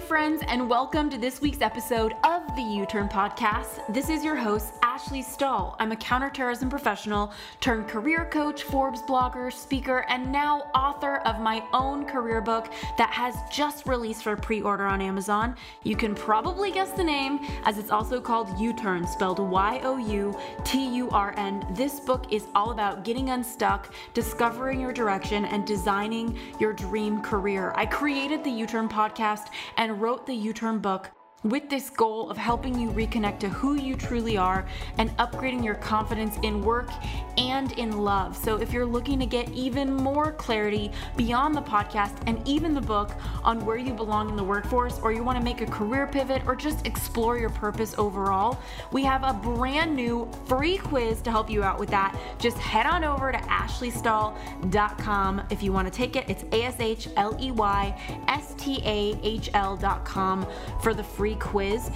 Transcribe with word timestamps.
Friends, 0.00 0.42
and 0.46 0.68
welcome 0.68 1.08
to 1.08 1.16
this 1.16 1.40
week's 1.40 1.62
episode 1.62 2.14
of 2.22 2.42
the 2.54 2.62
U 2.62 2.86
Turn 2.86 3.08
Podcast. 3.08 3.82
This 3.88 4.10
is 4.10 4.22
your 4.22 4.36
host, 4.36 4.74
Ashley 4.96 5.20
Stahl. 5.20 5.76
I'm 5.78 5.92
a 5.92 5.96
counterterrorism 5.96 6.70
professional 6.70 7.30
turned 7.60 7.86
career 7.86 8.30
coach, 8.32 8.62
Forbes 8.62 9.02
blogger, 9.02 9.52
speaker, 9.52 10.06
and 10.08 10.32
now 10.32 10.70
author 10.74 11.16
of 11.26 11.38
my 11.38 11.62
own 11.74 12.06
career 12.06 12.40
book 12.40 12.72
that 12.96 13.10
has 13.10 13.34
just 13.52 13.86
released 13.86 14.22
for 14.22 14.36
pre 14.36 14.62
order 14.62 14.86
on 14.86 15.02
Amazon. 15.02 15.54
You 15.82 15.96
can 15.96 16.14
probably 16.14 16.70
guess 16.70 16.92
the 16.92 17.04
name, 17.04 17.40
as 17.66 17.76
it's 17.76 17.90
also 17.90 18.22
called 18.22 18.58
U 18.58 18.72
Turn, 18.72 19.06
spelled 19.06 19.38
Y 19.38 19.82
O 19.84 19.98
U 19.98 20.34
T 20.64 20.88
U 20.96 21.10
R 21.10 21.34
N. 21.36 21.62
This 21.72 22.00
book 22.00 22.32
is 22.32 22.46
all 22.54 22.70
about 22.70 23.04
getting 23.04 23.28
unstuck, 23.28 23.92
discovering 24.14 24.80
your 24.80 24.94
direction, 24.94 25.44
and 25.44 25.66
designing 25.66 26.38
your 26.58 26.72
dream 26.72 27.20
career. 27.20 27.74
I 27.76 27.84
created 27.84 28.42
the 28.42 28.50
U 28.50 28.66
Turn 28.66 28.88
Podcast 28.88 29.48
and 29.76 30.00
wrote 30.00 30.24
the 30.24 30.34
U 30.34 30.54
Turn 30.54 30.78
book 30.78 31.10
with 31.44 31.70
this 31.70 31.90
goal 31.90 32.28
of 32.30 32.36
helping 32.36 32.76
you 32.78 32.90
reconnect 32.90 33.38
to 33.40 33.48
who 33.48 33.74
you 33.74 33.94
truly 33.94 34.36
are 34.36 34.66
and 34.98 35.16
upgrading 35.18 35.64
your 35.64 35.76
confidence 35.76 36.36
in 36.42 36.60
work 36.62 36.90
and 37.38 37.72
in 37.72 37.98
love. 37.98 38.36
So, 38.36 38.56
if 38.56 38.72
you're 38.72 38.86
looking 38.86 39.18
to 39.20 39.26
get 39.26 39.48
even 39.50 39.94
more 39.94 40.32
clarity 40.32 40.90
beyond 41.16 41.54
the 41.54 41.62
podcast 41.62 42.16
and 42.26 42.40
even 42.48 42.74
the 42.74 42.80
book 42.80 43.12
on 43.44 43.64
where 43.64 43.76
you 43.76 43.92
belong 43.92 44.30
in 44.30 44.36
the 44.36 44.44
workforce, 44.44 44.98
or 45.00 45.12
you 45.12 45.22
want 45.22 45.38
to 45.38 45.44
make 45.44 45.60
a 45.60 45.66
career 45.66 46.06
pivot, 46.06 46.42
or 46.46 46.56
just 46.56 46.86
explore 46.86 47.36
your 47.38 47.50
purpose 47.50 47.94
overall, 47.98 48.58
we 48.92 49.04
have 49.04 49.22
a 49.22 49.34
brand 49.34 49.94
new 49.94 50.26
free 50.46 50.78
quiz 50.78 51.20
to 51.22 51.30
help 51.30 51.50
you 51.50 51.62
out 51.62 51.78
with 51.78 51.90
that. 51.90 52.18
Just 52.38 52.56
head 52.58 52.86
on 52.86 53.04
over 53.04 53.30
to 53.30 53.38
ashleystahl.com 53.38 55.42
if 55.50 55.62
you 55.62 55.72
want 55.72 55.86
to 55.86 55.92
take 55.92 56.16
it. 56.16 56.24
It's 56.28 56.44
A 56.52 56.64
S 56.64 56.80
H 56.80 57.08
L 57.16 57.36
E 57.40 57.50
Y 57.50 58.24
S 58.28 58.54
T 58.56 58.80
A 58.84 59.18
H 59.22 59.50
L.com 59.54 60.46
for 60.82 60.94
the 60.94 61.04
free 61.04 61.25
quiz. 61.34 61.90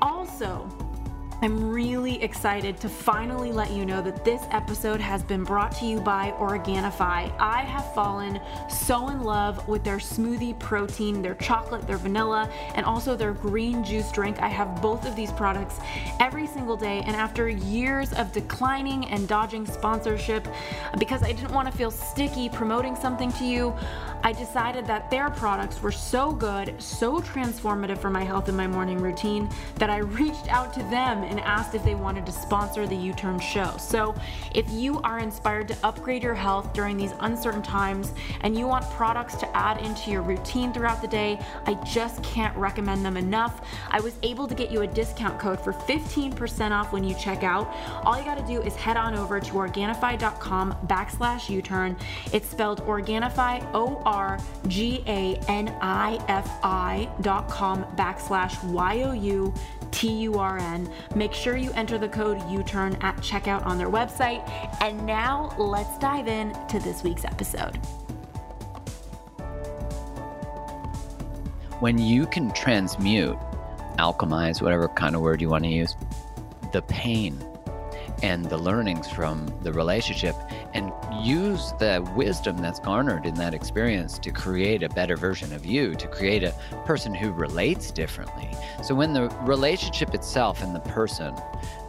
Also, 0.00 0.66
I'm 1.42 1.70
really 1.70 2.22
excited 2.22 2.78
to 2.80 2.90
finally 2.90 3.50
let 3.50 3.70
you 3.70 3.86
know 3.86 4.02
that 4.02 4.26
this 4.26 4.42
episode 4.50 5.00
has 5.00 5.22
been 5.22 5.42
brought 5.42 5.72
to 5.78 5.86
you 5.86 5.98
by 5.98 6.34
Organifi. 6.38 7.32
I 7.38 7.62
have 7.62 7.94
fallen 7.94 8.38
so 8.68 9.08
in 9.08 9.22
love 9.22 9.66
with 9.66 9.82
their 9.82 9.96
smoothie 9.96 10.58
protein, 10.58 11.22
their 11.22 11.36
chocolate, 11.36 11.86
their 11.86 11.96
vanilla, 11.96 12.50
and 12.74 12.84
also 12.84 13.16
their 13.16 13.32
green 13.32 13.82
juice 13.82 14.12
drink. 14.12 14.38
I 14.38 14.48
have 14.48 14.82
both 14.82 15.06
of 15.06 15.16
these 15.16 15.32
products 15.32 15.76
every 16.20 16.46
single 16.46 16.76
day, 16.76 17.02
and 17.06 17.16
after 17.16 17.48
years 17.48 18.12
of 18.12 18.32
declining 18.32 19.06
and 19.06 19.26
dodging 19.26 19.64
sponsorship 19.64 20.46
because 20.98 21.22
I 21.22 21.32
didn't 21.32 21.52
want 21.52 21.70
to 21.72 21.76
feel 21.76 21.90
sticky 21.90 22.50
promoting 22.50 22.94
something 22.94 23.32
to 23.32 23.46
you, 23.46 23.74
I 24.22 24.32
decided 24.34 24.86
that 24.88 25.10
their 25.10 25.30
products 25.30 25.80
were 25.80 25.92
so 25.92 26.32
good, 26.32 26.74
so 26.82 27.20
transformative 27.20 27.96
for 27.96 28.10
my 28.10 28.24
health 28.24 28.48
and 28.48 28.56
my 28.58 28.66
morning 28.66 28.98
routine 29.00 29.48
that 29.76 29.88
I 29.88 29.98
reached 29.98 30.46
out 30.48 30.74
to 30.74 30.80
them 30.90 31.29
and 31.30 31.40
asked 31.40 31.74
if 31.74 31.84
they 31.84 31.94
wanted 31.94 32.26
to 32.26 32.32
sponsor 32.32 32.86
the 32.86 32.96
U 32.96 33.12
Turn 33.14 33.38
show. 33.38 33.74
So, 33.78 34.14
if 34.54 34.68
you 34.70 35.00
are 35.00 35.20
inspired 35.20 35.68
to 35.68 35.76
upgrade 35.82 36.22
your 36.22 36.34
health 36.34 36.72
during 36.72 36.96
these 36.96 37.12
uncertain 37.20 37.62
times 37.62 38.12
and 38.42 38.58
you 38.58 38.66
want 38.66 38.84
products 38.90 39.36
to 39.36 39.56
add 39.56 39.80
into 39.84 40.10
your 40.10 40.22
routine 40.22 40.72
throughout 40.72 41.00
the 41.00 41.08
day, 41.08 41.38
I 41.66 41.74
just 41.84 42.22
can't 42.22 42.56
recommend 42.56 43.04
them 43.04 43.16
enough. 43.16 43.60
I 43.90 44.00
was 44.00 44.14
able 44.22 44.46
to 44.48 44.54
get 44.54 44.70
you 44.70 44.82
a 44.82 44.86
discount 44.86 45.38
code 45.38 45.60
for 45.60 45.72
15% 45.72 46.70
off 46.72 46.92
when 46.92 47.04
you 47.04 47.14
check 47.14 47.42
out. 47.44 47.72
All 48.04 48.18
you 48.18 48.24
got 48.24 48.38
to 48.38 48.46
do 48.46 48.60
is 48.62 48.74
head 48.74 48.96
on 48.96 49.14
over 49.14 49.40
to 49.40 49.52
Organifi.com 49.52 50.74
backslash 50.86 51.48
U 51.48 51.62
Turn. 51.62 51.96
It's 52.32 52.48
spelled 52.48 52.82
Organifi, 52.82 53.64
O 53.72 54.02
R 54.04 54.38
G 54.66 55.02
A 55.06 55.36
N 55.48 55.74
I 55.80 56.18
F 56.28 56.58
I 56.62 57.08
dot 57.20 57.48
com 57.48 57.84
backslash 57.96 58.62
Y 58.64 58.90
O 59.90 60.02
U 60.02 60.08
T 60.08 60.12
U 60.22 60.38
R 60.38 60.58
N. 60.58 60.90
Make 61.14 61.32
sure 61.32 61.56
you 61.56 61.70
enter 61.72 61.98
the 61.98 62.08
code 62.08 62.40
U 62.50 62.62
Turn 62.62 62.94
at 63.00 63.16
checkout 63.16 63.66
on 63.66 63.78
their 63.78 63.88
website. 63.88 64.48
And 64.80 65.04
now 65.06 65.54
let's 65.58 65.98
dive 65.98 66.28
in 66.28 66.52
to 66.68 66.78
this 66.78 67.02
week's 67.02 67.24
episode. 67.24 67.76
When 71.80 71.98
you 71.98 72.26
can 72.26 72.52
transmute, 72.52 73.38
alchemize, 73.98 74.60
whatever 74.60 74.88
kind 74.88 75.14
of 75.16 75.22
word 75.22 75.40
you 75.40 75.48
want 75.48 75.64
to 75.64 75.70
use, 75.70 75.96
the 76.72 76.82
pain 76.82 77.42
and 78.22 78.44
the 78.46 78.58
learnings 78.58 79.08
from 79.08 79.52
the 79.62 79.72
relationship 79.72 80.34
and 80.74 80.92
use 81.22 81.72
the 81.78 82.06
wisdom 82.16 82.56
that's 82.58 82.80
garnered 82.80 83.26
in 83.26 83.34
that 83.34 83.54
experience 83.54 84.18
to 84.18 84.30
create 84.30 84.82
a 84.82 84.88
better 84.90 85.16
version 85.16 85.52
of 85.52 85.64
you, 85.64 85.94
to 85.94 86.06
create 86.08 86.42
a 86.42 86.54
person 86.84 87.14
who 87.14 87.32
relates 87.32 87.90
differently. 87.90 88.50
So 88.82 88.94
when 88.94 89.12
the 89.12 89.28
relationship 89.42 90.14
itself 90.14 90.62
and 90.62 90.74
the 90.74 90.80
person 90.80 91.34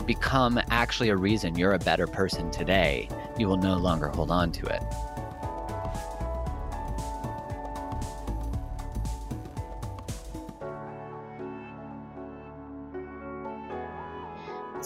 become 0.06 0.60
actually 0.70 1.10
a 1.10 1.16
reason 1.16 1.56
you're 1.56 1.74
a 1.74 1.80
better 1.80 2.08
person 2.08 2.50
today, 2.52 3.08
you 3.38 3.48
will 3.48 3.58
no 3.58 3.78
longer 3.78 4.08
hold 4.08 4.32
on 4.32 4.52
to 4.54 4.66
it. 4.66 4.84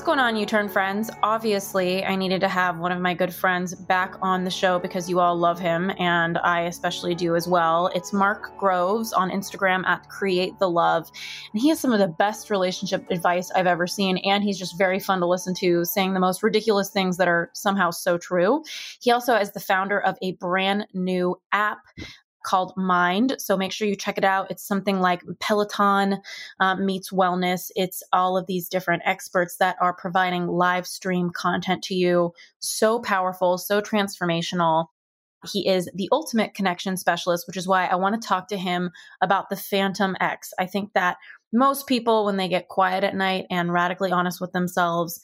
Going 0.05 0.19
on, 0.19 0.35
U 0.35 0.45
Turn 0.45 0.69
friends? 0.69 1.09
Obviously, 1.23 2.05
I 2.05 2.15
needed 2.15 2.39
to 2.41 2.47
have 2.47 2.77
one 2.77 2.91
of 2.91 3.01
my 3.01 3.15
good 3.15 3.33
friends 3.33 3.73
back 3.73 4.13
on 4.21 4.43
the 4.43 4.51
show 4.51 4.77
because 4.77 5.09
you 5.09 5.19
all 5.19 5.35
love 5.35 5.59
him, 5.59 5.91
and 5.97 6.37
I 6.37 6.61
especially 6.61 7.15
do 7.15 7.35
as 7.35 7.47
well. 7.47 7.87
It's 7.95 8.13
Mark 8.13 8.55
Groves 8.55 9.13
on 9.13 9.31
Instagram 9.31 9.83
at 9.87 10.07
Create 10.07 10.59
the 10.59 10.69
Love, 10.69 11.09
and 11.51 11.59
he 11.59 11.69
has 11.69 11.79
some 11.79 11.91
of 11.91 11.97
the 11.97 12.07
best 12.07 12.51
relationship 12.51 13.03
advice 13.09 13.49
I've 13.55 13.65
ever 13.65 13.87
seen, 13.87 14.19
and 14.19 14.43
he's 14.43 14.59
just 14.59 14.77
very 14.77 14.99
fun 14.99 15.21
to 15.21 15.25
listen 15.25 15.55
to, 15.55 15.83
saying 15.85 16.13
the 16.13 16.19
most 16.19 16.43
ridiculous 16.43 16.91
things 16.91 17.17
that 17.17 17.27
are 17.27 17.49
somehow 17.55 17.89
so 17.89 18.19
true. 18.19 18.63
He 19.01 19.09
also 19.09 19.33
is 19.33 19.53
the 19.53 19.59
founder 19.59 19.99
of 19.99 20.19
a 20.21 20.33
brand 20.33 20.85
new 20.93 21.41
app 21.51 21.79
called 22.45 22.73
Mind. 22.77 23.35
So 23.39 23.57
make 23.57 23.71
sure 23.71 23.87
you 23.87 23.95
check 23.95 24.17
it 24.17 24.23
out. 24.23 24.49
It's 24.49 24.65
something 24.65 24.99
like 24.99 25.21
Peloton 25.39 26.21
uh, 26.59 26.75
meets 26.75 27.11
wellness. 27.11 27.71
It's 27.75 28.03
all 28.13 28.37
of 28.37 28.47
these 28.47 28.69
different 28.69 29.01
experts 29.05 29.57
that 29.57 29.75
are 29.81 29.93
providing 29.93 30.47
live 30.47 30.87
stream 30.87 31.31
content 31.31 31.83
to 31.83 31.95
you. 31.95 32.31
So 32.59 32.99
powerful, 32.99 33.57
so 33.57 33.81
transformational. 33.81 34.85
He 35.51 35.67
is 35.67 35.89
the 35.93 36.09
ultimate 36.11 36.53
connection 36.53 36.97
specialist, 36.97 37.45
which 37.47 37.57
is 37.57 37.67
why 37.67 37.85
I 37.85 37.95
want 37.95 38.19
to 38.19 38.27
talk 38.27 38.47
to 38.47 38.57
him 38.57 38.91
about 39.21 39.49
the 39.49 39.55
Phantom 39.55 40.15
Ex. 40.19 40.53
I 40.57 40.65
think 40.65 40.93
that 40.93 41.17
most 41.53 41.87
people, 41.87 42.25
when 42.25 42.37
they 42.37 42.47
get 42.47 42.67
quiet 42.67 43.03
at 43.03 43.15
night 43.15 43.45
and 43.49 43.71
radically 43.71 44.11
honest 44.11 44.41
with 44.41 44.51
themselves, 44.51 45.19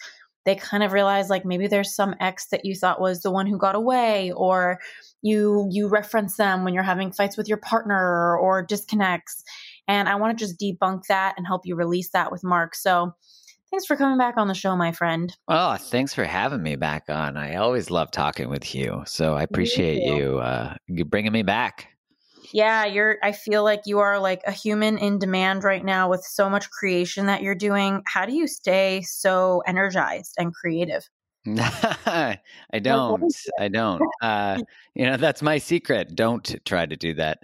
they 0.45 0.55
kind 0.55 0.83
of 0.83 0.93
realize 0.93 1.29
like 1.29 1.45
maybe 1.45 1.67
there's 1.67 1.95
some 1.95 2.15
ex 2.19 2.47
that 2.47 2.65
you 2.65 2.75
thought 2.75 2.99
was 2.99 3.21
the 3.21 3.31
one 3.31 3.47
who 3.47 3.57
got 3.57 3.75
away 3.75 4.31
or 4.31 4.79
you 5.21 5.67
you 5.71 5.87
reference 5.87 6.37
them 6.37 6.63
when 6.63 6.73
you're 6.73 6.83
having 6.83 7.11
fights 7.11 7.37
with 7.37 7.47
your 7.47 7.57
partner 7.57 8.37
or 8.37 8.63
disconnects. 8.63 9.43
And 9.87 10.07
i 10.07 10.15
want 10.15 10.37
to 10.37 10.45
just 10.45 10.59
debunk 10.59 11.05
that 11.07 11.35
and 11.37 11.45
help 11.45 11.65
you 11.65 11.75
release 11.75 12.11
that 12.11 12.31
with 12.31 12.43
mark. 12.43 12.75
So 12.75 13.13
thanks 13.69 13.85
for 13.85 13.95
coming 13.95 14.17
back 14.17 14.35
on 14.37 14.47
the 14.47 14.53
show 14.53 14.75
my 14.75 14.91
friend. 14.91 15.35
Oh 15.47 15.75
thanks 15.77 16.13
for 16.13 16.23
having 16.23 16.63
me 16.63 16.75
back 16.75 17.05
on. 17.09 17.37
I 17.37 17.55
always 17.55 17.91
love 17.91 18.11
talking 18.11 18.49
with 18.49 18.73
you. 18.73 19.03
So 19.05 19.35
i 19.35 19.43
appreciate 19.43 20.03
you. 20.03 20.15
you 20.15 20.39
uh 20.39 20.75
bringing 21.05 21.31
me 21.31 21.43
back 21.43 21.87
yeah 22.53 22.85
you're 22.85 23.17
i 23.23 23.31
feel 23.31 23.63
like 23.63 23.81
you 23.85 23.99
are 23.99 24.19
like 24.19 24.41
a 24.45 24.51
human 24.51 24.97
in 24.97 25.19
demand 25.19 25.63
right 25.63 25.83
now 25.83 26.09
with 26.09 26.23
so 26.23 26.49
much 26.49 26.69
creation 26.69 27.25
that 27.25 27.41
you're 27.41 27.55
doing 27.55 28.01
how 28.05 28.25
do 28.25 28.33
you 28.33 28.47
stay 28.47 29.01
so 29.01 29.61
energized 29.65 30.33
and 30.37 30.53
creative 30.53 31.09
I 31.47 32.37
don't. 32.81 33.33
I 33.59 33.67
don't. 33.67 34.01
Uh, 34.21 34.59
you 34.95 35.05
know, 35.05 35.17
that's 35.17 35.41
my 35.41 35.57
secret. 35.57 36.15
Don't 36.15 36.55
try 36.65 36.85
to 36.85 36.95
do 36.95 37.15
that. 37.15 37.39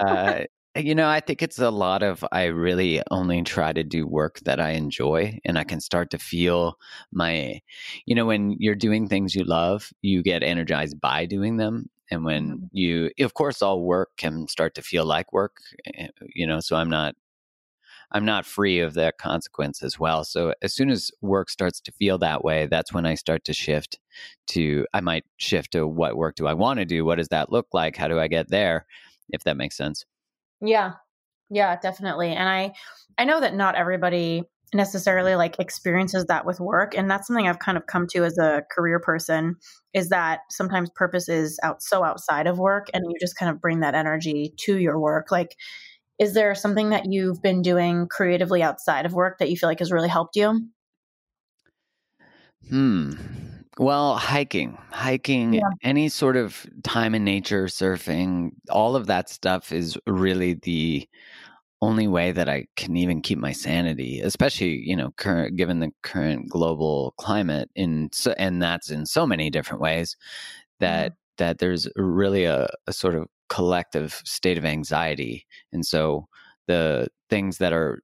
Uh, 0.00 0.44
you 0.76 0.94
know, 0.94 1.08
I 1.08 1.20
think 1.20 1.42
it's 1.42 1.58
a 1.58 1.70
lot 1.70 2.02
of 2.02 2.24
I 2.32 2.44
really 2.44 3.02
only 3.10 3.42
try 3.42 3.72
to 3.72 3.84
do 3.84 4.06
work 4.06 4.40
that 4.40 4.60
I 4.60 4.70
enjoy 4.70 5.38
and 5.44 5.58
I 5.58 5.64
can 5.64 5.80
start 5.80 6.10
to 6.10 6.18
feel 6.18 6.76
my, 7.12 7.60
you 8.06 8.14
know, 8.14 8.26
when 8.26 8.56
you're 8.58 8.74
doing 8.74 9.08
things 9.08 9.34
you 9.34 9.44
love, 9.44 9.90
you 10.02 10.22
get 10.22 10.42
energized 10.42 11.00
by 11.00 11.26
doing 11.26 11.58
them. 11.58 11.90
And 12.10 12.24
when 12.24 12.50
mm-hmm. 12.50 12.64
you, 12.72 13.10
of 13.20 13.34
course, 13.34 13.62
all 13.62 13.82
work 13.82 14.10
can 14.16 14.46
start 14.48 14.74
to 14.74 14.82
feel 14.82 15.04
like 15.04 15.32
work, 15.32 15.56
eh, 15.94 16.08
you 16.34 16.46
know, 16.46 16.60
so 16.60 16.76
I'm 16.76 16.90
not 16.90 17.14
I'm 18.12 18.24
not 18.24 18.46
free 18.46 18.78
of 18.78 18.94
that 18.94 19.18
consequence 19.18 19.82
as 19.82 19.98
well. 19.98 20.24
So 20.24 20.54
as 20.62 20.72
soon 20.72 20.90
as 20.90 21.10
work 21.20 21.50
starts 21.50 21.80
to 21.80 21.92
feel 21.92 22.16
that 22.18 22.44
way, 22.44 22.66
that's 22.66 22.92
when 22.92 23.06
I 23.06 23.14
start 23.14 23.44
to 23.46 23.52
shift 23.52 23.98
to 24.48 24.86
I 24.94 25.00
might 25.00 25.24
shift 25.38 25.72
to 25.72 25.86
what 25.86 26.16
work 26.16 26.36
do 26.36 26.46
I 26.46 26.54
want 26.54 26.78
to 26.78 26.84
do? 26.84 27.04
What 27.04 27.18
does 27.18 27.28
that 27.28 27.50
look 27.50 27.68
like? 27.72 27.96
How 27.96 28.08
do 28.08 28.20
I 28.20 28.28
get 28.28 28.48
there? 28.48 28.86
If 29.30 29.42
that 29.44 29.56
makes 29.56 29.76
sense. 29.76 30.04
Yeah. 30.60 30.92
Yeah, 31.50 31.76
definitely. 31.76 32.32
And 32.32 32.48
I 32.48 32.72
I 33.18 33.24
know 33.24 33.40
that 33.40 33.54
not 33.54 33.74
everybody 33.74 34.44
necessarily 34.72 35.36
like 35.36 35.60
experiences 35.60 36.24
that 36.26 36.46
with 36.46 36.58
work 36.58 36.96
and 36.96 37.10
that's 37.10 37.26
something 37.26 37.46
I've 37.46 37.60
kind 37.60 37.76
of 37.78 37.86
come 37.86 38.06
to 38.08 38.24
as 38.24 38.38
a 38.38 38.62
career 38.72 38.98
person 38.98 39.56
is 39.92 40.08
that 40.08 40.40
sometimes 40.50 40.90
purpose 40.90 41.28
is 41.28 41.60
out 41.62 41.82
so 41.82 42.02
outside 42.02 42.46
of 42.46 42.58
work 42.58 42.88
and 42.92 43.04
you 43.08 43.14
just 43.20 43.36
kind 43.36 43.50
of 43.50 43.60
bring 43.60 43.80
that 43.80 43.94
energy 43.94 44.52
to 44.64 44.78
your 44.78 44.98
work 44.98 45.30
like 45.30 45.54
is 46.18 46.34
there 46.34 46.54
something 46.54 46.90
that 46.90 47.06
you've 47.10 47.42
been 47.42 47.62
doing 47.62 48.06
creatively 48.06 48.62
outside 48.62 49.06
of 49.06 49.12
work 49.12 49.38
that 49.38 49.50
you 49.50 49.56
feel 49.56 49.68
like 49.68 49.80
has 49.80 49.90
really 49.90 50.08
helped 50.08 50.36
you? 50.36 50.68
Hmm. 52.68 53.14
Well, 53.76 54.16
hiking, 54.16 54.78
hiking, 54.92 55.54
yeah. 55.54 55.62
any 55.82 56.08
sort 56.08 56.36
of 56.36 56.64
time 56.84 57.14
in 57.16 57.24
nature, 57.24 57.64
surfing, 57.66 58.52
all 58.70 58.94
of 58.94 59.06
that 59.08 59.28
stuff 59.28 59.72
is 59.72 59.98
really 60.06 60.54
the 60.54 61.08
only 61.84 62.08
way 62.08 62.32
that 62.32 62.48
I 62.48 62.66
can 62.76 62.96
even 62.96 63.20
keep 63.22 63.38
my 63.38 63.52
sanity, 63.52 64.20
especially 64.20 64.82
you 64.88 64.96
know, 64.96 65.12
current 65.16 65.56
given 65.56 65.80
the 65.80 65.90
current 66.02 66.48
global 66.48 67.14
climate, 67.18 67.70
in 67.74 68.10
so, 68.12 68.34
and 68.38 68.62
that's 68.62 68.90
in 68.90 69.06
so 69.06 69.26
many 69.26 69.50
different 69.50 69.82
ways 69.82 70.16
that 70.80 71.12
mm. 71.12 71.16
that 71.38 71.58
there's 71.58 71.88
really 71.96 72.44
a, 72.44 72.68
a 72.86 72.92
sort 72.92 73.14
of 73.14 73.28
collective 73.48 74.22
state 74.24 74.58
of 74.58 74.64
anxiety, 74.64 75.46
and 75.72 75.86
so 75.86 76.26
the 76.66 77.08
things 77.30 77.58
that 77.58 77.72
are 77.72 78.00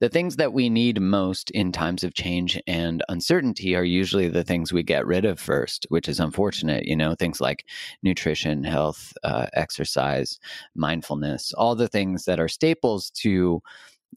the 0.00 0.08
things 0.08 0.36
that 0.36 0.52
we 0.52 0.68
need 0.68 1.00
most 1.00 1.50
in 1.50 1.72
times 1.72 2.04
of 2.04 2.14
change 2.14 2.60
and 2.66 3.02
uncertainty 3.08 3.74
are 3.74 3.84
usually 3.84 4.28
the 4.28 4.44
things 4.44 4.72
we 4.72 4.82
get 4.82 5.06
rid 5.06 5.24
of 5.24 5.38
first, 5.38 5.86
which 5.88 6.08
is 6.08 6.20
unfortunate. 6.20 6.84
You 6.84 6.96
know, 6.96 7.14
things 7.14 7.40
like 7.40 7.66
nutrition, 8.02 8.64
health, 8.64 9.12
uh, 9.22 9.46
exercise, 9.54 10.38
mindfulness, 10.74 11.52
all 11.54 11.74
the 11.74 11.88
things 11.88 12.24
that 12.24 12.40
are 12.40 12.48
staples 12.48 13.10
to 13.10 13.62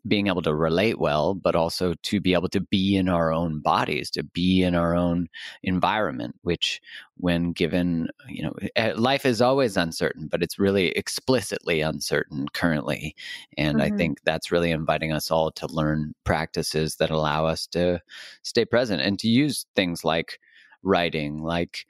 being 0.08 0.28
able 0.28 0.42
to 0.42 0.54
relate 0.54 1.00
well, 1.00 1.34
but 1.34 1.56
also 1.56 1.94
to 2.04 2.20
be 2.20 2.34
able 2.34 2.50
to 2.50 2.62
be 2.62 2.96
in 2.96 3.10
our 3.10 3.32
own 3.32 3.60
bodies, 3.60 4.10
to 4.12 4.24
be 4.24 4.64
in 4.64 4.76
our 4.76 4.96
own 4.96 5.28
environment, 5.64 6.36
which 6.42 6.82
when 7.18 7.52
given, 7.52 8.08
you 8.28 8.44
know, 8.44 8.54
eh, 8.76 8.94
life 8.96 9.26
is 9.26 9.42
always 9.42 9.76
uncertain, 9.76 10.28
but 10.28 10.42
it's 10.42 10.58
really 10.58 10.90
explicitly 10.90 11.82
uncertain 11.82 12.48
currently. 12.54 13.16
And 13.58 13.80
mm-hmm. 13.80 13.94
I 13.94 13.98
think 13.98 14.20
that's 14.24 14.52
really 14.52 14.72
inviting 14.72 15.12
us 15.12 15.30
all 15.30 15.52
to 15.52 15.68
learn 15.68 16.14
practices 16.24 16.96
that 16.96 17.12
allow 17.12 17.46
us 17.46 17.68
to 17.68 18.02
stay 18.44 18.66
present 18.66 19.02
and 19.02 19.20
to 19.20 19.28
use 19.28 19.66
things 19.76 20.04
like 20.04 20.40
writing, 20.82 21.44
like, 21.44 21.86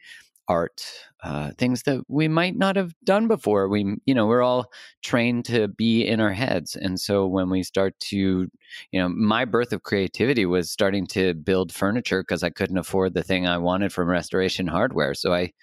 art, 0.50 0.84
uh, 1.24 1.52
things 1.58 1.84
that 1.84 2.02
we 2.08 2.28
might 2.28 2.58
not 2.58 2.76
have 2.76 2.94
done 3.04 3.28
before. 3.28 3.70
We, 3.70 3.96
you 4.06 4.16
know, 4.16 4.26
we're 4.26 4.42
all 4.42 4.72
trained 5.04 5.46
to 5.46 5.68
be 5.68 6.06
in 6.06 6.20
our 6.20 6.34
heads. 6.34 6.76
And 6.76 7.00
so 7.00 7.28
when 7.28 7.50
we 7.50 7.64
start 7.64 7.98
to, 8.02 8.18
you 8.18 9.00
know, 9.00 9.08
my 9.08 9.46
birth 9.46 9.72
of 9.72 9.84
creativity 9.84 10.46
was 10.46 10.72
starting 10.72 11.06
to 11.08 11.36
build 11.36 11.72
furniture 11.72 12.24
because 12.24 12.44
I 12.44 12.50
couldn't 12.50 12.80
afford 12.80 13.14
the 13.14 13.24
thing 13.24 13.48
I 13.48 13.60
wanted 13.60 13.94
from 13.94 14.10
restoration 14.10 14.68
hardware. 14.68 15.14
So 15.14 15.34
I 15.34 15.54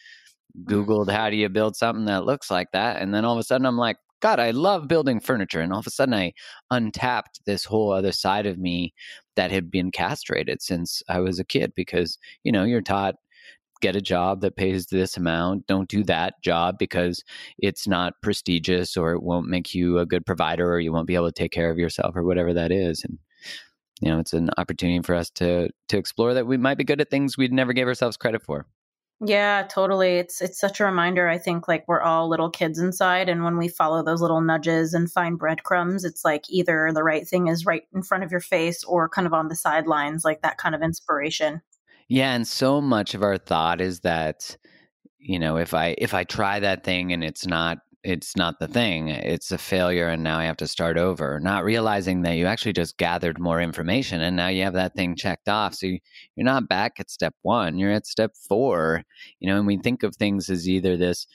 Googled 0.64 1.10
how 1.10 1.28
do 1.30 1.36
you 1.36 1.48
build 1.48 1.76
something 1.76 2.06
that 2.06 2.24
looks 2.24 2.50
like 2.50 2.70
that. 2.72 3.02
And 3.02 3.12
then 3.12 3.24
all 3.24 3.34
of 3.34 3.40
a 3.40 3.42
sudden 3.42 3.66
I'm 3.66 3.76
like, 3.76 3.96
God, 4.20 4.40
I 4.40 4.52
love 4.52 4.88
building 4.88 5.20
furniture. 5.20 5.60
And 5.60 5.72
all 5.72 5.80
of 5.80 5.86
a 5.86 5.90
sudden 5.90 6.14
I 6.14 6.32
untapped 6.70 7.40
this 7.44 7.64
whole 7.64 7.92
other 7.92 8.12
side 8.12 8.46
of 8.46 8.58
me 8.58 8.94
that 9.34 9.50
had 9.50 9.70
been 9.70 9.90
castrated 9.90 10.62
since 10.62 11.02
I 11.08 11.20
was 11.20 11.38
a 11.38 11.44
kid 11.44 11.72
because, 11.76 12.16
you 12.42 12.52
know, 12.52 12.64
you're 12.64 12.80
taught 12.80 13.16
get 13.80 13.96
a 13.96 14.00
job 14.00 14.40
that 14.40 14.56
pays 14.56 14.86
this 14.86 15.16
amount. 15.16 15.66
Don't 15.66 15.88
do 15.88 16.02
that 16.04 16.42
job 16.42 16.78
because 16.78 17.22
it's 17.58 17.86
not 17.86 18.14
prestigious 18.22 18.96
or 18.96 19.12
it 19.12 19.22
won't 19.22 19.48
make 19.48 19.74
you 19.74 19.98
a 19.98 20.06
good 20.06 20.26
provider 20.26 20.72
or 20.72 20.80
you 20.80 20.92
won't 20.92 21.06
be 21.06 21.14
able 21.14 21.26
to 21.26 21.32
take 21.32 21.52
care 21.52 21.70
of 21.70 21.78
yourself 21.78 22.16
or 22.16 22.24
whatever 22.24 22.54
that 22.54 22.72
is. 22.72 23.04
And 23.04 23.18
you 24.00 24.10
know, 24.10 24.18
it's 24.18 24.34
an 24.34 24.50
opportunity 24.58 25.00
for 25.02 25.14
us 25.14 25.30
to 25.30 25.70
to 25.88 25.98
explore 25.98 26.34
that 26.34 26.46
we 26.46 26.56
might 26.56 26.78
be 26.78 26.84
good 26.84 27.00
at 27.00 27.10
things 27.10 27.36
we'd 27.36 27.52
never 27.52 27.72
gave 27.72 27.86
ourselves 27.86 28.16
credit 28.16 28.42
for. 28.42 28.66
Yeah, 29.24 29.66
totally. 29.70 30.18
It's 30.18 30.42
it's 30.42 30.60
such 30.60 30.78
a 30.78 30.84
reminder. 30.84 31.26
I 31.26 31.38
think 31.38 31.68
like 31.68 31.84
we're 31.88 32.02
all 32.02 32.28
little 32.28 32.50
kids 32.50 32.78
inside 32.78 33.30
and 33.30 33.44
when 33.44 33.56
we 33.56 33.68
follow 33.68 34.02
those 34.02 34.20
little 34.20 34.42
nudges 34.42 34.92
and 34.92 35.10
find 35.10 35.38
breadcrumbs, 35.38 36.04
it's 36.04 36.22
like 36.22 36.44
either 36.50 36.90
the 36.92 37.02
right 37.02 37.26
thing 37.26 37.46
is 37.46 37.64
right 37.64 37.84
in 37.94 38.02
front 38.02 38.24
of 38.24 38.30
your 38.30 38.40
face 38.40 38.84
or 38.84 39.08
kind 39.08 39.26
of 39.26 39.32
on 39.32 39.48
the 39.48 39.56
sidelines, 39.56 40.24
like 40.24 40.42
that 40.42 40.58
kind 40.58 40.74
of 40.74 40.82
inspiration. 40.82 41.62
Yeah, 42.08 42.34
and 42.34 42.46
so 42.46 42.80
much 42.80 43.14
of 43.14 43.22
our 43.22 43.38
thought 43.38 43.80
is 43.80 44.00
that 44.00 44.56
you 45.18 45.38
know, 45.38 45.56
if 45.58 45.74
I 45.74 45.94
if 45.98 46.14
I 46.14 46.24
try 46.24 46.60
that 46.60 46.84
thing 46.84 47.12
and 47.12 47.24
it's 47.24 47.46
not 47.46 47.78
it's 48.04 48.36
not 48.36 48.60
the 48.60 48.68
thing, 48.68 49.08
it's 49.08 49.50
a 49.52 49.58
failure 49.58 50.08
and 50.08 50.22
now 50.22 50.38
I 50.38 50.44
have 50.44 50.56
to 50.58 50.68
start 50.68 50.98
over, 50.98 51.40
not 51.40 51.64
realizing 51.64 52.22
that 52.22 52.36
you 52.36 52.46
actually 52.46 52.74
just 52.74 52.98
gathered 52.98 53.40
more 53.40 53.60
information 53.60 54.20
and 54.22 54.36
now 54.36 54.48
you 54.48 54.62
have 54.64 54.74
that 54.74 54.94
thing 54.94 55.16
checked 55.16 55.48
off. 55.48 55.74
So 55.74 55.86
you're 55.88 56.00
not 56.38 56.68
back 56.68 56.94
at 57.00 57.10
step 57.10 57.34
1, 57.42 57.78
you're 57.78 57.92
at 57.92 58.06
step 58.06 58.32
4. 58.48 59.02
You 59.40 59.48
know, 59.48 59.58
and 59.58 59.66
we 59.66 59.78
think 59.78 60.02
of 60.04 60.16
things 60.16 60.50
as 60.50 60.68
either 60.68 60.96
this 60.96 61.26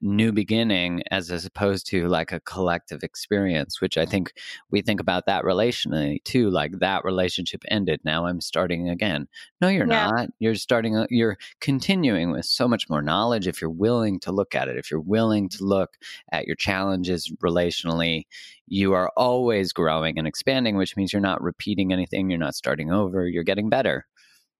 new 0.00 0.32
beginning 0.32 1.02
as, 1.10 1.30
as 1.30 1.44
opposed 1.44 1.86
to 1.86 2.08
like 2.08 2.32
a 2.32 2.40
collective 2.40 3.02
experience 3.02 3.80
which 3.80 3.96
i 3.96 4.04
think 4.04 4.32
we 4.70 4.82
think 4.82 5.00
about 5.00 5.26
that 5.26 5.44
relationally 5.44 6.22
too 6.24 6.50
like 6.50 6.78
that 6.80 7.04
relationship 7.04 7.62
ended 7.68 8.00
now 8.04 8.26
i'm 8.26 8.40
starting 8.40 8.88
again. 8.88 9.28
No 9.60 9.68
you're 9.68 9.86
yeah. 9.86 10.10
not. 10.10 10.28
You're 10.38 10.54
starting 10.54 11.06
you're 11.10 11.38
continuing 11.60 12.30
with 12.30 12.44
so 12.44 12.66
much 12.66 12.88
more 12.88 13.02
knowledge 13.02 13.46
if 13.46 13.60
you're 13.60 13.70
willing 13.70 14.18
to 14.20 14.32
look 14.32 14.54
at 14.54 14.68
it. 14.68 14.76
If 14.76 14.90
you're 14.90 15.00
willing 15.00 15.48
to 15.50 15.64
look 15.64 15.96
at 16.32 16.46
your 16.46 16.56
challenges 16.56 17.32
relationally 17.42 18.24
you 18.66 18.92
are 18.92 19.10
always 19.16 19.72
growing 19.72 20.18
and 20.18 20.26
expanding 20.26 20.76
which 20.76 20.96
means 20.96 21.12
you're 21.12 21.20
not 21.20 21.42
repeating 21.42 21.92
anything 21.92 22.28
you're 22.28 22.38
not 22.38 22.54
starting 22.54 22.92
over 22.92 23.26
you're 23.26 23.44
getting 23.44 23.68
better. 23.68 24.06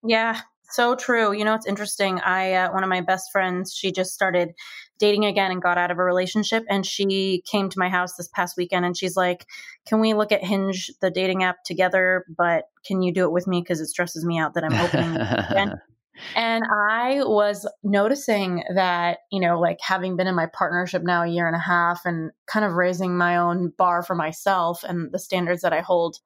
Yeah 0.05 0.41
so 0.71 0.95
true. 0.95 1.33
You 1.33 1.45
know, 1.45 1.55
it's 1.55 1.67
interesting. 1.67 2.21
I, 2.21 2.53
uh, 2.53 2.73
one 2.73 2.83
of 2.83 2.89
my 2.89 3.01
best 3.01 3.31
friends, 3.33 3.75
she 3.75 3.93
just 3.93 4.13
started 4.13 4.51
dating 4.99 5.25
again 5.25 5.51
and 5.51 5.63
got 5.63 5.79
out 5.79 5.91
of 5.91 5.99
a 5.99 6.05
relationship. 6.05 6.65
And 6.69 6.85
she 6.85 7.43
came 7.51 7.69
to 7.69 7.79
my 7.79 7.89
house 7.89 8.15
this 8.17 8.29
past 8.29 8.57
weekend 8.57 8.85
and 8.85 8.97
she's 8.97 9.17
like, 9.17 9.47
Can 9.87 10.01
we 10.01 10.15
look 10.15 10.33
at 10.33 10.45
Hinge, 10.45 10.91
the 11.01 11.11
dating 11.11 11.43
app, 11.43 11.65
together? 11.65 12.25
But 12.37 12.65
can 12.85 13.03
you 13.03 13.13
do 13.13 13.25
it 13.25 13.33
with 13.33 13.47
me? 13.47 13.61
Because 13.61 13.81
it 13.81 13.87
stresses 13.87 14.25
me 14.25 14.39
out 14.39 14.55
that 14.55 14.65
I'm 14.65 14.75
opening 14.75 15.17
again. 15.17 15.81
And 16.35 16.65
I 16.65 17.21
was 17.23 17.65
noticing 17.83 18.65
that, 18.75 19.19
you 19.31 19.41
know, 19.41 19.61
like 19.61 19.79
having 19.81 20.17
been 20.17 20.27
in 20.27 20.35
my 20.35 20.47
partnership 20.47 21.03
now 21.03 21.23
a 21.23 21.29
year 21.29 21.47
and 21.47 21.57
a 21.57 21.61
half 21.61 22.03
and 22.05 22.33
kind 22.47 22.65
of 22.65 22.73
raising 22.73 23.17
my 23.17 23.37
own 23.37 23.73
bar 23.77 24.03
for 24.03 24.15
myself 24.15 24.83
and 24.85 25.13
the 25.13 25.19
standards 25.19 25.63
that 25.63 25.73
I 25.73 25.81
hold 25.81 26.19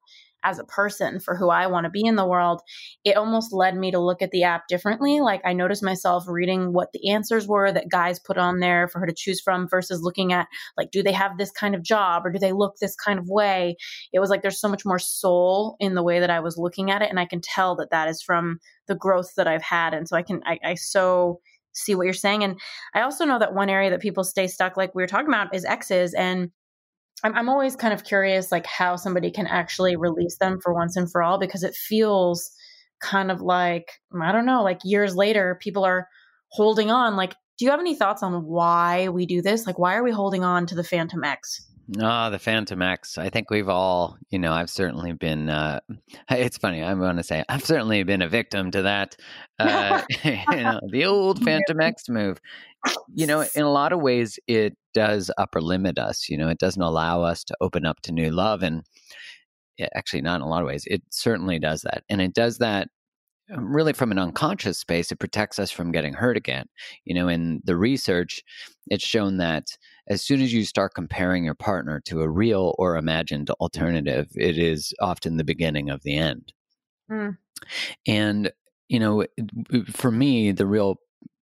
as 0.43 0.59
a 0.59 0.63
person 0.63 1.19
for 1.19 1.35
who 1.35 1.49
I 1.49 1.67
want 1.67 1.85
to 1.85 1.89
be 1.89 2.05
in 2.05 2.15
the 2.15 2.25
world, 2.25 2.61
it 3.03 3.17
almost 3.17 3.53
led 3.53 3.75
me 3.75 3.91
to 3.91 3.99
look 3.99 4.21
at 4.21 4.31
the 4.31 4.43
app 4.43 4.67
differently. 4.67 5.19
Like 5.21 5.41
I 5.45 5.53
noticed 5.53 5.83
myself 5.83 6.25
reading 6.27 6.73
what 6.73 6.91
the 6.93 7.11
answers 7.11 7.47
were 7.47 7.71
that 7.71 7.89
guys 7.89 8.19
put 8.19 8.37
on 8.37 8.59
there 8.59 8.87
for 8.87 8.99
her 8.99 9.05
to 9.05 9.13
choose 9.15 9.41
from 9.41 9.67
versus 9.67 10.01
looking 10.01 10.33
at 10.33 10.47
like, 10.77 10.91
do 10.91 11.03
they 11.03 11.11
have 11.11 11.37
this 11.37 11.51
kind 11.51 11.75
of 11.75 11.83
job 11.83 12.25
or 12.25 12.31
do 12.31 12.39
they 12.39 12.51
look 12.51 12.75
this 12.79 12.95
kind 12.95 13.19
of 13.19 13.27
way? 13.27 13.75
It 14.11 14.19
was 14.19 14.29
like 14.29 14.41
there's 14.41 14.59
so 14.59 14.69
much 14.69 14.85
more 14.85 14.99
soul 14.99 15.75
in 15.79 15.95
the 15.95 16.03
way 16.03 16.19
that 16.19 16.29
I 16.29 16.39
was 16.39 16.57
looking 16.57 16.91
at 16.91 17.01
it. 17.01 17.09
And 17.09 17.19
I 17.19 17.25
can 17.25 17.41
tell 17.41 17.75
that 17.77 17.91
that 17.91 18.09
is 18.09 18.21
from 18.21 18.59
the 18.87 18.95
growth 18.95 19.33
that 19.37 19.47
I've 19.47 19.63
had. 19.63 19.93
And 19.93 20.07
so 20.07 20.17
I 20.17 20.23
can, 20.23 20.41
I, 20.45 20.59
I 20.63 20.73
so 20.75 21.39
see 21.73 21.95
what 21.95 22.03
you're 22.05 22.13
saying. 22.13 22.43
And 22.43 22.59
I 22.93 23.01
also 23.01 23.25
know 23.25 23.39
that 23.39 23.53
one 23.53 23.69
area 23.69 23.89
that 23.89 24.01
people 24.01 24.23
stay 24.23 24.47
stuck, 24.47 24.77
like 24.77 24.93
we 24.93 25.01
were 25.03 25.07
talking 25.07 25.27
about, 25.27 25.55
is 25.55 25.65
exes. 25.65 26.13
And 26.13 26.51
I'm, 27.23 27.33
I'm 27.35 27.49
always 27.49 27.75
kind 27.75 27.93
of 27.93 28.03
curious, 28.03 28.51
like 28.51 28.65
how 28.65 28.95
somebody 28.95 29.31
can 29.31 29.47
actually 29.47 29.95
release 29.95 30.37
them 30.37 30.59
for 30.61 30.73
once 30.73 30.95
and 30.95 31.11
for 31.11 31.23
all, 31.23 31.39
because 31.39 31.63
it 31.63 31.75
feels 31.75 32.51
kind 33.01 33.31
of 33.31 33.41
like, 33.41 33.99
I 34.19 34.31
don't 34.31 34.45
know, 34.45 34.63
like 34.63 34.79
years 34.83 35.15
later, 35.15 35.57
people 35.61 35.83
are 35.83 36.07
holding 36.49 36.91
on. 36.91 37.15
Like, 37.15 37.35
do 37.57 37.65
you 37.65 37.71
have 37.71 37.79
any 37.79 37.95
thoughts 37.95 38.23
on 38.23 38.45
why 38.45 39.09
we 39.09 39.25
do 39.25 39.41
this? 39.41 39.67
Like, 39.67 39.77
why 39.77 39.95
are 39.95 40.03
we 40.03 40.11
holding 40.11 40.43
on 40.43 40.65
to 40.67 40.75
the 40.75 40.83
Phantom 40.83 41.23
Ex? 41.23 41.65
Ah, 42.01 42.27
oh, 42.27 42.31
the 42.31 42.39
Phantom 42.39 42.81
Ex. 42.81 43.17
I 43.17 43.29
think 43.29 43.49
we've 43.49 43.67
all, 43.67 44.17
you 44.29 44.39
know, 44.39 44.53
I've 44.53 44.69
certainly 44.69 45.11
been. 45.11 45.49
Uh, 45.49 45.81
it's 46.29 46.57
funny. 46.57 46.81
I'm 46.81 46.99
going 46.99 47.17
to 47.17 47.23
say 47.23 47.43
I've 47.49 47.63
certainly 47.63 48.03
been 48.03 48.21
a 48.21 48.29
victim 48.29 48.71
to 48.71 48.83
that. 48.83 49.15
Uh, 49.59 50.01
you 50.23 50.41
know, 50.51 50.79
the 50.89 51.05
old 51.05 51.39
Phantom 51.43 51.79
Ex 51.81 52.07
move. 52.07 52.39
You 53.13 53.27
know, 53.27 53.45
in 53.55 53.63
a 53.63 53.71
lot 53.71 53.93
of 53.93 54.01
ways, 54.01 54.39
it 54.47 54.77
does 54.93 55.31
upper 55.37 55.61
limit 55.61 55.97
us. 55.97 56.29
You 56.29 56.37
know, 56.37 56.49
it 56.49 56.59
doesn't 56.59 56.81
allow 56.81 57.23
us 57.23 57.43
to 57.45 57.55
open 57.61 57.85
up 57.85 58.01
to 58.01 58.11
new 58.11 58.31
love, 58.31 58.63
and 58.63 58.83
actually, 59.95 60.21
not 60.21 60.37
in 60.37 60.41
a 60.41 60.49
lot 60.49 60.61
of 60.61 60.67
ways. 60.67 60.83
It 60.87 61.03
certainly 61.09 61.59
does 61.59 61.81
that, 61.81 62.03
and 62.09 62.21
it 62.21 62.33
does 62.33 62.59
that 62.59 62.87
um, 63.51 63.75
really 63.75 63.91
from 63.91 64.11
an 64.11 64.19
unconscious 64.19 64.79
space 64.79 65.11
it 65.11 65.19
protects 65.19 65.59
us 65.59 65.69
from 65.69 65.91
getting 65.91 66.13
hurt 66.13 66.37
again 66.37 66.65
you 67.03 67.13
know 67.13 67.27
in 67.27 67.61
the 67.65 67.75
research 67.75 68.41
it's 68.87 69.05
shown 69.05 69.35
that 69.35 69.77
as 70.07 70.21
soon 70.21 70.41
as 70.41 70.53
you 70.53 70.63
start 70.63 70.93
comparing 70.95 71.43
your 71.43 71.53
partner 71.53 71.99
to 72.05 72.21
a 72.21 72.29
real 72.29 72.73
or 72.77 72.95
imagined 72.95 73.49
alternative 73.59 74.27
it 74.35 74.57
is 74.57 74.93
often 75.01 75.35
the 75.35 75.43
beginning 75.43 75.89
of 75.89 76.03
the 76.03 76.15
end 76.15 76.53
mm. 77.11 77.37
and 78.07 78.49
you 78.87 78.99
know 78.99 79.25
for 79.91 80.09
me 80.09 80.53
the 80.53 80.65
real 80.65 80.95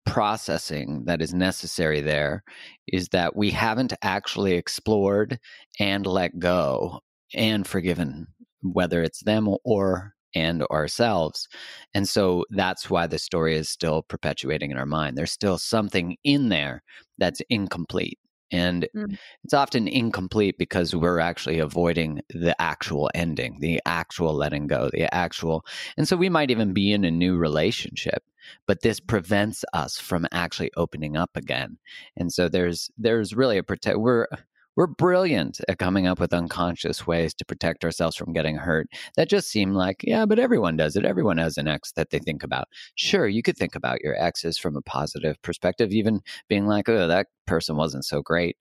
processing 0.06 1.04
that 1.06 1.22
is 1.22 1.34
necessary 1.34 2.02
there 2.02 2.44
is 2.88 3.10
that 3.10 3.36
we 3.36 3.52
haven't 3.52 3.94
actually 4.02 4.54
explored 4.54 5.40
and 5.80 6.06
let 6.06 6.38
go 6.40 7.00
and 7.34 7.66
forgiven 7.68 8.28
whether 8.62 9.04
it's 9.04 9.24
them 9.24 9.50
or 9.64 10.16
and 10.36 10.64
ourselves. 10.64 11.48
And 11.94 12.08
so 12.08 12.44
that's 12.52 12.90
why 12.90 13.08
the 13.08 13.18
story 13.18 13.56
is 13.56 13.70
still 13.70 14.04
perpetuating 14.04 14.72
in 14.72 14.78
our 14.78 14.86
mind. 14.86 15.18
There's 15.18 15.32
still 15.32 15.58
something 15.58 16.18
in 16.24 16.50
there 16.50 16.84
that's 17.18 17.42
incomplete. 17.50 18.20
And 18.52 18.88
mm. 18.96 19.18
it's 19.44 19.54
often 19.54 19.88
incomplete 19.88 20.58
because 20.60 20.96
we're 20.96 21.20
actually 21.20 21.60
avoiding 21.60 22.22
the 22.30 22.60
actual 22.62 23.10
ending, 23.16 23.58
the 23.60 23.82
actual 23.86 24.34
letting 24.36 24.68
go, 24.68 24.90
the 24.94 25.12
actual. 25.14 25.66
And 25.98 26.08
so 26.08 26.16
we 26.16 26.30
might 26.30 26.52
even 26.52 26.74
be 26.74 26.92
in 26.92 27.06
a 27.06 27.12
new 27.12 27.38
relationship, 27.38 28.24
but 28.68 28.82
this 28.82 29.00
prevents 29.00 29.64
us 29.74 29.98
from 29.98 30.28
actually 30.32 30.72
opening 30.78 31.16
up 31.18 31.36
again. 31.36 31.78
And 32.18 32.32
so 32.32 32.50
there's 32.50 32.90
there's 32.98 33.34
really 33.36 33.58
a 33.58 33.64
protect 33.64 34.00
we're 34.00 34.28
we're 34.76 34.88
brilliant 34.88 35.62
at 35.70 35.80
coming 35.80 36.06
up 36.06 36.20
with 36.20 36.34
unconscious 36.34 37.08
ways 37.08 37.34
to 37.36 37.46
protect 37.46 37.86
ourselves 37.86 38.16
from 38.16 38.34
getting 38.34 38.58
hurt 38.58 38.88
that 39.16 39.30
just 39.30 39.50
seem 39.50 39.74
like, 39.74 40.04
yeah, 40.04 40.26
but 40.26 40.40
everyone 40.40 40.76
does 40.76 40.96
it. 40.96 41.06
Everyone 41.06 41.38
has 41.38 41.58
an 41.58 41.68
ex 41.68 41.94
that 41.94 42.10
they 42.10 42.20
think 42.20 42.44
about. 42.44 42.68
Sure, 42.96 43.28
you 43.28 43.42
could 43.42 43.58
think 43.58 43.76
about 43.76 44.02
your 44.02 44.22
exes 44.22 44.58
from 44.58 44.76
a 44.76 44.82
positive 44.82 45.42
perspective, 45.42 45.92
even 45.92 46.22
being 46.50 46.68
like, 46.68 46.90
oh, 46.90 47.08
that 47.08 47.28
person 47.48 47.78
wasn't 47.78 48.06
so 48.06 48.22
great. 48.22 48.58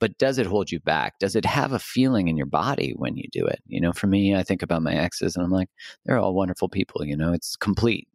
But 0.00 0.18
does 0.18 0.38
it 0.38 0.46
hold 0.46 0.72
you 0.72 0.80
back? 0.80 1.20
Does 1.20 1.36
it 1.36 1.44
have 1.44 1.72
a 1.72 1.78
feeling 1.78 2.26
in 2.26 2.36
your 2.36 2.46
body 2.46 2.92
when 2.96 3.16
you 3.16 3.24
do 3.30 3.46
it? 3.46 3.60
You 3.68 3.80
know, 3.80 3.92
for 3.92 4.08
me, 4.08 4.34
I 4.34 4.42
think 4.42 4.60
about 4.60 4.82
my 4.82 4.94
exes 4.94 5.36
and 5.36 5.44
I'm 5.44 5.52
like, 5.52 5.68
they're 6.04 6.18
all 6.18 6.34
wonderful 6.34 6.68
people. 6.68 7.04
You 7.04 7.16
know, 7.16 7.32
it's 7.32 7.54
complete. 7.54 8.08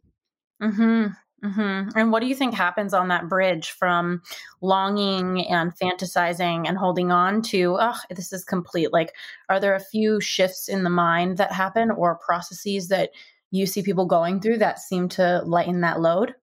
Hmm. 0.61 1.07
Mm-hmm. 1.43 1.89
And 1.95 2.11
what 2.11 2.21
do 2.21 2.27
you 2.27 2.33
think 2.33 2.55
happens 2.55 2.93
on 2.93 3.09
that 3.09 3.29
bridge 3.29 3.69
from 3.69 4.23
longing 4.61 5.47
and 5.47 5.71
fantasizing 5.77 6.67
and 6.67 6.77
holding 6.77 7.11
on 7.11 7.43
to, 7.43 7.77
oh, 7.79 7.95
this 8.09 8.33
is 8.33 8.43
complete? 8.43 8.91
Like, 8.91 9.13
are 9.47 9.59
there 9.59 9.75
a 9.75 9.79
few 9.79 10.19
shifts 10.19 10.67
in 10.67 10.83
the 10.83 10.89
mind 10.89 11.37
that 11.37 11.51
happen 11.51 11.91
or 11.91 12.17
processes 12.17 12.87
that 12.87 13.11
you 13.51 13.67
see 13.67 13.83
people 13.83 14.05
going 14.05 14.41
through 14.41 14.57
that 14.57 14.79
seem 14.79 15.07
to 15.09 15.43
lighten 15.45 15.81
that 15.81 16.01
load? 16.01 16.33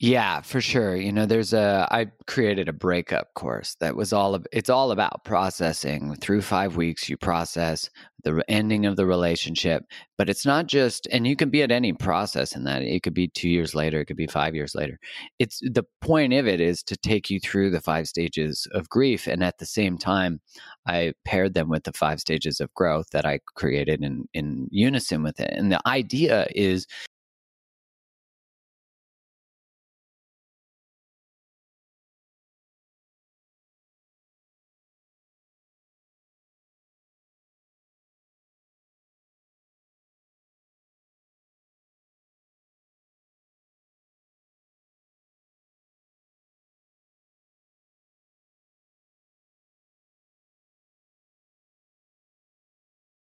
Yeah, 0.00 0.42
for 0.42 0.60
sure. 0.60 0.94
You 0.96 1.10
know, 1.10 1.24
there's 1.24 1.54
a 1.54 1.88
I 1.90 2.06
created 2.26 2.68
a 2.68 2.72
breakup 2.72 3.32
course 3.34 3.76
that 3.80 3.96
was 3.96 4.12
all 4.12 4.34
of 4.34 4.46
it's 4.52 4.68
all 4.68 4.90
about 4.90 5.24
processing. 5.24 6.14
Through 6.16 6.42
5 6.42 6.76
weeks 6.76 7.08
you 7.08 7.16
process 7.16 7.88
the 8.22 8.42
ending 8.48 8.84
of 8.84 8.96
the 8.96 9.06
relationship, 9.06 9.84
but 10.18 10.28
it's 10.28 10.44
not 10.44 10.66
just 10.66 11.06
and 11.10 11.26
you 11.26 11.34
can 11.34 11.48
be 11.48 11.62
at 11.62 11.70
any 11.70 11.94
process 11.94 12.54
in 12.54 12.64
that. 12.64 12.82
It 12.82 13.02
could 13.04 13.14
be 13.14 13.28
2 13.28 13.48
years 13.48 13.74
later, 13.74 14.00
it 14.00 14.04
could 14.06 14.16
be 14.18 14.26
5 14.26 14.54
years 14.54 14.74
later. 14.74 14.98
It's 15.38 15.60
the 15.60 15.84
point 16.02 16.34
of 16.34 16.46
it 16.46 16.60
is 16.60 16.82
to 16.84 16.96
take 16.98 17.30
you 17.30 17.40
through 17.40 17.70
the 17.70 17.80
5 17.80 18.06
stages 18.06 18.66
of 18.72 18.90
grief 18.90 19.26
and 19.26 19.42
at 19.42 19.56
the 19.58 19.66
same 19.66 19.96
time 19.96 20.40
I 20.86 21.14
paired 21.24 21.54
them 21.54 21.70
with 21.70 21.84
the 21.84 21.92
5 21.92 22.20
stages 22.20 22.60
of 22.60 22.72
growth 22.74 23.06
that 23.12 23.24
I 23.24 23.40
created 23.54 24.02
in 24.02 24.28
in 24.34 24.68
unison 24.70 25.22
with 25.22 25.40
it. 25.40 25.52
And 25.54 25.72
the 25.72 25.80
idea 25.88 26.46
is 26.54 26.86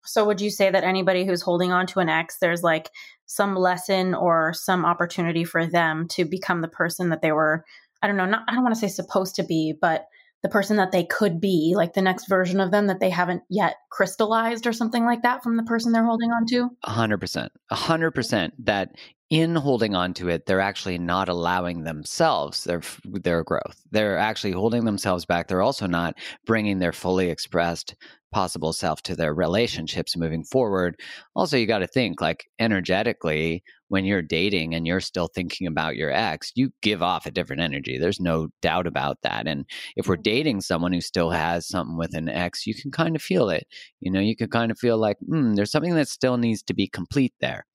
So 0.07 0.25
would 0.25 0.41
you 0.41 0.49
say 0.49 0.69
that 0.69 0.83
anybody 0.83 1.25
who's 1.25 1.41
holding 1.41 1.71
on 1.71 1.87
to 1.87 1.99
an 1.99 2.09
ex, 2.09 2.37
there's 2.39 2.63
like 2.63 2.89
some 3.25 3.55
lesson 3.55 4.15
or 4.15 4.53
some 4.53 4.85
opportunity 4.85 5.43
for 5.43 5.65
them 5.65 6.07
to 6.09 6.25
become 6.25 6.61
the 6.61 6.67
person 6.67 7.09
that 7.09 7.21
they 7.21 7.31
were, 7.31 7.65
I 8.01 8.07
don't 8.07 8.17
know, 8.17 8.25
not 8.25 8.43
I 8.47 8.53
don't 8.53 8.63
want 8.63 8.75
to 8.75 8.79
say 8.79 8.87
supposed 8.87 9.35
to 9.35 9.43
be, 9.43 9.73
but 9.79 10.07
the 10.43 10.49
person 10.49 10.77
that 10.77 10.91
they 10.91 11.03
could 11.03 11.41
be, 11.41 11.73
like 11.75 11.93
the 11.93 12.01
next 12.01 12.27
version 12.27 12.59
of 12.59 12.71
them 12.71 12.87
that 12.87 12.99
they 12.99 13.09
haven't 13.09 13.41
yet 13.49 13.75
crystallized 13.89 14.67
or 14.67 14.73
something 14.73 15.03
like 15.03 15.23
that 15.23 15.43
from 15.43 15.57
the 15.57 15.63
person 15.63 15.91
they're 15.91 16.05
holding 16.05 16.31
on 16.31 16.45
to? 16.47 16.69
A 16.83 16.91
hundred 16.91 17.17
percent. 17.17 17.51
A 17.71 17.75
hundred 17.75 18.11
percent 18.11 18.53
that 18.65 18.91
in 19.29 19.55
holding 19.55 19.93
on 19.93 20.13
to 20.15 20.29
it, 20.29 20.45
they're 20.45 20.61
actually 20.61 20.97
not 20.97 21.27
allowing 21.27 21.83
themselves 21.83 22.63
their 22.63 22.81
their 23.03 23.43
growth. 23.43 23.81
They're 23.91 24.17
actually 24.17 24.53
holding 24.53 24.85
themselves 24.85 25.25
back. 25.25 25.47
They're 25.47 25.61
also 25.61 25.87
not 25.87 26.15
bringing 26.45 26.79
their 26.79 26.93
fully 26.93 27.29
expressed 27.29 27.95
possible 28.31 28.73
self 28.73 29.01
to 29.01 29.15
their 29.15 29.33
relationships 29.33 30.17
moving 30.17 30.43
forward. 30.43 30.99
Also, 31.35 31.57
you 31.57 31.65
got 31.65 31.79
to 31.79 31.87
think 31.87 32.21
like 32.21 32.45
energetically 32.59 33.63
when 33.89 34.05
you're 34.05 34.21
dating 34.21 34.75
and 34.75 34.85
you're 34.85 34.99
still 34.99 35.27
thinking 35.27 35.65
about 35.65 35.95
your 35.95 36.11
ex, 36.11 36.51
you 36.55 36.71
give 36.81 37.01
off 37.01 37.25
a 37.25 37.31
different 37.31 37.61
energy. 37.61 37.97
There's 37.97 38.19
no 38.19 38.49
doubt 38.61 38.85
about 38.85 39.17
that. 39.23 39.47
And 39.47 39.65
if 39.95 40.07
we're 40.07 40.15
mm-hmm. 40.15 40.23
dating 40.23 40.61
someone 40.61 40.93
who 40.93 41.01
still 41.01 41.29
has 41.31 41.67
something 41.67 41.97
with 41.97 42.15
an 42.15 42.29
ex, 42.29 42.67
you 42.67 42.75
can 42.75 42.91
kind 42.91 43.15
of 43.15 43.21
feel 43.21 43.49
it. 43.49 43.65
You 44.01 44.11
know, 44.11 44.19
you 44.19 44.35
can 44.35 44.49
kind 44.49 44.71
of 44.71 44.79
feel 44.79 44.97
like, 44.97 45.17
hmm, 45.19 45.55
there's 45.55 45.71
something 45.71 45.95
that 45.95 46.09
still 46.09 46.37
needs 46.37 46.63
to 46.63 46.73
be 46.73 46.87
complete 46.87 47.33
there. 47.39 47.65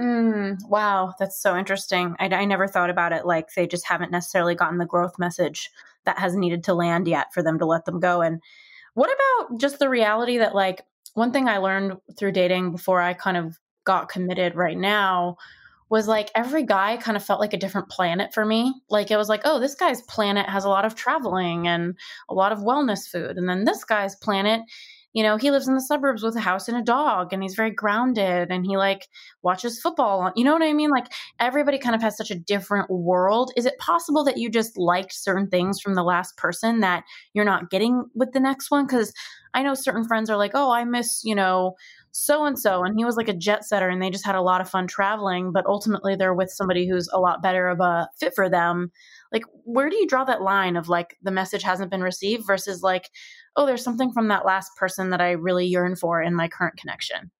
Mm, 0.00 0.56
wow, 0.68 1.14
that's 1.18 1.40
so 1.40 1.56
interesting. 1.56 2.16
I, 2.18 2.26
I 2.26 2.44
never 2.46 2.66
thought 2.66 2.90
about 2.90 3.12
it 3.12 3.26
like 3.26 3.52
they 3.54 3.66
just 3.66 3.86
haven't 3.86 4.10
necessarily 4.12 4.54
gotten 4.54 4.78
the 4.78 4.86
growth 4.86 5.18
message 5.18 5.70
that 6.04 6.18
has 6.18 6.34
needed 6.34 6.64
to 6.64 6.74
land 6.74 7.06
yet 7.06 7.34
for 7.34 7.42
them 7.42 7.58
to 7.58 7.66
let 7.66 7.84
them 7.84 8.00
go. 8.00 8.22
And 8.22 8.40
what 8.94 9.10
about 9.12 9.60
just 9.60 9.78
the 9.78 9.88
reality 9.90 10.38
that, 10.38 10.54
like, 10.54 10.82
one 11.14 11.32
thing 11.32 11.48
I 11.48 11.58
learned 11.58 11.98
through 12.18 12.32
dating 12.32 12.72
before 12.72 13.00
I 13.00 13.12
kind 13.14 13.36
of 13.36 13.58
got 13.84 14.08
committed 14.08 14.54
right 14.54 14.78
now 14.78 15.36
was 15.90 16.06
like 16.08 16.30
every 16.36 16.62
guy 16.62 16.96
kind 16.96 17.16
of 17.16 17.24
felt 17.24 17.40
like 17.40 17.52
a 17.52 17.58
different 17.58 17.88
planet 17.88 18.32
for 18.32 18.46
me. 18.46 18.72
Like 18.90 19.10
it 19.10 19.16
was 19.16 19.28
like, 19.28 19.42
oh, 19.44 19.58
this 19.58 19.74
guy's 19.74 20.02
planet 20.02 20.48
has 20.48 20.64
a 20.64 20.68
lot 20.68 20.84
of 20.84 20.94
traveling 20.94 21.66
and 21.66 21.96
a 22.28 22.34
lot 22.34 22.52
of 22.52 22.60
wellness 22.60 23.08
food. 23.08 23.36
And 23.36 23.48
then 23.48 23.64
this 23.64 23.84
guy's 23.84 24.14
planet 24.16 24.60
you 25.12 25.22
know, 25.24 25.36
he 25.36 25.50
lives 25.50 25.66
in 25.66 25.74
the 25.74 25.80
suburbs 25.80 26.22
with 26.22 26.36
a 26.36 26.40
house 26.40 26.68
and 26.68 26.76
a 26.76 26.82
dog 26.82 27.32
and 27.32 27.42
he's 27.42 27.54
very 27.54 27.72
grounded 27.72 28.50
and 28.50 28.64
he 28.64 28.76
like 28.76 29.08
watches 29.42 29.80
football. 29.80 30.30
You 30.36 30.44
know 30.44 30.52
what 30.52 30.62
I 30.62 30.72
mean? 30.72 30.90
Like 30.90 31.12
everybody 31.40 31.78
kind 31.78 31.96
of 31.96 32.02
has 32.02 32.16
such 32.16 32.30
a 32.30 32.38
different 32.38 32.88
world. 32.90 33.52
Is 33.56 33.66
it 33.66 33.78
possible 33.78 34.22
that 34.24 34.38
you 34.38 34.48
just 34.48 34.78
liked 34.78 35.12
certain 35.12 35.48
things 35.48 35.80
from 35.80 35.94
the 35.94 36.04
last 36.04 36.36
person 36.36 36.80
that 36.80 37.04
you're 37.34 37.44
not 37.44 37.70
getting 37.70 38.04
with 38.14 38.32
the 38.32 38.40
next 38.40 38.70
one? 38.70 38.86
Because 38.86 39.12
I 39.52 39.64
know 39.64 39.74
certain 39.74 40.06
friends 40.06 40.30
are 40.30 40.36
like, 40.36 40.52
oh, 40.54 40.70
I 40.70 40.84
miss, 40.84 41.22
you 41.24 41.34
know, 41.34 41.74
so 42.12 42.44
and 42.44 42.56
so. 42.56 42.84
And 42.84 42.96
he 42.96 43.04
was 43.04 43.16
like 43.16 43.28
a 43.28 43.36
jet 43.36 43.64
setter 43.64 43.88
and 43.88 44.00
they 44.00 44.10
just 44.10 44.26
had 44.26 44.36
a 44.36 44.42
lot 44.42 44.60
of 44.60 44.70
fun 44.70 44.86
traveling, 44.86 45.50
but 45.52 45.66
ultimately 45.66 46.14
they're 46.14 46.34
with 46.34 46.50
somebody 46.50 46.88
who's 46.88 47.08
a 47.12 47.18
lot 47.18 47.42
better 47.42 47.68
of 47.68 47.80
a 47.80 48.08
fit 48.18 48.32
for 48.34 48.48
them. 48.48 48.92
Like, 49.32 49.42
where 49.64 49.90
do 49.90 49.96
you 49.96 50.06
draw 50.06 50.24
that 50.24 50.42
line 50.42 50.76
of 50.76 50.88
like 50.88 51.16
the 51.22 51.32
message 51.32 51.62
hasn't 51.64 51.90
been 51.90 52.02
received 52.02 52.46
versus 52.46 52.82
like, 52.82 53.10
oh, 53.56 53.66
there's 53.66 53.84
something 53.84 54.12
from 54.12 54.28
that 54.28 54.46
last 54.46 54.70
person 54.76 55.10
that 55.10 55.20
I 55.20 55.32
really 55.32 55.66
yearn 55.66 55.96
for 55.96 56.22
in 56.22 56.34
my 56.34 56.48
current 56.48 56.76
connection? 56.76 57.30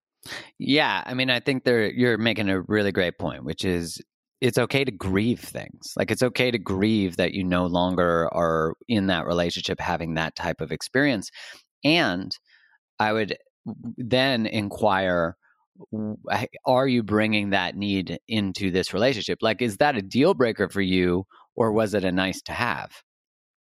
Yeah. 0.58 1.02
I 1.06 1.14
mean, 1.14 1.30
I 1.30 1.40
think 1.40 1.64
there 1.64 1.90
you're 1.90 2.18
making 2.18 2.50
a 2.50 2.60
really 2.62 2.92
great 2.92 3.18
point, 3.18 3.44
which 3.44 3.64
is 3.64 4.00
it's 4.40 4.58
okay 4.58 4.84
to 4.84 4.90
grieve 4.90 5.40
things. 5.40 5.92
Like 5.96 6.10
it's 6.10 6.22
okay 6.22 6.50
to 6.50 6.58
grieve 6.58 7.16
that 7.16 7.34
you 7.34 7.44
no 7.44 7.66
longer 7.66 8.28
are 8.32 8.74
in 8.88 9.06
that 9.06 9.26
relationship 9.26 9.80
having 9.80 10.14
that 10.14 10.36
type 10.36 10.60
of 10.60 10.72
experience. 10.72 11.30
And 11.84 12.36
I 12.98 13.12
would 13.12 13.36
then 13.96 14.46
inquire 14.46 15.36
are 16.66 16.88
you 16.88 17.02
bringing 17.02 17.50
that 17.50 17.76
need 17.76 18.18
into 18.28 18.70
this 18.70 18.92
relationship? 18.92 19.38
Like, 19.40 19.62
is 19.62 19.78
that 19.78 19.96
a 19.96 20.02
deal 20.02 20.34
breaker 20.34 20.68
for 20.68 20.82
you, 20.82 21.24
or 21.56 21.72
was 21.72 21.94
it 21.94 22.04
a 22.04 22.12
nice 22.12 22.42
to 22.42 22.52
have? 22.52 22.90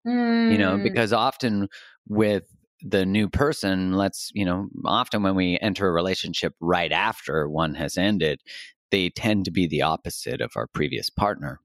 Mm. 0.06 0.52
You 0.52 0.58
know, 0.58 0.76
mm. 0.76 0.82
because 0.82 1.12
often 1.12 1.68
with 2.08 2.44
the 2.82 3.04
new 3.04 3.28
person, 3.28 3.92
let's, 3.92 4.30
you 4.34 4.44
know, 4.44 4.68
often 4.84 5.22
when 5.22 5.34
we 5.34 5.58
enter 5.60 5.88
a 5.88 5.92
relationship 5.92 6.54
right 6.60 6.92
after 6.92 7.48
one 7.48 7.74
has 7.74 7.96
ended, 7.96 8.40
they 8.90 9.10
tend 9.10 9.44
to 9.44 9.50
be 9.50 9.66
the 9.66 9.82
opposite 9.82 10.40
of 10.40 10.52
our 10.56 10.66
previous 10.66 11.10
partner. 11.10 11.60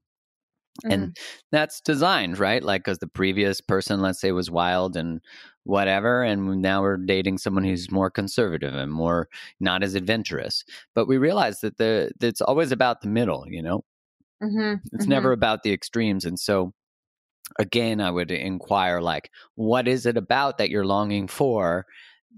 Mm. 0.84 0.92
And 0.92 1.16
that's 1.52 1.80
designed, 1.80 2.38
right? 2.38 2.62
Like, 2.62 2.84
because 2.84 2.98
the 2.98 3.06
previous 3.06 3.60
person, 3.60 4.00
let's 4.00 4.20
say, 4.20 4.32
was 4.32 4.50
wild 4.50 4.96
and 4.96 5.20
whatever, 5.62 6.22
and 6.22 6.60
now 6.60 6.82
we're 6.82 6.96
dating 6.96 7.38
someone 7.38 7.64
who's 7.64 7.90
more 7.90 8.10
conservative 8.10 8.74
and 8.74 8.92
more 8.92 9.28
not 9.60 9.82
as 9.82 9.94
adventurous. 9.94 10.64
But 10.94 11.06
we 11.06 11.16
realize 11.16 11.60
that 11.60 11.78
the 11.78 12.10
it's 12.20 12.40
always 12.40 12.72
about 12.72 13.00
the 13.00 13.08
middle, 13.08 13.44
you 13.48 13.62
know. 13.62 13.84
Mm-hmm, 14.42 14.74
it's 14.92 15.04
mm-hmm. 15.04 15.10
never 15.10 15.32
about 15.32 15.62
the 15.62 15.72
extremes, 15.72 16.24
and 16.24 16.38
so 16.38 16.74
again, 17.58 18.00
I 18.00 18.10
would 18.10 18.30
inquire, 18.30 19.00
like, 19.00 19.30
what 19.54 19.88
is 19.88 20.06
it 20.06 20.16
about 20.16 20.58
that 20.58 20.70
you're 20.70 20.86
longing 20.86 21.28
for 21.28 21.86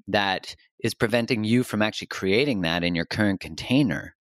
that 0.08 0.54
is 0.80 0.94
preventing 0.94 1.44
you 1.44 1.62
from 1.62 1.82
actually 1.82 2.08
creating 2.08 2.62
that 2.62 2.84
in 2.84 2.94
your 2.94 3.06
current 3.06 3.40
container? 3.40 4.16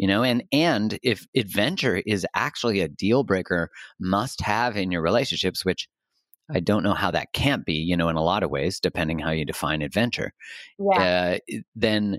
you 0.00 0.06
know 0.06 0.22
and 0.22 0.42
and 0.50 0.98
if 1.02 1.26
adventure 1.36 2.02
is 2.06 2.26
actually 2.34 2.80
a 2.80 2.88
deal 2.88 3.22
breaker 3.22 3.70
must 4.00 4.40
have 4.40 4.74
in 4.74 4.90
your 4.90 5.02
relationships 5.02 5.62
which 5.62 5.88
i 6.50 6.58
don't 6.58 6.82
know 6.82 6.94
how 6.94 7.10
that 7.10 7.32
can't 7.34 7.66
be 7.66 7.74
you 7.74 7.94
know 7.94 8.08
in 8.08 8.16
a 8.16 8.22
lot 8.22 8.42
of 8.42 8.50
ways 8.50 8.80
depending 8.80 9.18
how 9.18 9.30
you 9.30 9.44
define 9.44 9.82
adventure 9.82 10.32
yeah. 10.78 11.36
Uh, 11.52 11.58
then 11.76 12.18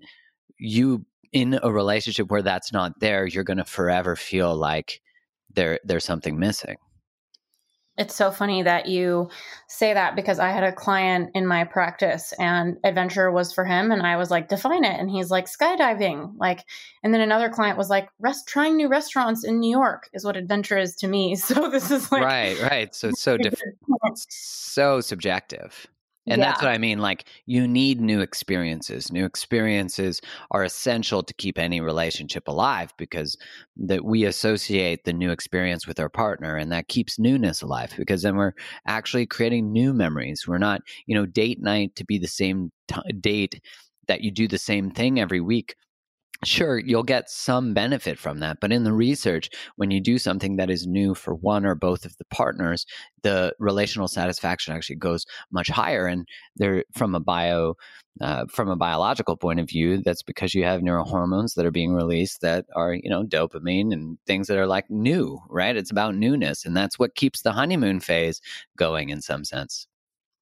you 0.60 1.04
in 1.34 1.60
a 1.64 1.72
relationship 1.72 2.30
where 2.30 2.44
that's 2.44 2.72
not 2.72 3.00
there 3.00 3.26
you're 3.26 3.44
going 3.44 3.58
to 3.58 3.66
forever 3.66 4.16
feel 4.16 4.56
like 4.56 5.02
there 5.56 5.80
there's 5.84 6.06
something 6.06 6.38
missing 6.38 6.78
It's 7.98 8.16
so 8.16 8.32
funny 8.32 8.64
that 8.64 8.88
you 8.88 9.30
say 9.68 9.94
that 9.94 10.16
because 10.16 10.40
I 10.40 10.50
had 10.50 10.64
a 10.64 10.72
client 10.72 11.32
in 11.36 11.46
my 11.46 11.66
practice 11.66 12.34
and 12.40 12.78
adventure 12.84 13.30
was 13.32 13.54
for 13.54 13.66
him 13.66 13.92
and 13.92 14.02
I 14.02 14.16
was 14.16 14.32
like 14.32 14.48
define 14.48 14.86
it 14.86 15.00
and 15.00 15.10
he's 15.10 15.30
like 15.30 15.46
skydiving 15.46 16.34
like 16.38 16.66
and 17.04 17.14
then 17.14 17.22
another 17.22 17.50
client 17.50 17.78
was 17.78 17.90
like 17.90 18.08
rest 18.20 18.48
trying 18.48 18.78
new 18.78 18.88
restaurants 18.88 19.44
in 19.44 19.60
New 19.60 19.70
York 19.70 20.10
is 20.14 20.24
what 20.24 20.38
adventure 20.38 20.78
is 20.78 20.96
to 20.98 21.08
me. 21.08 21.36
So 21.52 21.70
this 21.70 21.92
is 21.92 22.12
like 22.12 22.24
Right, 22.24 22.62
right. 22.62 22.96
So 22.96 23.10
it's 23.10 23.22
so 23.22 23.36
different. 23.42 23.78
so 24.16 25.02
subjective. 25.02 25.88
And 26.28 26.40
yeah. 26.40 26.52
that's 26.52 26.62
what 26.62 26.72
I 26.72 26.78
mean. 26.78 27.00
Like, 27.00 27.26
you 27.46 27.68
need 27.68 28.00
new 28.00 28.22
experiences. 28.22 29.12
New 29.12 29.26
experiences 29.26 30.22
are 30.52 30.64
essential 30.64 31.24
to 31.24 31.34
keep 31.34 31.58
any 31.58 31.82
relationship 31.82 32.48
alive 32.48 32.94
because 32.98 33.38
that 33.78 34.06
we 34.06 34.26
associate 34.26 35.04
the 35.04 35.14
new 35.14 35.32
experience 35.32 35.88
with 35.88 36.00
our 36.00 36.10
partner, 36.10 36.56
and 36.56 36.72
that 36.72 36.88
keeps 36.88 37.18
newness 37.18 37.62
alive 37.62 37.94
because 37.98 38.22
then 38.22 38.36
we're 38.36 38.54
actually 38.86 39.26
creating 39.26 39.72
new 39.72 39.94
memories. 39.94 40.48
We're 40.48 40.60
not, 40.60 40.82
you 41.08 41.16
know, 41.16 41.26
date 41.26 41.62
night 41.62 41.96
to 41.96 42.06
be 42.06 42.20
the 42.20 42.28
same 42.28 42.72
t- 42.88 43.14
date 43.20 43.62
that 44.08 44.22
you 44.22 44.30
do 44.30 44.48
the 44.48 44.58
same 44.58 44.92
thing 44.92 45.20
every 45.20 45.42
week 45.42 45.76
sure 46.44 46.80
you'll 46.80 47.04
get 47.04 47.30
some 47.30 47.74
benefit 47.74 48.18
from 48.18 48.40
that 48.40 48.58
but 48.60 48.72
in 48.72 48.84
the 48.84 48.94
research 48.94 49.50
when 49.76 49.92
you 49.92 50.02
do 50.02 50.18
something 50.18 50.56
that 50.56 50.70
is 50.70 50.88
new 50.88 51.14
for 51.14 51.36
one 51.36 51.66
or 51.66 51.76
both 51.76 52.06
of 52.06 52.18
the 52.18 52.26
partners 52.26 52.86
the 53.22 53.54
relational 53.60 54.08
satisfaction 54.08 54.74
actually 54.74 54.96
goes 54.96 55.26
much 55.52 55.70
higher 55.70 56.08
and 56.08 56.28
there 56.56 56.84
from 56.94 57.14
a 57.16 57.20
bio 57.20 57.76
uh, 58.20 58.46
from 58.52 58.70
a 58.70 58.76
biological 58.76 59.38
point 59.38 59.60
of 59.60 59.70
view 59.70 60.02
that's 60.02 60.24
because 60.24 60.54
you 60.54 60.64
have 60.64 60.82
neurohormones 60.82 61.56
that 61.56 61.66
are 61.66 61.72
being 61.72 61.94
released 61.94 62.42
that 62.42 62.66
are 62.76 62.94
you 62.94 63.10
know 63.10 63.24
dopamine 63.24 63.94
and 63.94 64.18
things 64.28 64.48
that 64.48 64.58
are 64.58 64.68
like 64.68 64.90
new 64.90 65.40
right? 65.50 65.78
It's 65.78 65.92
about 65.92 66.16
newness 66.16 66.66
and 66.66 66.76
that's 66.76 67.00
what 67.00 67.16
keeps 67.16 67.42
the 67.42 67.54
honeymoon 67.54 68.00
phase 68.00 68.42
going 68.76 69.10
in 69.10 69.22
some 69.22 69.46
sense 69.46 69.88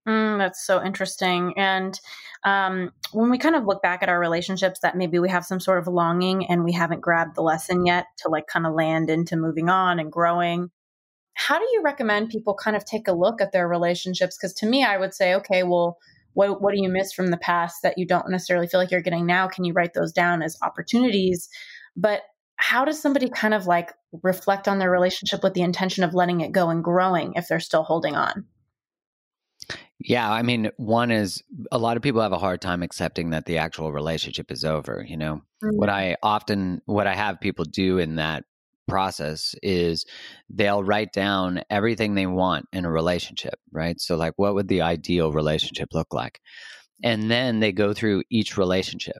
Mm, 0.10 0.40
that's 0.40 0.66
so 0.66 0.84
interesting. 0.84 1.54
And 1.56 2.00
um, 2.44 2.92
when 3.12 3.30
we 3.30 3.38
kind 3.38 3.56
of 3.56 3.66
look 3.66 3.84
back 3.84 4.02
at 4.02 4.10
our 4.10 4.20
relationships, 4.20 4.80
that 4.80 4.98
maybe 4.98 5.20
we 5.20 5.30
have 5.30 5.46
some 5.46 5.60
sort 5.60 5.78
of 5.78 5.88
longing 5.88 6.48
and 6.48 6.64
we 6.64 6.72
haven't 6.72 7.02
grabbed 7.02 7.36
the 7.36 7.44
lesson 7.44 7.86
yet 7.86 8.08
to 8.20 8.30
like 8.30 8.48
kind 8.48 8.66
of 8.66 8.74
land 8.74 9.12
into 9.12 9.36
moving 9.36 9.70
on 9.70 10.00
and 10.00 10.12
growing. 10.12 10.72
How 11.36 11.60
do 11.60 11.66
you 11.74 11.84
recommend 11.84 12.30
people 12.30 12.56
kind 12.56 12.76
of 12.76 12.86
take 12.86 13.08
a 13.08 13.14
look 13.14 13.40
at 13.40 13.52
their 13.52 13.68
relationships? 13.68 14.36
Because 14.36 14.54
to 14.56 14.66
me, 14.66 14.84
I 14.84 14.98
would 14.98 15.14
say, 15.14 15.36
okay, 15.36 15.62
well, 15.62 16.00
what, 16.34 16.60
what 16.60 16.74
do 16.74 16.82
you 16.82 16.90
miss 16.90 17.14
from 17.14 17.28
the 17.28 17.38
past 17.38 17.84
that 17.84 18.00
you 18.00 18.08
don't 18.08 18.32
necessarily 18.32 18.66
feel 18.66 18.80
like 18.80 18.90
you're 18.90 19.02
getting 19.02 19.28
now? 19.28 19.48
Can 19.48 19.64
you 19.64 19.74
write 19.74 19.94
those 19.94 20.12
down 20.12 20.42
as 20.42 20.58
opportunities? 20.64 21.50
But 21.96 22.22
how 22.56 22.84
does 22.84 23.00
somebody 23.00 23.30
kind 23.30 23.54
of 23.54 23.68
like 23.68 23.94
reflect 24.24 24.68
on 24.68 24.80
their 24.80 24.90
relationship 24.90 25.44
with 25.44 25.54
the 25.54 25.62
intention 25.62 26.04
of 26.04 26.16
letting 26.16 26.42
it 26.42 26.52
go 26.52 26.70
and 26.70 26.84
growing 26.84 27.34
if 27.36 27.48
they're 27.48 27.60
still 27.60 27.84
holding 27.84 28.16
on? 28.16 28.46
Yeah, 30.00 30.32
I 30.32 30.44
mean, 30.44 30.72
one 30.78 31.12
is 31.12 31.44
a 31.72 31.78
lot 31.78 31.98
of 31.98 32.04
people 32.04 32.22
have 32.22 32.32
a 32.32 32.38
hard 32.38 32.62
time 32.62 32.84
accepting 32.84 33.32
that 33.32 33.46
the 33.46 33.58
actual 33.58 33.92
relationship 33.92 34.50
is 34.52 34.64
over. 34.64 35.04
You 35.06 35.18
know, 35.18 35.42
mm-hmm. 35.64 35.78
what 35.78 35.90
I 35.90 36.16
often, 36.24 36.82
what 36.86 37.06
I 37.06 37.16
have 37.16 37.42
people 37.42 37.66
do 37.66 37.98
in 37.98 38.16
that 38.16 38.46
process 38.88 39.56
is 39.62 40.06
they'll 40.50 40.84
write 40.84 41.12
down 41.12 41.62
everything 41.70 42.16
they 42.16 42.26
want 42.26 42.66
in 42.72 42.86
a 42.86 42.92
relationship, 42.92 43.56
right? 43.72 44.00
So, 44.00 44.16
like, 44.16 44.34
what 44.38 44.56
would 44.56 44.70
the 44.70 44.82
ideal 44.82 45.32
relationship 45.34 45.90
look 45.94 46.14
like? 46.14 46.40
And 47.04 47.30
then 47.30 47.60
they 47.60 47.72
go 47.72 47.94
through 47.94 48.24
each 48.30 48.58
relationship 48.58 49.18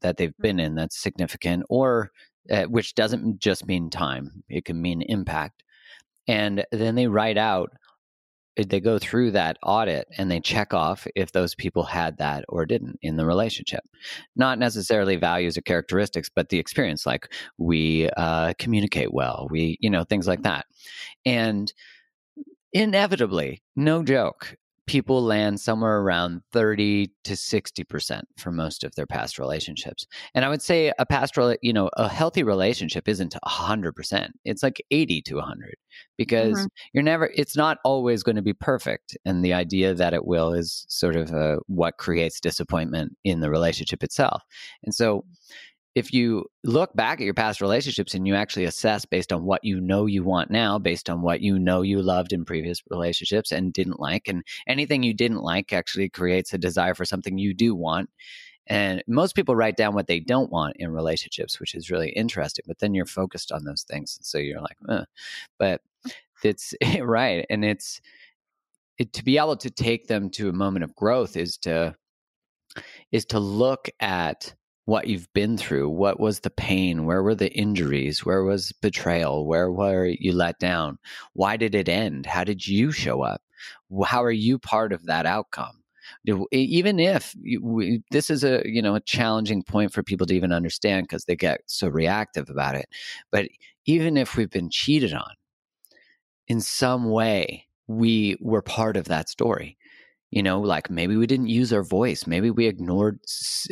that 0.00 0.16
they've 0.16 0.36
been 0.38 0.58
in 0.58 0.74
that's 0.74 1.00
significant, 1.00 1.64
or 1.68 2.10
uh, 2.50 2.64
which 2.64 2.94
doesn't 2.94 3.38
just 3.38 3.66
mean 3.66 3.90
time, 3.90 4.42
it 4.48 4.64
can 4.64 4.80
mean 4.80 5.02
impact. 5.02 5.62
And 6.26 6.64
then 6.72 6.94
they 6.94 7.06
write 7.06 7.38
out 7.38 7.70
they 8.56 8.80
go 8.80 8.98
through 8.98 9.30
that 9.30 9.56
audit 9.62 10.06
and 10.18 10.30
they 10.30 10.40
check 10.40 10.74
off 10.74 11.06
if 11.14 11.32
those 11.32 11.54
people 11.54 11.84
had 11.84 12.18
that 12.18 12.44
or 12.48 12.66
didn't 12.66 12.98
in 13.02 13.16
the 13.16 13.26
relationship. 13.26 13.82
Not 14.36 14.58
necessarily 14.58 15.16
values 15.16 15.56
or 15.56 15.62
characteristics 15.62 16.28
but 16.34 16.48
the 16.48 16.58
experience 16.58 17.06
like 17.06 17.32
we 17.58 18.10
uh, 18.16 18.54
communicate 18.58 19.12
well 19.12 19.48
we 19.50 19.78
you 19.80 19.90
know 19.90 20.04
things 20.04 20.26
like 20.26 20.42
that. 20.42 20.66
And 21.24 21.72
inevitably 22.72 23.62
no 23.76 24.02
joke 24.02 24.56
people 24.86 25.22
land 25.22 25.60
somewhere 25.60 26.00
around 26.00 26.42
30 26.52 27.10
to 27.24 27.34
60% 27.34 28.22
for 28.36 28.50
most 28.50 28.82
of 28.82 28.94
their 28.94 29.06
past 29.06 29.38
relationships. 29.38 30.06
And 30.34 30.44
I 30.44 30.48
would 30.48 30.62
say 30.62 30.92
a 30.98 31.06
past, 31.06 31.36
you 31.62 31.72
know, 31.72 31.88
a 31.94 32.08
healthy 32.08 32.42
relationship 32.42 33.08
isn't 33.08 33.36
100%. 33.46 34.28
It's 34.44 34.62
like 34.62 34.84
80 34.90 35.22
to 35.22 35.36
100 35.36 35.74
because 36.18 36.58
mm-hmm. 36.58 36.66
you're 36.92 37.04
never, 37.04 37.30
it's 37.34 37.56
not 37.56 37.78
always 37.84 38.22
going 38.22 38.36
to 38.36 38.42
be 38.42 38.54
perfect. 38.54 39.16
And 39.24 39.44
the 39.44 39.52
idea 39.52 39.94
that 39.94 40.14
it 40.14 40.26
will 40.26 40.52
is 40.52 40.84
sort 40.88 41.16
of 41.16 41.32
uh, 41.32 41.56
what 41.68 41.98
creates 41.98 42.40
disappointment 42.40 43.16
in 43.24 43.40
the 43.40 43.50
relationship 43.50 44.02
itself. 44.02 44.42
And 44.82 44.94
so, 44.94 45.24
if 45.94 46.12
you 46.12 46.46
look 46.64 46.94
back 46.94 47.20
at 47.20 47.24
your 47.24 47.34
past 47.34 47.60
relationships 47.60 48.14
and 48.14 48.26
you 48.26 48.34
actually 48.34 48.64
assess 48.64 49.04
based 49.04 49.32
on 49.32 49.44
what 49.44 49.62
you 49.62 49.80
know 49.80 50.06
you 50.06 50.22
want 50.22 50.50
now, 50.50 50.78
based 50.78 51.10
on 51.10 51.20
what 51.20 51.40
you 51.42 51.58
know 51.58 51.82
you 51.82 52.00
loved 52.00 52.32
in 52.32 52.44
previous 52.44 52.82
relationships 52.90 53.52
and 53.52 53.72
didn't 53.72 54.00
like, 54.00 54.26
and 54.26 54.42
anything 54.66 55.02
you 55.02 55.12
didn't 55.12 55.42
like 55.42 55.72
actually 55.72 56.08
creates 56.08 56.52
a 56.52 56.58
desire 56.58 56.94
for 56.94 57.04
something 57.04 57.36
you 57.36 57.52
do 57.52 57.74
want. 57.74 58.08
And 58.68 59.02
most 59.06 59.34
people 59.34 59.56
write 59.56 59.76
down 59.76 59.94
what 59.94 60.06
they 60.06 60.20
don't 60.20 60.50
want 60.50 60.76
in 60.78 60.92
relationships, 60.92 61.60
which 61.60 61.74
is 61.74 61.90
really 61.90 62.10
interesting. 62.10 62.64
But 62.66 62.78
then 62.78 62.94
you're 62.94 63.06
focused 63.06 63.52
on 63.52 63.64
those 63.64 63.82
things. 63.82 64.18
So 64.22 64.38
you're 64.38 64.60
like, 64.60 64.76
eh. 64.88 65.04
but 65.58 65.82
it's 66.42 66.74
right. 67.00 67.44
And 67.50 67.64
it's 67.64 68.00
it, 68.98 69.12
to 69.14 69.24
be 69.24 69.36
able 69.36 69.56
to 69.56 69.70
take 69.70 70.06
them 70.06 70.30
to 70.30 70.48
a 70.48 70.52
moment 70.52 70.84
of 70.84 70.94
growth 70.94 71.36
is 71.36 71.58
to 71.58 71.94
is 73.10 73.26
to 73.26 73.38
look 73.38 73.90
at 74.00 74.54
what 74.84 75.06
you've 75.06 75.32
been 75.32 75.56
through. 75.56 75.88
What 75.88 76.18
was 76.18 76.40
the 76.40 76.50
pain? 76.50 77.04
Where 77.04 77.22
were 77.22 77.34
the 77.34 77.52
injuries? 77.52 78.24
Where 78.24 78.42
was 78.42 78.72
betrayal? 78.82 79.46
Where 79.46 79.70
were 79.70 80.06
you 80.06 80.32
let 80.32 80.58
down? 80.58 80.98
Why 81.34 81.56
did 81.56 81.74
it 81.74 81.88
end? 81.88 82.26
How 82.26 82.44
did 82.44 82.66
you 82.66 82.90
show 82.90 83.22
up? 83.22 83.42
How 84.04 84.24
are 84.24 84.32
you 84.32 84.58
part 84.58 84.92
of 84.92 85.06
that 85.06 85.24
outcome? 85.24 85.82
Even 86.50 86.98
if 86.98 87.34
this 88.10 88.28
is 88.28 88.42
a 88.42 88.62
you 88.64 88.82
know 88.82 88.96
a 88.96 89.00
challenging 89.00 89.62
point 89.62 89.92
for 89.92 90.02
people 90.02 90.26
to 90.26 90.34
even 90.34 90.52
understand 90.52 91.04
because 91.04 91.24
they 91.24 91.36
get 91.36 91.60
so 91.66 91.88
reactive 91.88 92.50
about 92.50 92.74
it, 92.74 92.86
but 93.30 93.46
even 93.86 94.16
if 94.16 94.36
we've 94.36 94.50
been 94.50 94.70
cheated 94.70 95.14
on 95.14 95.34
in 96.48 96.60
some 96.60 97.10
way, 97.10 97.66
we 97.86 98.36
were 98.40 98.62
part 98.62 98.96
of 98.96 99.06
that 99.06 99.28
story 99.28 99.76
you 100.32 100.42
know 100.42 100.60
like 100.60 100.90
maybe 100.90 101.16
we 101.16 101.26
didn't 101.26 101.46
use 101.46 101.72
our 101.72 101.84
voice 101.84 102.26
maybe 102.26 102.50
we 102.50 102.66
ignored 102.66 103.20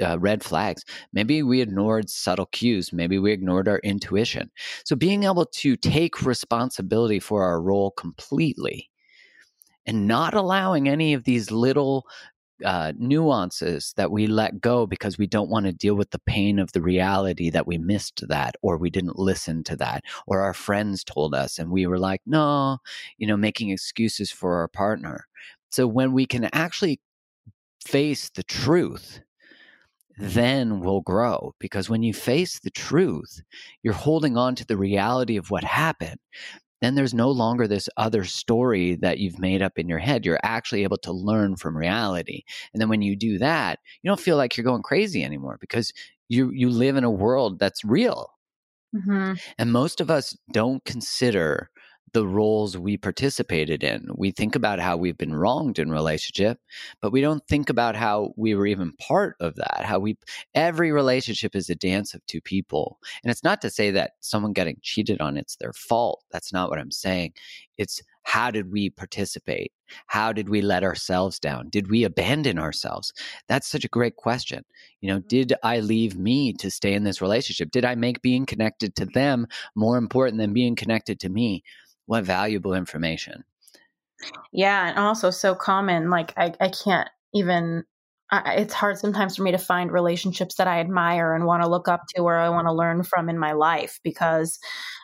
uh, 0.02 0.18
red 0.20 0.44
flags 0.44 0.84
maybe 1.12 1.42
we 1.42 1.60
ignored 1.60 2.08
subtle 2.08 2.46
cues 2.46 2.92
maybe 2.92 3.18
we 3.18 3.32
ignored 3.32 3.66
our 3.66 3.80
intuition. 3.80 4.50
So 4.84 4.94
being 4.96 5.24
able 5.24 5.46
to 5.46 5.76
take 5.76 6.22
responsibility 6.22 7.18
for 7.18 7.44
our 7.44 7.60
role 7.60 7.90
completely 7.92 8.90
and 9.86 10.06
not 10.06 10.34
allowing 10.34 10.88
any 10.88 11.14
of 11.14 11.24
these 11.24 11.50
little 11.50 12.06
uh, 12.62 12.92
nuances 12.98 13.94
that 13.96 14.10
we 14.10 14.26
let 14.26 14.60
go 14.60 14.86
because 14.86 15.16
we 15.16 15.26
don't 15.26 15.48
want 15.48 15.64
to 15.64 15.72
deal 15.72 15.94
with 15.94 16.10
the 16.10 16.18
pain 16.18 16.58
of 16.58 16.70
the 16.72 16.82
reality 16.82 17.48
that 17.48 17.66
we 17.66 17.78
missed 17.78 18.22
that 18.28 18.54
or 18.60 18.76
we 18.76 18.90
didn't 18.90 19.18
listen 19.18 19.64
to 19.64 19.74
that 19.76 20.04
or 20.26 20.40
our 20.40 20.52
friends 20.52 21.02
told 21.02 21.34
us 21.34 21.58
and 21.58 21.70
we 21.70 21.86
were 21.86 21.98
like 21.98 22.20
no 22.26 22.76
you 23.16 23.26
know 23.26 23.36
making 23.36 23.70
excuses 23.70 24.30
for 24.30 24.56
our 24.56 24.68
partner 24.68 25.26
so 25.70 25.86
when 25.86 26.12
we 26.12 26.26
can 26.26 26.48
actually 26.52 27.00
face 27.84 28.30
the 28.30 28.42
truth, 28.42 29.20
then 30.18 30.80
we'll 30.80 31.00
grow. 31.00 31.54
Because 31.58 31.88
when 31.88 32.02
you 32.02 32.12
face 32.12 32.58
the 32.58 32.70
truth, 32.70 33.42
you're 33.82 33.94
holding 33.94 34.36
on 34.36 34.54
to 34.56 34.66
the 34.66 34.76
reality 34.76 35.36
of 35.36 35.50
what 35.50 35.64
happened. 35.64 36.18
Then 36.80 36.94
there's 36.94 37.14
no 37.14 37.30
longer 37.30 37.66
this 37.66 37.88
other 37.96 38.24
story 38.24 38.96
that 38.96 39.18
you've 39.18 39.38
made 39.38 39.60
up 39.60 39.78
in 39.78 39.88
your 39.88 39.98
head. 39.98 40.24
You're 40.24 40.40
actually 40.42 40.82
able 40.82 40.96
to 40.98 41.12
learn 41.12 41.56
from 41.56 41.76
reality. 41.76 42.42
And 42.72 42.80
then 42.80 42.88
when 42.88 43.02
you 43.02 43.16
do 43.16 43.38
that, 43.38 43.78
you 44.02 44.08
don't 44.08 44.20
feel 44.20 44.36
like 44.36 44.56
you're 44.56 44.64
going 44.64 44.82
crazy 44.82 45.22
anymore 45.22 45.58
because 45.60 45.92
you 46.28 46.50
you 46.52 46.70
live 46.70 46.96
in 46.96 47.04
a 47.04 47.10
world 47.10 47.58
that's 47.58 47.84
real. 47.84 48.30
Mm-hmm. 48.94 49.34
And 49.58 49.72
most 49.72 50.00
of 50.00 50.10
us 50.10 50.36
don't 50.52 50.84
consider 50.84 51.70
the 52.12 52.26
roles 52.26 52.76
we 52.76 52.96
participated 52.96 53.82
in. 53.82 54.08
We 54.14 54.30
think 54.30 54.54
about 54.54 54.80
how 54.80 54.96
we've 54.96 55.16
been 55.16 55.34
wronged 55.34 55.78
in 55.78 55.90
relationship, 55.90 56.58
but 57.00 57.12
we 57.12 57.20
don't 57.20 57.46
think 57.46 57.70
about 57.70 57.96
how 57.96 58.32
we 58.36 58.54
were 58.54 58.66
even 58.66 58.92
part 58.92 59.36
of 59.40 59.56
that. 59.56 59.82
How 59.84 59.98
we 59.98 60.16
every 60.54 60.92
relationship 60.92 61.54
is 61.54 61.70
a 61.70 61.74
dance 61.74 62.14
of 62.14 62.24
two 62.26 62.40
people. 62.40 62.98
And 63.22 63.30
it's 63.30 63.44
not 63.44 63.60
to 63.62 63.70
say 63.70 63.90
that 63.92 64.12
someone 64.20 64.52
getting 64.52 64.78
cheated 64.82 65.20
on 65.20 65.36
it's 65.36 65.56
their 65.56 65.72
fault. 65.72 66.24
That's 66.30 66.52
not 66.52 66.70
what 66.70 66.78
I'm 66.78 66.90
saying. 66.90 67.32
It's 67.78 68.02
how 68.22 68.50
did 68.50 68.70
we 68.70 68.90
participate? 68.90 69.72
How 70.06 70.32
did 70.32 70.48
we 70.48 70.60
let 70.60 70.84
ourselves 70.84 71.38
down? 71.38 71.68
Did 71.68 71.90
we 71.90 72.04
abandon 72.04 72.58
ourselves? 72.58 73.12
That's 73.48 73.66
such 73.66 73.84
a 73.84 73.88
great 73.88 74.16
question. 74.16 74.64
You 75.00 75.08
know, 75.08 75.18
mm-hmm. 75.18 75.28
did 75.28 75.54
I 75.62 75.80
leave 75.80 76.16
me 76.16 76.52
to 76.54 76.70
stay 76.70 76.92
in 76.92 77.04
this 77.04 77.22
relationship? 77.22 77.70
Did 77.70 77.84
I 77.84 77.94
make 77.94 78.22
being 78.22 78.46
connected 78.46 78.94
to 78.96 79.06
them 79.06 79.46
more 79.74 79.96
important 79.96 80.38
than 80.38 80.52
being 80.52 80.76
connected 80.76 81.20
to 81.20 81.28
me? 81.28 81.64
What 82.10 82.24
valuable 82.24 82.74
information. 82.74 83.44
Yeah, 84.52 84.88
and 84.88 84.98
also 84.98 85.30
so 85.30 85.54
common. 85.54 86.10
Like 86.10 86.34
I, 86.36 86.52
I 86.60 86.68
can't 86.70 87.08
even. 87.32 87.84
I, 88.32 88.54
it's 88.54 88.74
hard 88.74 88.98
sometimes 88.98 89.36
for 89.36 89.44
me 89.44 89.52
to 89.52 89.58
find 89.58 89.92
relationships 89.92 90.56
that 90.56 90.66
I 90.66 90.80
admire 90.80 91.34
and 91.34 91.46
want 91.46 91.62
to 91.62 91.68
look 91.68 91.86
up 91.86 92.02
to 92.08 92.22
or 92.22 92.36
I 92.36 92.48
want 92.48 92.66
to 92.66 92.72
learn 92.72 93.04
from 93.04 93.28
in 93.28 93.38
my 93.38 93.52
life 93.52 94.00
because 94.02 94.58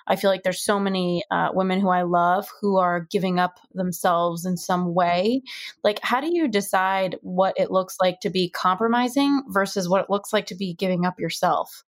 I 0.09 0.17
feel 0.17 0.31
like 0.31 0.43
there's 0.43 0.65
so 0.65 0.81
many 0.81 1.23
uh, 1.31 1.51
women 1.53 1.81
who 1.81 1.91
I 1.91 2.03
love 2.03 2.49
who 2.61 2.77
are 2.77 3.07
giving 3.09 3.39
up 3.39 3.59
themselves 3.73 4.45
in 4.45 4.57
some 4.57 4.93
way. 4.93 5.43
Like, 5.85 6.01
how 6.03 6.21
do 6.21 6.33
you 6.33 6.49
decide 6.49 7.17
what 7.23 7.55
it 7.57 7.71
looks 7.71 7.97
like 8.01 8.19
to 8.21 8.31
be 8.31 8.51
compromising 8.51 9.43
versus 9.49 9.89
what 9.89 10.03
it 10.03 10.11
looks 10.11 10.33
like 10.33 10.47
to 10.47 10.57
be 10.57 10.75
giving 10.75 11.05
up 11.05 11.21
yourself? 11.21 11.85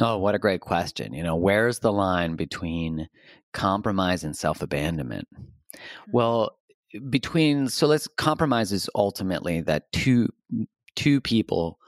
Oh, 0.00 0.18
what 0.18 0.34
a 0.34 0.38
great 0.38 0.60
question. 0.60 1.14
You 1.14 1.22
know, 1.22 1.36
where's 1.36 1.78
the 1.78 1.92
line 1.92 2.36
between 2.36 3.08
compromise 3.52 4.24
and 4.24 4.36
self 4.36 4.62
abandonment? 4.62 5.28
Mm-hmm. 5.34 6.10
Well, 6.12 6.58
between 7.10 7.68
so 7.68 7.86
let's 7.86 8.08
compromise 8.16 8.72
is 8.72 8.88
ultimately 8.94 9.60
that 9.62 9.90
two 9.92 10.28
two 10.94 11.20
people 11.20 11.78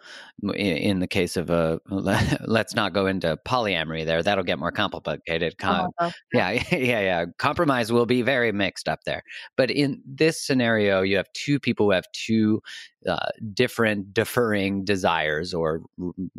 in 0.55 1.01
the 1.01 1.07
case 1.07 1.37
of 1.37 1.51
uh, 1.51 1.79
a 1.91 2.39
let's 2.47 2.75
not 2.75 2.93
go 2.93 3.07
into 3.07 3.37
polyamory 3.45 4.05
there 4.05 4.23
that'll 4.23 4.45
get 4.45 4.59
more 4.59 4.71
complicated 4.71 5.59
Com- 5.59 5.75
oh, 5.75 5.93
uh-huh, 5.99 6.07
uh-huh. 6.07 6.11
yeah 6.33 6.51
yeah 6.73 7.01
yeah 7.01 7.25
compromise 7.39 7.93
will 7.93 8.07
be 8.07 8.23
very 8.23 8.53
mixed 8.53 8.89
up 8.89 9.01
there. 9.05 9.23
But 9.57 9.71
in 9.71 10.01
this 10.07 10.41
scenario 10.41 11.03
you 11.03 11.17
have 11.17 11.33
two 11.33 11.59
people 11.59 11.87
who 11.87 11.93
have 11.93 12.11
two 12.13 12.63
uh, 13.09 13.31
different 13.55 14.13
deferring 14.13 14.85
desires 14.85 15.55
or 15.55 15.83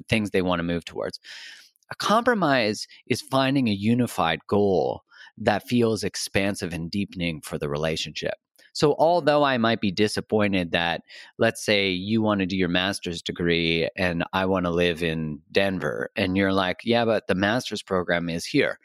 things 0.07 0.31
they 0.31 0.41
want 0.41 0.59
to 0.59 0.63
move 0.63 0.85
towards. 0.85 1.19
A 1.91 1.95
compromise 1.95 2.87
is 3.07 3.21
finding 3.21 3.67
a 3.67 3.73
unified 3.73 4.39
goal 4.47 5.01
that 5.37 5.67
feels 5.67 6.03
expansive 6.03 6.73
and 6.73 6.91
deepening 6.91 7.41
for 7.41 7.57
the 7.57 7.69
relationship. 7.69 8.35
So, 8.73 8.95
although 8.97 9.43
I 9.43 9.57
might 9.57 9.81
be 9.81 9.91
disappointed 9.91 10.71
that, 10.71 11.01
let's 11.37 11.63
say, 11.63 11.89
you 11.89 12.21
want 12.21 12.39
to 12.39 12.45
do 12.45 12.57
your 12.57 12.69
master's 12.69 13.21
degree 13.21 13.89
and 13.95 14.23
I 14.33 14.45
want 14.45 14.65
to 14.65 14.71
live 14.71 15.03
in 15.03 15.41
Denver, 15.51 16.11
and 16.15 16.37
you're 16.37 16.53
like, 16.53 16.81
yeah, 16.83 17.05
but 17.05 17.27
the 17.27 17.35
master's 17.35 17.83
program 17.83 18.29
is 18.29 18.45
here. 18.45 18.79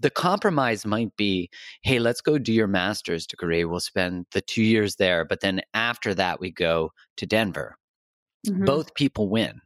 The 0.00 0.10
compromise 0.10 0.84
might 0.84 1.16
be, 1.16 1.48
hey, 1.82 1.98
let's 1.98 2.20
go 2.20 2.36
do 2.38 2.52
your 2.52 2.66
master's 2.66 3.26
degree. 3.26 3.64
We'll 3.64 3.80
spend 3.80 4.26
the 4.32 4.42
two 4.42 4.62
years 4.62 4.96
there, 4.96 5.24
but 5.24 5.40
then 5.40 5.62
after 5.72 6.14
that, 6.14 6.38
we 6.38 6.50
go 6.50 6.92
to 7.16 7.26
Denver. 7.26 7.78
Mm-hmm. 8.46 8.64
Both 8.64 8.94
people 8.94 9.28
win. 9.28 9.60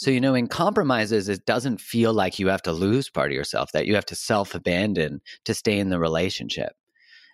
So, 0.00 0.10
you 0.10 0.20
know, 0.20 0.34
in 0.34 0.46
compromises, 0.46 1.28
it 1.28 1.44
doesn't 1.44 1.78
feel 1.78 2.14
like 2.14 2.38
you 2.38 2.48
have 2.48 2.62
to 2.62 2.72
lose 2.72 3.10
part 3.10 3.30
of 3.30 3.34
yourself, 3.34 3.72
that 3.72 3.86
you 3.86 3.94
have 3.94 4.06
to 4.06 4.14
self 4.14 4.54
abandon 4.54 5.20
to 5.44 5.52
stay 5.52 5.78
in 5.78 5.90
the 5.90 5.98
relationship. 5.98 6.72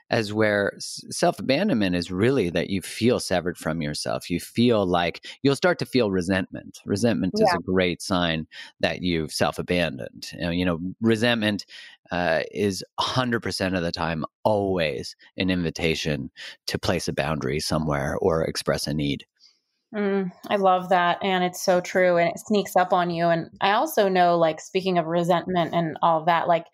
As 0.08 0.32
where 0.32 0.72
self 0.78 1.38
abandonment 1.40 1.96
is 1.96 2.10
really 2.12 2.48
that 2.50 2.70
you 2.70 2.80
feel 2.80 3.18
severed 3.18 3.58
from 3.58 3.82
yourself. 3.82 4.30
You 4.30 4.38
feel 4.38 4.86
like 4.86 5.26
you'll 5.42 5.56
start 5.56 5.78
to 5.80 5.86
feel 5.86 6.10
resentment. 6.10 6.78
Resentment 6.86 7.34
yeah. 7.36 7.46
is 7.46 7.54
a 7.54 7.62
great 7.62 8.00
sign 8.00 8.46
that 8.80 9.02
you've 9.02 9.32
self 9.32 9.58
abandoned. 9.58 10.30
You 10.32 10.40
know, 10.40 10.50
you 10.50 10.64
know, 10.64 10.78
resentment 11.00 11.66
uh, 12.12 12.42
is 12.52 12.84
100% 13.00 13.76
of 13.76 13.82
the 13.82 13.92
time 13.92 14.24
always 14.44 15.16
an 15.36 15.50
invitation 15.50 16.30
to 16.68 16.78
place 16.78 17.08
a 17.08 17.12
boundary 17.12 17.58
somewhere 17.58 18.16
or 18.20 18.44
express 18.44 18.86
a 18.86 18.94
need. 18.94 19.26
Mm, 19.94 20.30
I 20.48 20.56
love 20.56 20.90
that. 20.90 21.18
And 21.22 21.44
it's 21.44 21.62
so 21.62 21.80
true. 21.80 22.16
And 22.16 22.28
it 22.28 22.38
sneaks 22.38 22.76
up 22.76 22.92
on 22.92 23.10
you. 23.10 23.28
And 23.28 23.50
I 23.60 23.72
also 23.72 24.08
know, 24.08 24.36
like, 24.36 24.60
speaking 24.60 24.98
of 24.98 25.06
resentment 25.06 25.74
and 25.74 25.96
all 26.02 26.24
that, 26.24 26.48
like, 26.48 26.66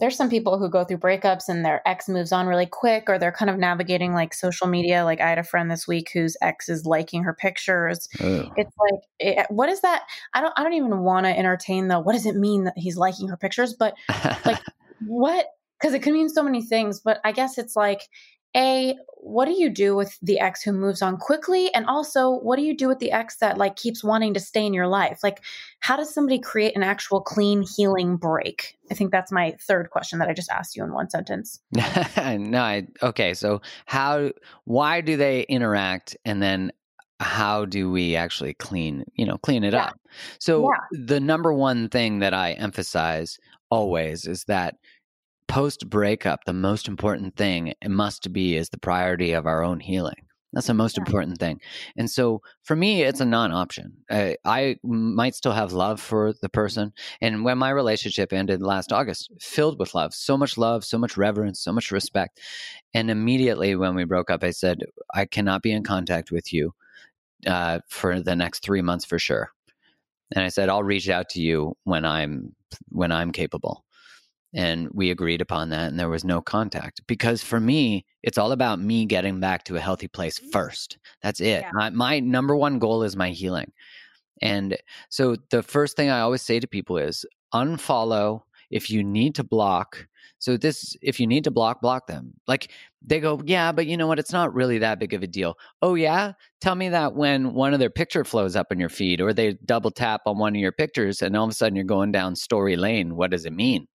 there's 0.00 0.16
some 0.16 0.30
people 0.30 0.58
who 0.58 0.68
go 0.68 0.84
through 0.84 0.98
breakups 0.98 1.48
and 1.48 1.64
their 1.64 1.86
ex 1.86 2.08
moves 2.08 2.32
on 2.32 2.46
really 2.46 2.66
quick, 2.66 3.04
or 3.08 3.18
they're 3.18 3.32
kind 3.32 3.50
of 3.50 3.58
navigating 3.58 4.14
like 4.14 4.34
social 4.34 4.66
media. 4.66 5.04
Like, 5.04 5.20
I 5.20 5.28
had 5.28 5.38
a 5.38 5.44
friend 5.44 5.70
this 5.70 5.86
week 5.86 6.10
whose 6.12 6.36
ex 6.42 6.68
is 6.68 6.86
liking 6.86 7.24
her 7.24 7.34
pictures. 7.34 8.08
It's 8.56 8.72
like, 8.78 9.00
it, 9.18 9.46
what 9.50 9.68
is 9.68 9.80
that? 9.80 10.04
I 10.34 10.40
don't, 10.40 10.52
I 10.56 10.62
don't 10.62 10.74
even 10.74 11.00
want 11.00 11.26
to 11.26 11.36
entertain 11.36 11.88
the 11.88 12.00
what 12.00 12.12
does 12.12 12.26
it 12.26 12.36
mean 12.36 12.64
that 12.64 12.74
he's 12.76 12.96
liking 12.96 13.28
her 13.28 13.36
pictures? 13.36 13.74
But 13.74 13.94
like, 14.44 14.60
what? 15.06 15.46
Because 15.80 15.94
it 15.94 16.02
could 16.02 16.12
mean 16.12 16.28
so 16.28 16.42
many 16.42 16.62
things. 16.62 17.00
But 17.00 17.20
I 17.24 17.32
guess 17.32 17.58
it's 17.58 17.76
like, 17.76 18.02
a 18.56 18.96
what 19.20 19.46
do 19.46 19.52
you 19.52 19.68
do 19.68 19.94
with 19.94 20.16
the 20.22 20.40
ex 20.40 20.62
who 20.62 20.72
moves 20.72 21.02
on 21.02 21.16
quickly? 21.16 21.72
And 21.74 21.86
also 21.86 22.30
what 22.30 22.56
do 22.56 22.62
you 22.62 22.76
do 22.76 22.88
with 22.88 22.98
the 22.98 23.12
ex 23.12 23.36
that 23.36 23.58
like 23.58 23.76
keeps 23.76 24.02
wanting 24.02 24.32
to 24.34 24.40
stay 24.40 24.64
in 24.64 24.72
your 24.72 24.86
life? 24.86 25.20
Like 25.22 25.42
how 25.80 25.96
does 25.96 26.12
somebody 26.12 26.38
create 26.38 26.76
an 26.76 26.82
actual 26.82 27.20
clean 27.20 27.62
healing 27.62 28.16
break? 28.16 28.78
I 28.90 28.94
think 28.94 29.10
that's 29.10 29.32
my 29.32 29.54
third 29.60 29.90
question 29.90 30.18
that 30.20 30.28
i 30.28 30.32
just 30.32 30.50
asked 30.50 30.76
you 30.76 30.84
in 30.84 30.92
one 30.92 31.10
sentence. 31.10 31.60
No 32.38 32.60
I, 32.60 32.86
okay 33.02 33.34
so 33.34 33.60
how 33.86 34.30
why 34.64 35.00
do 35.00 35.16
they 35.16 35.42
interact? 35.42 36.16
And 36.24 36.42
then 36.42 36.72
how 37.20 37.64
do 37.64 37.90
we 37.90 38.14
actually 38.14 38.54
clean 38.54 39.04
you 39.14 39.26
know 39.26 39.38
clean 39.38 39.64
it 39.64 39.72
yeah. 39.74 39.86
up? 39.86 40.00
So 40.38 40.62
yeah. 40.62 41.04
the 41.06 41.20
number 41.20 41.52
one 41.52 41.88
thing 41.88 42.20
that 42.20 42.32
i 42.32 42.52
emphasize 42.52 43.38
always 43.70 44.26
is 44.26 44.44
that 44.44 44.76
post 45.48 45.88
breakup, 45.88 46.44
the 46.44 46.52
most 46.52 46.86
important 46.86 47.36
thing 47.36 47.74
it 47.80 47.90
must 47.90 48.32
be 48.32 48.56
is 48.56 48.68
the 48.68 48.78
priority 48.78 49.32
of 49.32 49.46
our 49.46 49.64
own 49.64 49.80
healing. 49.80 50.28
That's 50.52 50.68
the 50.68 50.74
most 50.74 50.96
yeah. 50.96 51.02
important 51.06 51.38
thing. 51.38 51.60
And 51.96 52.10
so 52.10 52.40
for 52.62 52.74
me, 52.74 53.02
it's 53.02 53.20
a 53.20 53.26
non 53.26 53.52
option. 53.52 53.92
I, 54.10 54.36
I, 54.46 54.76
might 54.82 55.34
still 55.34 55.52
have 55.52 55.72
love 55.72 56.00
for 56.00 56.32
the 56.40 56.48
person. 56.48 56.92
And 57.20 57.44
when 57.44 57.58
my 57.58 57.68
relationship 57.68 58.32
ended 58.32 58.62
last 58.62 58.90
August, 58.90 59.30
filled 59.40 59.78
with 59.78 59.94
love, 59.94 60.14
so 60.14 60.38
much 60.38 60.56
love, 60.56 60.84
so 60.84 60.96
much 60.96 61.18
reverence, 61.18 61.60
so 61.60 61.72
much 61.72 61.90
respect. 61.90 62.40
And 62.94 63.10
immediately 63.10 63.76
when 63.76 63.94
we 63.94 64.04
broke 64.04 64.30
up, 64.30 64.42
I 64.42 64.50
said, 64.50 64.78
I 65.14 65.26
cannot 65.26 65.62
be 65.62 65.72
in 65.72 65.82
contact 65.82 66.30
with 66.30 66.50
you 66.50 66.72
uh, 67.46 67.80
for 67.88 68.20
the 68.20 68.34
next 68.34 68.60
three 68.60 68.82
months 68.82 69.04
for 69.04 69.18
sure. 69.18 69.50
And 70.34 70.44
I 70.44 70.48
said, 70.48 70.70
I'll 70.70 70.82
reach 70.82 71.10
out 71.10 71.28
to 71.30 71.42
you 71.42 71.76
when 71.84 72.04
I'm 72.06 72.54
when 72.88 73.12
I'm 73.12 73.32
capable 73.32 73.84
and 74.54 74.88
we 74.92 75.10
agreed 75.10 75.40
upon 75.40 75.68
that 75.70 75.88
and 75.88 75.98
there 75.98 76.08
was 76.08 76.24
no 76.24 76.40
contact 76.40 77.02
because 77.06 77.42
for 77.42 77.60
me 77.60 78.04
it's 78.22 78.38
all 78.38 78.52
about 78.52 78.80
me 78.80 79.04
getting 79.04 79.40
back 79.40 79.64
to 79.64 79.76
a 79.76 79.80
healthy 79.80 80.08
place 80.08 80.38
mm-hmm. 80.38 80.50
first. 80.50 80.98
That's 81.22 81.40
it. 81.40 81.62
Yeah. 81.62 81.70
my, 81.72 81.90
my 81.90 82.20
number 82.20 82.56
one 82.56 82.78
goal 82.78 83.02
is 83.02 83.16
my 83.16 83.30
healing. 83.30 83.72
And 84.40 84.78
so 85.10 85.36
the 85.50 85.62
first 85.62 85.96
thing 85.96 86.10
i 86.10 86.20
always 86.20 86.42
say 86.42 86.60
to 86.60 86.66
people 86.66 86.98
is 86.98 87.24
unfollow. 87.54 88.42
If 88.70 88.90
you 88.90 89.02
need 89.02 89.34
to 89.36 89.44
block 89.44 90.06
so 90.40 90.56
this 90.56 90.94
if 91.02 91.18
you 91.18 91.26
need 91.26 91.44
to 91.44 91.50
block 91.50 91.80
block 91.80 92.06
them. 92.06 92.34
Like 92.46 92.70
they 93.02 93.18
go 93.18 93.40
yeah 93.44 93.72
but 93.72 93.86
you 93.86 93.96
know 93.96 94.06
what? 94.06 94.18
It's 94.18 94.32
not 94.32 94.54
really 94.54 94.78
that 94.78 94.98
big 94.98 95.12
of 95.12 95.22
a 95.22 95.26
deal. 95.26 95.56
Oh 95.82 95.94
yeah? 95.94 96.32
Tell 96.60 96.74
me 96.74 96.88
that 96.90 97.14
when 97.14 97.54
one 97.54 97.74
of 97.74 97.80
their 97.80 97.90
picture 97.90 98.24
flows 98.24 98.56
up 98.56 98.70
in 98.72 98.78
your 98.78 98.88
feed 98.88 99.20
or 99.20 99.32
they 99.32 99.54
double 99.64 99.90
tap 99.90 100.22
on 100.26 100.38
one 100.38 100.54
of 100.54 100.60
your 100.60 100.72
pictures 100.72 101.22
and 101.22 101.36
all 101.36 101.44
of 101.44 101.50
a 101.50 101.54
sudden 101.54 101.76
you're 101.76 101.84
going 101.84 102.12
down 102.12 102.36
story 102.36 102.76
lane. 102.76 103.16
What 103.16 103.30
does 103.30 103.44
it 103.44 103.52
mean 103.52 103.88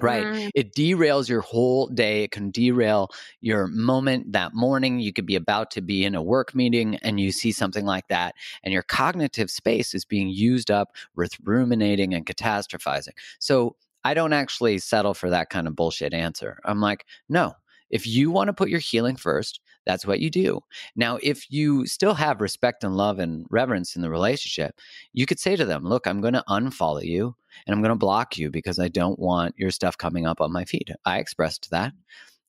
Right. 0.00 0.24
Mm. 0.24 0.50
It 0.54 0.74
derails 0.74 1.28
your 1.28 1.40
whole 1.40 1.88
day. 1.88 2.22
It 2.22 2.30
can 2.30 2.50
derail 2.50 3.08
your 3.40 3.66
moment 3.66 4.32
that 4.32 4.54
morning. 4.54 5.00
You 5.00 5.12
could 5.12 5.26
be 5.26 5.34
about 5.34 5.70
to 5.72 5.80
be 5.80 6.04
in 6.04 6.14
a 6.14 6.22
work 6.22 6.54
meeting 6.54 6.96
and 7.02 7.18
you 7.18 7.32
see 7.32 7.50
something 7.52 7.84
like 7.84 8.06
that, 8.08 8.34
and 8.62 8.72
your 8.72 8.82
cognitive 8.82 9.50
space 9.50 9.94
is 9.94 10.04
being 10.04 10.28
used 10.28 10.70
up 10.70 10.94
with 11.16 11.36
ruminating 11.42 12.14
and 12.14 12.26
catastrophizing. 12.26 13.14
So 13.38 13.76
I 14.04 14.14
don't 14.14 14.32
actually 14.32 14.78
settle 14.78 15.14
for 15.14 15.30
that 15.30 15.50
kind 15.50 15.66
of 15.66 15.74
bullshit 15.74 16.14
answer. 16.14 16.60
I'm 16.64 16.80
like, 16.80 17.04
no, 17.28 17.54
if 17.90 18.06
you 18.06 18.30
want 18.30 18.48
to 18.48 18.52
put 18.52 18.68
your 18.68 18.80
healing 18.80 19.16
first, 19.16 19.60
that's 19.86 20.06
what 20.06 20.20
you 20.20 20.30
do. 20.30 20.60
Now, 20.96 21.18
if 21.22 21.50
you 21.50 21.86
still 21.86 22.14
have 22.14 22.40
respect 22.40 22.84
and 22.84 22.96
love 22.96 23.18
and 23.18 23.46
reverence 23.50 23.96
in 23.96 24.02
the 24.02 24.10
relationship, 24.10 24.78
you 25.14 25.24
could 25.24 25.38
say 25.38 25.56
to 25.56 25.64
them, 25.64 25.84
Look, 25.84 26.06
I'm 26.06 26.20
going 26.20 26.34
to 26.34 26.44
unfollow 26.48 27.04
you 27.04 27.34
and 27.66 27.74
I'm 27.74 27.82
going 27.82 27.90
to 27.90 27.96
block 27.96 28.38
you 28.38 28.50
because 28.50 28.78
I 28.78 28.88
don't 28.88 29.18
want 29.18 29.54
your 29.58 29.70
stuff 29.70 29.96
coming 29.96 30.26
up 30.26 30.40
on 30.40 30.52
my 30.52 30.64
feed. 30.64 30.94
I 31.04 31.18
expressed 31.18 31.70
that. 31.70 31.92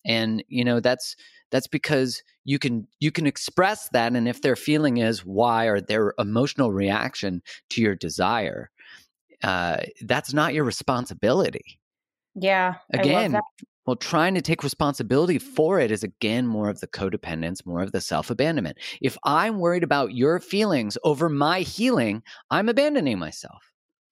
And, 0.06 0.44
you 0.48 0.64
know, 0.64 0.80
that's 0.80 1.16
that's 1.52 1.68
because 1.68 2.24
you 2.46 2.60
can 2.60 2.88
you 3.00 3.12
can 3.12 3.26
express 3.26 3.90
that 3.90 4.14
and 4.14 4.28
if 4.28 4.42
their 4.42 4.56
feeling 4.56 4.98
is 4.98 5.26
why 5.26 5.66
or 5.66 5.82
their 5.82 6.14
emotional 6.20 6.72
reaction 6.72 7.42
to 7.70 7.82
your 7.82 7.96
desire 7.96 8.70
uh, 9.44 9.78
that's 10.02 10.34
not 10.34 10.54
your 10.54 10.64
responsibility 10.64 11.80
yeah 12.36 12.76
again 12.94 13.40
well, 13.86 13.96
trying 13.96 14.36
to 14.36 14.42
take 14.42 14.62
responsibility 14.62 15.40
for 15.40 15.80
it 15.80 15.90
is 15.90 16.04
again 16.04 16.46
more 16.46 16.70
of 16.70 16.80
the 16.80 16.86
codependence, 16.86 17.66
more 17.66 17.82
of 17.82 17.92
the 17.92 18.02
self 18.02 18.30
abandonment. 18.30 18.78
If 19.02 19.18
I'm 19.24 19.58
worried 19.58 19.82
about 19.82 20.14
your 20.14 20.40
feelings 20.40 20.96
over 21.04 21.28
my 21.28 21.62
healing, 21.62 22.22
I'm 22.52 22.70
abandoning 22.70 23.18
myself. 23.18 23.72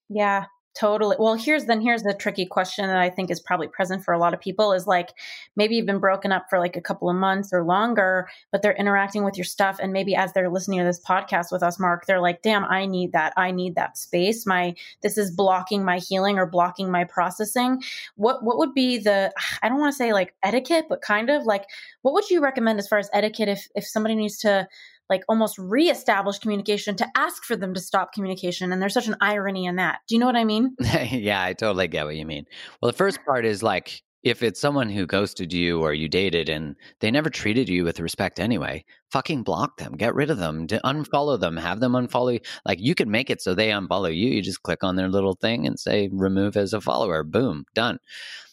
Yeah, 0.09 0.45
Totally. 0.77 1.15
Well, 1.17 1.33
here's 1.33 1.65
then 1.65 1.81
here's 1.81 2.03
the 2.03 2.13
tricky 2.13 2.45
question 2.45 2.85
that 2.85 2.99
I 2.99 3.09
think 3.09 3.31
is 3.31 3.39
probably 3.39 3.67
present 3.67 4.05
for 4.05 4.13
a 4.13 4.19
lot 4.19 4.35
of 4.35 4.39
people 4.39 4.73
is 4.73 4.85
like 4.85 5.09
maybe 5.55 5.75
you've 5.75 5.87
been 5.87 5.97
broken 5.97 6.31
up 6.31 6.45
for 6.51 6.59
like 6.59 6.75
a 6.75 6.81
couple 6.81 7.09
of 7.09 7.15
months 7.15 7.51
or 7.51 7.63
longer, 7.63 8.29
but 8.51 8.61
they're 8.61 8.75
interacting 8.75 9.23
with 9.23 9.35
your 9.35 9.43
stuff 9.43 9.79
and 9.81 9.91
maybe 9.91 10.13
as 10.13 10.33
they're 10.33 10.51
listening 10.51 10.77
to 10.77 10.85
this 10.85 10.99
podcast 10.99 11.51
with 11.51 11.63
us 11.63 11.79
Mark, 11.79 12.05
they're 12.05 12.21
like, 12.21 12.43
"Damn, 12.43 12.63
I 12.65 12.85
need 12.85 13.11
that. 13.13 13.33
I 13.37 13.49
need 13.49 13.73
that 13.73 13.97
space. 13.97 14.45
My 14.45 14.75
this 15.01 15.17
is 15.17 15.31
blocking 15.31 15.83
my 15.83 15.97
healing 15.97 16.37
or 16.37 16.45
blocking 16.45 16.91
my 16.91 17.05
processing." 17.05 17.81
What 18.15 18.43
what 18.43 18.59
would 18.59 18.75
be 18.75 18.99
the 18.99 19.33
I 19.63 19.69
don't 19.69 19.79
want 19.79 19.93
to 19.93 19.97
say 19.97 20.13
like 20.13 20.35
etiquette, 20.43 20.85
but 20.89 21.01
kind 21.01 21.31
of 21.31 21.43
like 21.45 21.65
what 22.03 22.13
would 22.13 22.29
you 22.29 22.39
recommend 22.39 22.77
as 22.77 22.87
far 22.87 22.99
as 22.99 23.09
etiquette 23.13 23.49
if 23.49 23.67
if 23.73 23.87
somebody 23.87 24.13
needs 24.13 24.37
to 24.39 24.67
like 25.09 25.23
almost 25.29 25.57
reestablish 25.57 26.39
communication 26.39 26.95
to 26.97 27.07
ask 27.15 27.43
for 27.43 27.55
them 27.55 27.73
to 27.73 27.79
stop 27.79 28.13
communication. 28.13 28.71
And 28.71 28.81
there's 28.81 28.93
such 28.93 29.07
an 29.07 29.15
irony 29.21 29.65
in 29.65 29.77
that. 29.77 29.99
Do 30.07 30.15
you 30.15 30.19
know 30.19 30.25
what 30.25 30.35
I 30.35 30.43
mean? 30.43 30.75
yeah, 31.11 31.41
I 31.41 31.53
totally 31.53 31.87
get 31.87 32.05
what 32.05 32.15
you 32.15 32.25
mean. 32.25 32.45
Well, 32.81 32.91
the 32.91 32.97
first 32.97 33.19
part 33.25 33.45
is 33.45 33.63
like 33.63 34.03
if 34.23 34.43
it's 34.43 34.59
someone 34.59 34.89
who 34.89 35.05
ghosted 35.05 35.53
you 35.53 35.81
or 35.81 35.93
you 35.93 36.09
dated 36.09 36.49
and 36.49 36.75
they 36.99 37.11
never 37.11 37.29
treated 37.29 37.69
you 37.69 37.83
with 37.83 37.99
respect 37.99 38.39
anyway, 38.39 38.83
fucking 39.11 39.43
block 39.43 39.77
them, 39.77 39.95
get 39.95 40.15
rid 40.15 40.29
of 40.29 40.37
them, 40.37 40.67
unfollow 40.67 41.39
them, 41.39 41.55
have 41.55 41.79
them 41.79 41.93
unfollow 41.93 42.33
you. 42.33 42.39
Like 42.65 42.79
you 42.81 42.95
can 42.95 43.09
make 43.09 43.29
it 43.29 43.41
so 43.41 43.53
they 43.53 43.69
unfollow 43.69 44.15
you. 44.15 44.29
You 44.29 44.41
just 44.41 44.63
click 44.63 44.83
on 44.83 44.95
their 44.95 45.07
little 45.07 45.35
thing 45.35 45.65
and 45.65 45.79
say 45.79 46.09
remove 46.11 46.57
as 46.57 46.73
a 46.73 46.81
follower. 46.81 47.23
Boom, 47.23 47.65
done. 47.73 47.99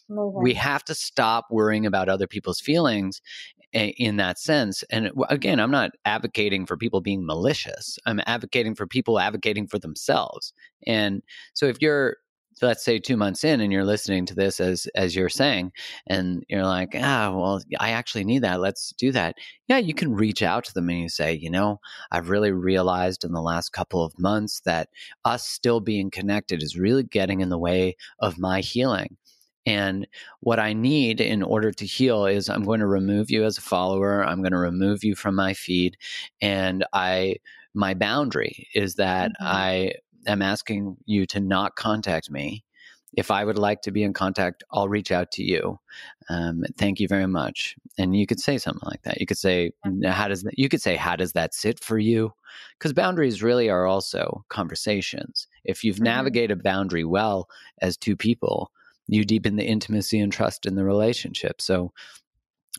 We 0.06 0.52
have 0.54 0.84
to 0.84 0.94
stop 0.94 1.46
worrying 1.50 1.86
about 1.86 2.10
other 2.10 2.26
people's 2.26 2.60
feelings 2.60 3.22
in 3.74 4.16
that 4.16 4.38
sense. 4.38 4.82
And 4.90 5.10
again, 5.28 5.60
I'm 5.60 5.70
not 5.70 5.92
advocating 6.04 6.66
for 6.66 6.76
people 6.76 7.00
being 7.00 7.26
malicious. 7.26 7.98
I'm 8.06 8.20
advocating 8.26 8.74
for 8.74 8.86
people 8.86 9.18
advocating 9.18 9.66
for 9.68 9.78
themselves. 9.78 10.52
And 10.86 11.22
so 11.54 11.66
if 11.66 11.80
you're 11.82 12.16
let's 12.62 12.84
say 12.84 13.00
2 13.00 13.16
months 13.16 13.42
in 13.42 13.60
and 13.60 13.72
you're 13.72 13.84
listening 13.84 14.24
to 14.26 14.34
this 14.34 14.60
as 14.60 14.86
as 14.94 15.16
you're 15.16 15.28
saying 15.28 15.72
and 16.06 16.44
you're 16.48 16.64
like, 16.64 16.90
"Ah, 16.94 17.32
well, 17.34 17.60
I 17.80 17.90
actually 17.90 18.24
need 18.24 18.42
that. 18.44 18.60
Let's 18.60 18.92
do 18.96 19.10
that." 19.12 19.34
Yeah, 19.68 19.78
you 19.78 19.92
can 19.94 20.12
reach 20.14 20.40
out 20.42 20.64
to 20.66 20.74
them 20.74 20.88
and 20.88 21.00
you 21.00 21.08
say, 21.08 21.32
"You 21.34 21.50
know, 21.50 21.80
I've 22.12 22.28
really 22.30 22.52
realized 22.52 23.24
in 23.24 23.32
the 23.32 23.42
last 23.42 23.70
couple 23.72 24.04
of 24.04 24.16
months 24.18 24.60
that 24.64 24.88
us 25.24 25.46
still 25.48 25.80
being 25.80 26.10
connected 26.10 26.62
is 26.62 26.78
really 26.78 27.02
getting 27.02 27.40
in 27.40 27.48
the 27.48 27.58
way 27.58 27.96
of 28.20 28.38
my 28.38 28.60
healing." 28.60 29.16
And 29.66 30.06
what 30.40 30.58
I 30.58 30.72
need 30.72 31.20
in 31.20 31.42
order 31.42 31.72
to 31.72 31.86
heal 31.86 32.26
is 32.26 32.48
I'm 32.48 32.64
going 32.64 32.80
to 32.80 32.86
remove 32.86 33.30
you 33.30 33.44
as 33.44 33.58
a 33.58 33.62
follower. 33.62 34.24
I'm 34.24 34.40
going 34.40 34.52
to 34.52 34.58
remove 34.58 35.04
you 35.04 35.14
from 35.14 35.34
my 35.34 35.54
feed. 35.54 35.96
And 36.40 36.84
I, 36.92 37.36
my 37.72 37.94
boundary 37.94 38.68
is 38.74 38.96
that 38.96 39.30
mm-hmm. 39.30 39.46
I 39.46 39.92
am 40.26 40.42
asking 40.42 40.96
you 41.06 41.26
to 41.26 41.40
not 41.40 41.76
contact 41.76 42.30
me. 42.30 42.64
If 43.16 43.30
I 43.30 43.44
would 43.44 43.58
like 43.58 43.82
to 43.82 43.92
be 43.92 44.02
in 44.02 44.12
contact, 44.12 44.64
I'll 44.72 44.88
reach 44.88 45.12
out 45.12 45.30
to 45.32 45.44
you. 45.44 45.78
Um, 46.28 46.64
thank 46.76 46.98
you 46.98 47.06
very 47.06 47.28
much. 47.28 47.76
And 47.96 48.16
you 48.16 48.26
could 48.26 48.40
say 48.40 48.58
something 48.58 48.88
like 48.88 49.02
that. 49.02 49.20
You 49.20 49.26
could 49.26 49.38
say, 49.38 49.70
"How 50.04 50.26
does 50.26 50.42
that?" 50.42 50.58
You 50.58 50.68
could 50.68 50.82
say, 50.82 50.96
"How 50.96 51.14
does 51.14 51.32
that 51.34 51.54
sit 51.54 51.78
for 51.84 51.96
you?" 51.96 52.32
Because 52.76 52.92
boundaries 52.92 53.40
really 53.40 53.70
are 53.70 53.86
also 53.86 54.44
conversations. 54.48 55.46
If 55.64 55.84
you've 55.84 55.96
mm-hmm. 55.96 56.04
navigated 56.04 56.64
boundary 56.64 57.04
well 57.04 57.48
as 57.80 57.96
two 57.96 58.16
people, 58.16 58.72
you 59.06 59.24
deepen 59.24 59.56
the 59.56 59.66
intimacy 59.66 60.18
and 60.20 60.32
trust 60.32 60.66
in 60.66 60.74
the 60.74 60.84
relationship. 60.84 61.60
So, 61.60 61.92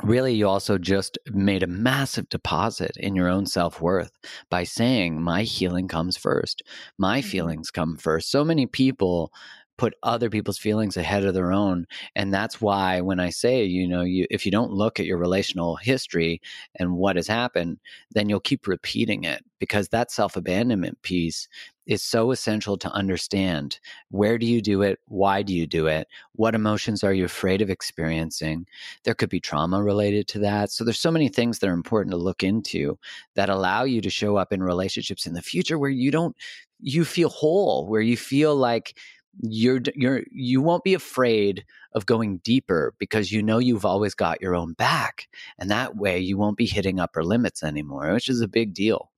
really, 0.03 0.33
you 0.33 0.47
also 0.47 0.77
just 0.77 1.17
made 1.31 1.63
a 1.63 1.67
massive 1.67 2.27
deposit 2.29 2.97
in 2.97 3.15
your 3.15 3.29
own 3.29 3.45
self 3.45 3.81
worth 3.81 4.11
by 4.49 4.63
saying, 4.63 5.21
My 5.21 5.43
healing 5.43 5.87
comes 5.87 6.17
first, 6.17 6.63
my 6.97 7.19
mm-hmm. 7.19 7.29
feelings 7.29 7.71
come 7.71 7.97
first. 7.97 8.31
So 8.31 8.43
many 8.43 8.65
people 8.65 9.31
put 9.77 9.93
other 10.03 10.29
people's 10.29 10.57
feelings 10.57 10.97
ahead 10.97 11.25
of 11.25 11.33
their 11.33 11.51
own 11.51 11.85
and 12.15 12.33
that's 12.33 12.61
why 12.61 13.01
when 13.01 13.19
i 13.19 13.29
say 13.29 13.63
you 13.63 13.87
know 13.87 14.01
you 14.01 14.25
if 14.29 14.45
you 14.45 14.51
don't 14.51 14.71
look 14.71 14.99
at 14.99 15.05
your 15.05 15.17
relational 15.17 15.75
history 15.75 16.41
and 16.75 16.95
what 16.95 17.15
has 17.15 17.27
happened 17.27 17.77
then 18.11 18.29
you'll 18.29 18.39
keep 18.39 18.67
repeating 18.67 19.23
it 19.23 19.43
because 19.59 19.89
that 19.89 20.11
self-abandonment 20.11 21.01
piece 21.01 21.47
is 21.87 22.01
so 22.01 22.31
essential 22.31 22.77
to 22.77 22.89
understand 22.91 23.79
where 24.09 24.37
do 24.37 24.45
you 24.45 24.61
do 24.61 24.81
it 24.81 24.99
why 25.07 25.41
do 25.41 25.53
you 25.53 25.67
do 25.67 25.87
it 25.87 26.07
what 26.35 26.55
emotions 26.55 27.03
are 27.03 27.13
you 27.13 27.25
afraid 27.25 27.61
of 27.61 27.69
experiencing? 27.69 28.65
There 29.03 29.13
could 29.13 29.29
be 29.29 29.39
trauma 29.39 29.81
related 29.81 30.27
to 30.29 30.39
that. 30.39 30.71
So 30.71 30.83
there's 30.83 30.99
so 30.99 31.11
many 31.11 31.29
things 31.29 31.59
that 31.59 31.69
are 31.69 31.73
important 31.73 32.11
to 32.11 32.17
look 32.17 32.43
into 32.43 32.97
that 33.35 33.49
allow 33.49 33.83
you 33.83 34.01
to 34.01 34.09
show 34.09 34.37
up 34.37 34.51
in 34.51 34.61
relationships 34.61 35.25
in 35.25 35.33
the 35.33 35.41
future 35.41 35.79
where 35.79 35.89
you 35.89 36.11
don't 36.11 36.35
you 36.81 37.05
feel 37.05 37.29
whole 37.29 37.87
where 37.87 38.01
you 38.01 38.17
feel 38.17 38.53
like 38.55 38.97
you're 39.41 39.81
you're 39.95 40.23
you 40.31 40.61
won't 40.61 40.83
be 40.83 40.93
afraid 40.93 41.65
of 41.93 42.05
going 42.05 42.37
deeper 42.37 42.93
because 42.99 43.31
you 43.31 43.41
know 43.41 43.57
you've 43.57 43.85
always 43.85 44.13
got 44.13 44.41
your 44.41 44.55
own 44.55 44.73
back 44.73 45.27
and 45.59 45.69
that 45.69 45.95
way 45.95 46.19
you 46.19 46.37
won't 46.37 46.57
be 46.57 46.65
hitting 46.65 46.99
upper 46.99 47.23
limits 47.23 47.63
anymore 47.63 48.13
which 48.13 48.29
is 48.29 48.41
a 48.41 48.47
big 48.47 48.73
deal 48.73 49.11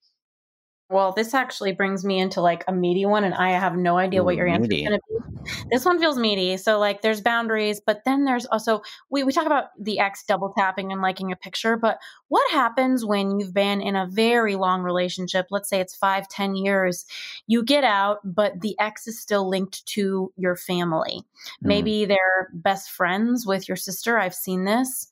well, 0.90 1.12
this 1.12 1.34
actually 1.34 1.74
brings 1.74 2.06
me 2.06 2.20
into 2.20 2.40
like 2.40 2.64
a 2.68 2.72
meaty 2.72 3.06
one, 3.06 3.26
and 3.26 3.34
I 3.34 3.52
have 3.52 3.76
no 3.76 3.98
idea 3.98 4.24
what 4.24 4.38
your 4.38 4.48
answer 4.48 4.72
is 4.72 4.88
going 4.88 5.00
to 5.00 5.00
be. 5.10 5.64
This 5.70 5.84
one 5.84 6.00
feels 6.00 6.18
meaty. 6.18 6.56
So, 6.58 6.80
like, 6.80 7.02
there's 7.02 7.20
boundaries, 7.20 7.82
but 7.86 8.04
then 8.06 8.24
there's 8.24 8.46
also, 8.46 8.82
we, 9.10 9.24
we 9.24 9.34
talk 9.34 9.46
about 9.46 9.66
the 9.80 10.00
ex 10.00 10.24
double 10.24 10.54
tapping 10.58 10.92
and 10.92 11.02
liking 11.02 11.32
a 11.32 11.36
picture, 11.36 11.76
but 11.76 12.00
what 12.30 12.50
happens 12.52 13.04
when 13.04 13.40
you've 13.40 13.54
been 13.54 13.82
in 13.82 13.96
a 13.96 14.08
very 14.08 14.56
long 14.56 14.82
relationship? 14.82 15.48
Let's 15.50 15.70
say 15.70 15.80
it's 15.82 15.96
five, 15.96 16.28
ten 16.30 16.56
years. 16.56 17.06
You 17.48 17.64
get 17.64 17.84
out, 17.84 18.20
but 18.24 18.62
the 18.62 18.76
ex 18.80 19.08
is 19.08 19.20
still 19.20 19.50
linked 19.50 19.86
to 19.88 20.32
your 20.38 20.56
family. 20.56 21.24
Mm. 21.64 21.68
Maybe 21.68 22.06
they're 22.06 22.50
best 22.54 22.92
friends 22.92 23.46
with 23.46 23.68
your 23.68 23.78
sister. 23.78 24.18
I've 24.18 24.36
seen 24.36 24.64
this. 24.64 25.12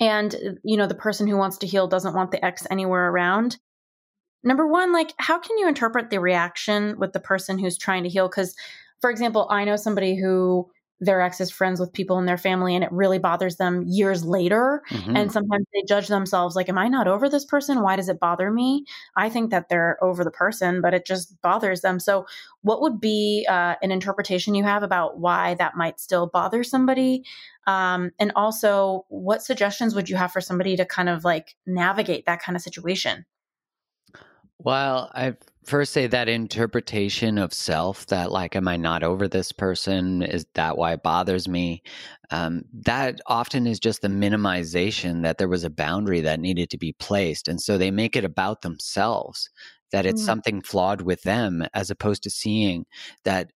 And, 0.00 0.58
you 0.64 0.78
know, 0.78 0.86
the 0.86 0.94
person 0.94 1.26
who 1.26 1.36
wants 1.36 1.58
to 1.58 1.66
heal 1.66 1.86
doesn't 1.86 2.14
want 2.14 2.30
the 2.30 2.42
ex 2.42 2.66
anywhere 2.70 3.08
around 3.10 3.58
number 4.44 4.66
one, 4.66 4.92
like 4.92 5.12
how 5.18 5.38
can 5.38 5.58
you 5.58 5.68
interpret 5.68 6.10
the 6.10 6.20
reaction 6.20 6.98
with 6.98 7.12
the 7.12 7.20
person 7.20 7.58
who's 7.58 7.78
trying 7.78 8.02
to 8.04 8.08
heal? 8.08 8.28
Because, 8.28 8.54
for 9.00 9.10
example, 9.10 9.46
I 9.50 9.64
know 9.64 9.76
somebody 9.76 10.16
who 10.16 10.70
their 11.02 11.20
ex 11.20 11.40
is 11.40 11.50
friends 11.50 11.80
with 11.80 11.92
people 11.92 12.20
in 12.20 12.26
their 12.26 12.38
family 12.38 12.76
and 12.76 12.84
it 12.84 12.92
really 12.92 13.18
bothers 13.18 13.56
them 13.56 13.82
years 13.88 14.24
later. 14.24 14.82
Mm-hmm. 14.88 15.16
And 15.16 15.32
sometimes 15.32 15.66
they 15.74 15.82
judge 15.86 16.06
themselves 16.06 16.54
like, 16.54 16.68
Am 16.68 16.78
I 16.78 16.86
not 16.86 17.08
over 17.08 17.28
this 17.28 17.44
person? 17.44 17.82
Why 17.82 17.96
does 17.96 18.08
it 18.08 18.20
bother 18.20 18.52
me? 18.52 18.84
I 19.16 19.28
think 19.28 19.50
that 19.50 19.68
they're 19.68 19.98
over 20.02 20.22
the 20.22 20.30
person, 20.30 20.80
but 20.80 20.94
it 20.94 21.04
just 21.04 21.42
bothers 21.42 21.80
them. 21.80 21.98
So, 21.98 22.24
what 22.62 22.80
would 22.80 23.00
be 23.00 23.44
uh, 23.50 23.74
an 23.82 23.90
interpretation 23.90 24.54
you 24.54 24.62
have 24.62 24.84
about 24.84 25.18
why 25.18 25.54
that 25.54 25.76
might 25.76 25.98
still 25.98 26.28
bother 26.28 26.62
somebody? 26.62 27.24
Um, 27.66 28.12
and 28.20 28.30
also, 28.36 29.04
what 29.08 29.42
suggestions 29.42 29.96
would 29.96 30.08
you 30.08 30.14
have 30.14 30.32
for 30.32 30.40
somebody 30.40 30.76
to 30.76 30.84
kind 30.84 31.08
of 31.08 31.24
like 31.24 31.56
navigate 31.66 32.26
that 32.26 32.40
kind 32.40 32.54
of 32.54 32.62
situation? 32.62 33.26
Well, 34.64 35.10
I 35.12 35.34
first 35.64 35.92
say 35.92 36.06
that 36.06 36.28
interpretation 36.28 37.36
of 37.36 37.52
self 37.52 38.06
that, 38.06 38.30
like, 38.30 38.54
am 38.54 38.68
I 38.68 38.76
not 38.76 39.02
over 39.02 39.26
this 39.26 39.50
person? 39.50 40.22
Is 40.22 40.46
that 40.54 40.78
why 40.78 40.92
it 40.92 41.02
bothers 41.02 41.48
me? 41.48 41.82
Um, 42.30 42.62
that 42.72 43.20
often 43.26 43.66
is 43.66 43.80
just 43.80 44.02
the 44.02 44.08
minimization 44.08 45.22
that 45.22 45.38
there 45.38 45.48
was 45.48 45.64
a 45.64 45.70
boundary 45.70 46.20
that 46.20 46.38
needed 46.38 46.70
to 46.70 46.78
be 46.78 46.92
placed. 46.92 47.48
And 47.48 47.60
so 47.60 47.76
they 47.76 47.90
make 47.90 48.14
it 48.14 48.24
about 48.24 48.62
themselves, 48.62 49.50
that 49.90 50.06
it's 50.06 50.22
mm. 50.22 50.26
something 50.26 50.62
flawed 50.62 51.02
with 51.02 51.22
them, 51.22 51.66
as 51.74 51.90
opposed 51.90 52.22
to 52.22 52.30
seeing 52.30 52.86
that 53.24 53.50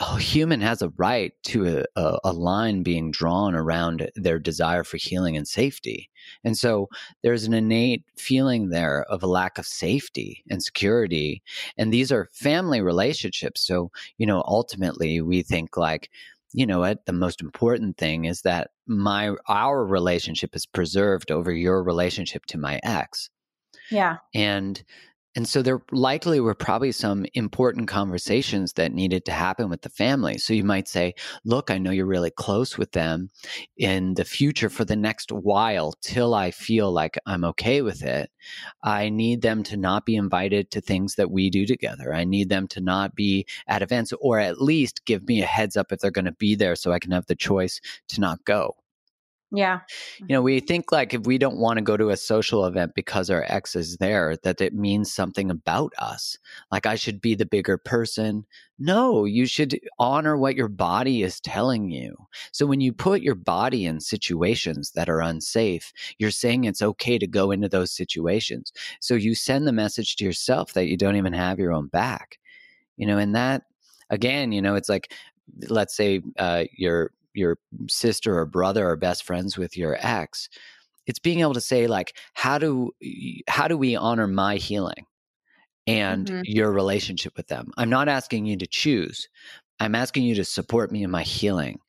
a 0.00 0.18
human 0.18 0.62
has 0.62 0.80
a 0.80 0.92
right 0.96 1.32
to 1.44 1.84
a, 1.94 2.18
a, 2.24 2.32
line 2.32 2.82
being 2.82 3.10
drawn 3.10 3.54
around 3.54 4.10
their 4.16 4.38
desire 4.38 4.82
for 4.82 4.96
healing 4.96 5.36
and 5.36 5.46
safety. 5.46 6.08
And 6.42 6.56
so 6.56 6.88
there's 7.22 7.44
an 7.44 7.52
innate 7.52 8.04
feeling 8.16 8.70
there 8.70 9.04
of 9.04 9.22
a 9.22 9.26
lack 9.26 9.58
of 9.58 9.66
safety 9.66 10.42
and 10.48 10.62
security. 10.62 11.42
And 11.76 11.92
these 11.92 12.10
are 12.10 12.30
family 12.32 12.80
relationships. 12.80 13.60
So, 13.60 13.90
you 14.16 14.26
know, 14.26 14.42
ultimately 14.46 15.20
we 15.20 15.42
think 15.42 15.76
like, 15.76 16.08
you 16.52 16.66
know 16.66 16.80
what, 16.80 17.04
the 17.04 17.12
most 17.12 17.42
important 17.42 17.98
thing 17.98 18.24
is 18.24 18.42
that 18.42 18.70
my 18.86 19.34
our 19.48 19.84
relationship 19.84 20.56
is 20.56 20.66
preserved 20.66 21.30
over 21.30 21.52
your 21.52 21.82
relationship 21.82 22.46
to 22.46 22.58
my 22.58 22.80
ex. 22.82 23.28
Yeah. 23.90 24.16
And 24.34 24.82
and 25.36 25.48
so 25.48 25.62
there 25.62 25.80
likely 25.92 26.40
were 26.40 26.56
probably 26.56 26.90
some 26.90 27.24
important 27.34 27.86
conversations 27.86 28.72
that 28.72 28.92
needed 28.92 29.24
to 29.26 29.32
happen 29.32 29.70
with 29.70 29.82
the 29.82 29.88
family. 29.88 30.38
So 30.38 30.52
you 30.52 30.64
might 30.64 30.88
say, 30.88 31.14
look, 31.44 31.70
I 31.70 31.78
know 31.78 31.92
you're 31.92 32.04
really 32.06 32.32
close 32.32 32.76
with 32.76 32.90
them 32.92 33.30
in 33.76 34.14
the 34.14 34.24
future 34.24 34.68
for 34.68 34.84
the 34.84 34.96
next 34.96 35.30
while 35.30 35.94
till 36.00 36.34
I 36.34 36.50
feel 36.50 36.90
like 36.90 37.16
I'm 37.26 37.44
okay 37.44 37.80
with 37.80 38.02
it. 38.02 38.30
I 38.82 39.08
need 39.08 39.42
them 39.42 39.62
to 39.64 39.76
not 39.76 40.04
be 40.04 40.16
invited 40.16 40.72
to 40.72 40.80
things 40.80 41.14
that 41.14 41.30
we 41.30 41.48
do 41.48 41.64
together. 41.64 42.12
I 42.12 42.24
need 42.24 42.48
them 42.48 42.66
to 42.68 42.80
not 42.80 43.14
be 43.14 43.46
at 43.68 43.82
events 43.82 44.12
or 44.20 44.40
at 44.40 44.60
least 44.60 45.04
give 45.04 45.28
me 45.28 45.42
a 45.42 45.46
heads 45.46 45.76
up 45.76 45.92
if 45.92 46.00
they're 46.00 46.10
going 46.10 46.24
to 46.24 46.32
be 46.32 46.56
there 46.56 46.74
so 46.74 46.90
I 46.90 46.98
can 46.98 47.12
have 47.12 47.26
the 47.26 47.36
choice 47.36 47.80
to 48.08 48.20
not 48.20 48.44
go. 48.44 48.79
Yeah. 49.52 49.80
You 50.20 50.28
know, 50.28 50.42
we 50.42 50.60
think 50.60 50.92
like 50.92 51.12
if 51.12 51.22
we 51.26 51.36
don't 51.36 51.56
want 51.56 51.78
to 51.78 51.82
go 51.82 51.96
to 51.96 52.10
a 52.10 52.16
social 52.16 52.66
event 52.66 52.92
because 52.94 53.30
our 53.30 53.44
ex 53.48 53.74
is 53.74 53.96
there, 53.96 54.36
that 54.44 54.60
it 54.60 54.74
means 54.74 55.12
something 55.12 55.50
about 55.50 55.92
us. 55.98 56.38
Like 56.70 56.86
I 56.86 56.94
should 56.94 57.20
be 57.20 57.34
the 57.34 57.46
bigger 57.46 57.76
person. 57.76 58.46
No, 58.78 59.24
you 59.24 59.46
should 59.46 59.78
honor 59.98 60.36
what 60.36 60.54
your 60.54 60.68
body 60.68 61.22
is 61.22 61.40
telling 61.40 61.90
you. 61.90 62.16
So 62.52 62.64
when 62.64 62.80
you 62.80 62.92
put 62.92 63.22
your 63.22 63.34
body 63.34 63.86
in 63.86 64.00
situations 64.00 64.92
that 64.92 65.08
are 65.08 65.20
unsafe, 65.20 65.92
you're 66.18 66.30
saying 66.30 66.64
it's 66.64 66.82
okay 66.82 67.18
to 67.18 67.26
go 67.26 67.50
into 67.50 67.68
those 67.68 67.90
situations. 67.90 68.72
So 69.00 69.14
you 69.14 69.34
send 69.34 69.66
the 69.66 69.72
message 69.72 70.14
to 70.16 70.24
yourself 70.24 70.74
that 70.74 70.86
you 70.86 70.96
don't 70.96 71.16
even 71.16 71.32
have 71.32 71.58
your 71.58 71.72
own 71.72 71.88
back. 71.88 72.38
You 72.96 73.06
know, 73.06 73.18
and 73.18 73.34
that 73.34 73.62
again, 74.10 74.52
you 74.52 74.62
know, 74.62 74.76
it's 74.76 74.88
like 74.88 75.12
let's 75.68 75.96
say 75.96 76.22
uh, 76.38 76.64
you're 76.76 77.10
your 77.34 77.58
sister 77.88 78.38
or 78.38 78.46
brother 78.46 78.88
or 78.88 78.96
best 78.96 79.24
friends 79.24 79.56
with 79.56 79.76
your 79.76 79.96
ex 80.00 80.48
it's 81.06 81.18
being 81.18 81.40
able 81.40 81.54
to 81.54 81.60
say 81.60 81.86
like 81.86 82.16
how 82.34 82.58
do 82.58 82.92
how 83.48 83.66
do 83.66 83.76
we 83.76 83.96
honor 83.96 84.26
my 84.26 84.56
healing 84.56 85.06
and 85.86 86.26
mm-hmm. 86.26 86.42
your 86.44 86.70
relationship 86.70 87.36
with 87.36 87.48
them? 87.48 87.72
I'm 87.76 87.90
not 87.90 88.08
asking 88.08 88.46
you 88.46 88.56
to 88.58 88.66
choose. 88.66 89.28
I'm 89.80 89.94
asking 89.94 90.24
you 90.24 90.34
to 90.36 90.44
support 90.44 90.92
me 90.92 91.02
in 91.02 91.10
my 91.10 91.22
healing 91.22 91.80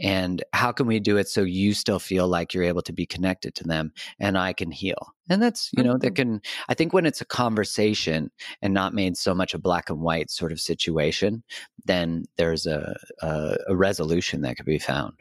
and 0.00 0.42
how 0.52 0.72
can 0.72 0.86
we 0.86 0.98
do 0.98 1.16
it 1.16 1.28
so 1.28 1.42
you 1.42 1.74
still 1.74 1.98
feel 1.98 2.26
like 2.26 2.54
you're 2.54 2.64
able 2.64 2.82
to 2.82 2.92
be 2.92 3.06
connected 3.06 3.54
to 3.54 3.64
them 3.64 3.92
and 4.18 4.38
i 4.38 4.52
can 4.52 4.70
heal 4.70 5.14
and 5.28 5.42
that's 5.42 5.70
you 5.76 5.82
know 5.82 5.98
that 5.98 6.14
mm-hmm. 6.14 6.32
can 6.32 6.42
i 6.68 6.74
think 6.74 6.92
when 6.92 7.06
it's 7.06 7.20
a 7.20 7.26
conversation 7.26 8.30
and 8.62 8.74
not 8.74 8.94
made 8.94 9.16
so 9.16 9.34
much 9.34 9.54
a 9.54 9.58
black 9.58 9.90
and 9.90 10.00
white 10.00 10.30
sort 10.30 10.52
of 10.52 10.60
situation 10.60 11.42
then 11.84 12.24
there's 12.36 12.66
a 12.66 12.96
a, 13.20 13.56
a 13.68 13.76
resolution 13.76 14.42
that 14.42 14.56
could 14.56 14.66
be 14.66 14.78
found 14.78 15.12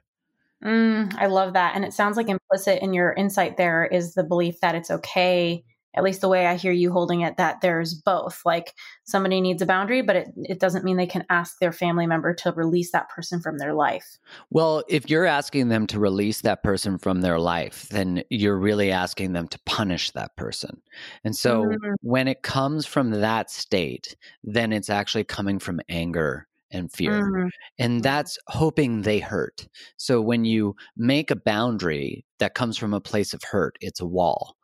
mm, 0.63 1.13
i 1.18 1.28
love 1.28 1.54
that 1.54 1.76
and 1.76 1.84
it 1.84 1.94
sounds 1.94 2.18
like 2.18 2.30
implicit 2.30 2.82
in 2.82 2.94
your 2.94 3.13
insight 3.13 3.58
there 3.58 3.86
is 3.86 4.13
the 4.13 4.24
belief 4.24 4.60
that 4.62 4.76
it's 4.76 4.92
okay 4.92 5.63
at 5.95 6.04
least 6.04 6.21
the 6.21 6.30
way 6.30 6.45
I 6.45 6.56
hear 6.56 6.71
you 6.71 6.91
holding 6.91 7.21
it, 7.21 7.38
that 7.38 7.62
there's 7.62 7.93
both. 7.93 8.41
Like 8.45 8.73
somebody 9.04 9.41
needs 9.41 9.62
a 9.62 9.65
boundary, 9.65 10.02
but 10.02 10.15
it, 10.15 10.28
it 10.38 10.60
doesn't 10.60 10.86
mean 10.86 10.97
they 10.97 11.08
can 11.08 11.25
ask 11.30 11.58
their 11.60 11.71
family 11.71 12.06
member 12.06 12.34
to 12.36 12.52
release 12.52 12.91
that 12.91 13.10
person 13.10 13.41
from 13.41 13.58
their 13.58 13.73
life. 13.73 14.17
Well, 14.49 14.84
if 14.88 15.10
you're 15.10 15.25
asking 15.25 15.69
them 15.69 15.88
to 15.88 15.99
release 15.99 16.41
that 16.41 16.63
person 16.63 16.97
from 16.97 17.21
their 17.21 17.39
life, 17.39 17.88
then 17.89 18.23
you're 18.30 18.60
really 18.60 18.91
asking 18.91 19.34
them 19.34 19.47
to 19.47 19.60
punish 19.65 20.12
that 20.12 20.36
person. 20.36 20.82
And 21.23 21.36
so 21.36 21.63
mm-hmm. 21.63 21.93
when 22.02 22.28
it 22.28 22.43
comes 22.43 22.86
from 22.86 23.12
that 23.12 23.49
state, 23.49 24.15
then 24.43 24.71
it's 24.71 24.89
actually 24.89 25.23
coming 25.23 25.60
from 25.60 25.82
anger 25.89 26.47
and 26.71 26.91
fear. 26.91 27.23
Mm-hmm. 27.23 27.47
And 27.80 28.04
that's 28.04 28.38
hoping 28.47 29.02
they 29.02 29.19
hurt. 29.19 29.67
So 29.97 30.21
when 30.21 30.45
you 30.45 30.75
make 30.95 31.32
a 31.32 31.36
boundary 31.36 32.25
that 32.38 32.54
comes 32.54 32.78
from 32.78 32.93
a 32.93 33.02
place 33.02 33.34
of 33.34 33.41
hurt, 33.43 33.75
it's 33.82 34.02
a 34.02 34.06
wall. 34.06 34.56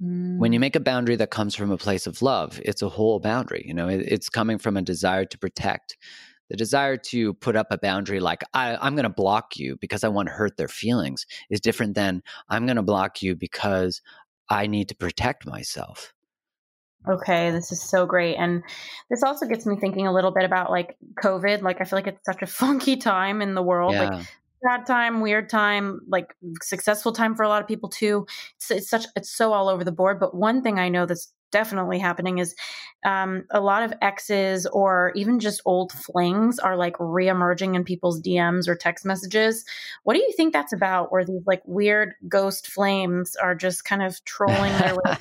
When 0.00 0.52
you 0.52 0.58
mm. 0.58 0.60
make 0.60 0.76
a 0.76 0.80
boundary 0.80 1.16
that 1.16 1.30
comes 1.30 1.54
from 1.54 1.70
a 1.70 1.78
place 1.78 2.06
of 2.06 2.20
love, 2.20 2.60
it's 2.64 2.82
a 2.82 2.88
whole 2.88 3.20
boundary. 3.20 3.64
You 3.66 3.74
know, 3.74 3.88
it, 3.88 4.00
it's 4.00 4.28
coming 4.28 4.58
from 4.58 4.76
a 4.76 4.82
desire 4.82 5.24
to 5.24 5.38
protect. 5.38 5.96
The 6.50 6.56
desire 6.56 6.96
to 6.96 7.34
put 7.34 7.56
up 7.56 7.68
a 7.70 7.78
boundary 7.78 8.20
like, 8.20 8.42
I, 8.52 8.76
I'm 8.76 8.96
going 8.96 9.04
to 9.04 9.08
block 9.08 9.56
you 9.56 9.76
because 9.80 10.04
I 10.04 10.08
want 10.08 10.28
to 10.28 10.34
hurt 10.34 10.56
their 10.56 10.68
feelings 10.68 11.26
is 11.48 11.60
different 11.60 11.94
than 11.94 12.22
I'm 12.48 12.66
going 12.66 12.76
to 12.76 12.82
block 12.82 13.22
you 13.22 13.34
because 13.34 14.02
I 14.50 14.66
need 14.66 14.88
to 14.88 14.96
protect 14.96 15.46
myself. 15.46 16.12
Okay, 17.08 17.50
this 17.50 17.70
is 17.70 17.82
so 17.82 18.04
great. 18.06 18.36
And 18.36 18.62
this 19.10 19.22
also 19.22 19.46
gets 19.46 19.64
me 19.64 19.76
thinking 19.76 20.06
a 20.06 20.12
little 20.12 20.32
bit 20.32 20.44
about 20.44 20.70
like 20.70 20.96
COVID. 21.22 21.62
Like, 21.62 21.80
I 21.80 21.84
feel 21.84 21.98
like 21.98 22.06
it's 22.06 22.24
such 22.24 22.42
a 22.42 22.46
funky 22.48 22.96
time 22.96 23.40
in 23.40 23.54
the 23.54 23.62
world. 23.62 23.92
Yeah. 23.92 24.08
Like, 24.08 24.26
sad 24.66 24.86
time, 24.86 25.20
weird 25.20 25.48
time, 25.48 26.00
like 26.08 26.34
successful 26.62 27.12
time 27.12 27.34
for 27.34 27.42
a 27.42 27.48
lot 27.48 27.62
of 27.62 27.68
people 27.68 27.88
too. 27.88 28.26
It's, 28.56 28.70
it's 28.70 28.90
such 28.90 29.06
it's 29.16 29.30
so 29.30 29.52
all 29.52 29.68
over 29.68 29.84
the 29.84 29.92
board. 29.92 30.18
But 30.20 30.34
one 30.34 30.62
thing 30.62 30.78
I 30.78 30.88
know 30.88 31.06
that's 31.06 31.32
definitely 31.52 32.00
happening 32.00 32.38
is 32.38 32.52
um, 33.04 33.44
a 33.52 33.60
lot 33.60 33.84
of 33.84 33.94
exes 34.02 34.66
or 34.66 35.12
even 35.14 35.38
just 35.38 35.62
old 35.64 35.92
flings 35.92 36.58
are 36.58 36.76
like 36.76 36.96
reemerging 36.96 37.76
in 37.76 37.84
people's 37.84 38.20
DMs 38.20 38.66
or 38.66 38.74
text 38.74 39.04
messages. 39.04 39.64
What 40.02 40.14
do 40.14 40.20
you 40.20 40.32
think 40.36 40.52
that's 40.52 40.72
about? 40.72 41.12
Where 41.12 41.24
these 41.24 41.46
like 41.46 41.62
weird 41.64 42.14
ghost 42.28 42.66
flames 42.66 43.36
are 43.36 43.54
just 43.54 43.84
kind 43.84 44.02
of 44.02 44.22
trolling 44.24 44.72
their 44.78 44.96
way 44.96 45.16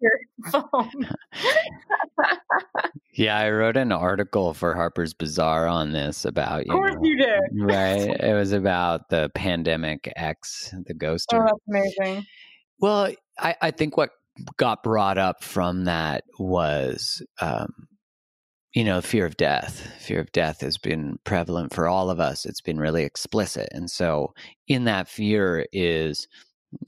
your 0.00 0.20
phone? 0.50 1.08
yeah, 3.14 3.38
I 3.38 3.50
wrote 3.50 3.76
an 3.76 3.92
article 3.92 4.54
for 4.54 4.74
Harper's 4.74 5.14
Bazaar 5.14 5.66
on 5.66 5.92
this 5.92 6.24
about. 6.24 6.66
You 6.66 6.72
of 6.72 6.78
course, 6.78 6.94
know, 6.94 7.04
you 7.04 7.16
did. 7.16 7.40
Right, 7.54 8.20
it 8.20 8.34
was 8.34 8.52
about 8.52 9.08
the 9.08 9.30
pandemic 9.34 10.12
ex, 10.16 10.74
the 10.86 10.94
ghoster. 10.94 11.34
Oh, 11.34 11.46
that's 11.46 11.98
amazing. 11.98 12.24
Well, 12.80 13.12
I, 13.38 13.54
I 13.62 13.70
think 13.70 13.96
what 13.96 14.10
got 14.56 14.82
brought 14.82 15.18
up 15.18 15.44
from 15.44 15.84
that 15.84 16.24
was 16.38 17.22
um, 17.40 17.72
you 18.74 18.84
know 18.84 19.00
fear 19.00 19.24
of 19.24 19.36
death 19.36 19.92
fear 20.00 20.20
of 20.20 20.32
death 20.32 20.60
has 20.60 20.76
been 20.76 21.16
prevalent 21.24 21.72
for 21.72 21.86
all 21.86 22.10
of 22.10 22.18
us 22.18 22.44
it's 22.44 22.60
been 22.60 22.78
really 22.78 23.04
explicit 23.04 23.68
and 23.72 23.90
so 23.90 24.34
in 24.66 24.84
that 24.84 25.08
fear 25.08 25.64
is 25.72 26.26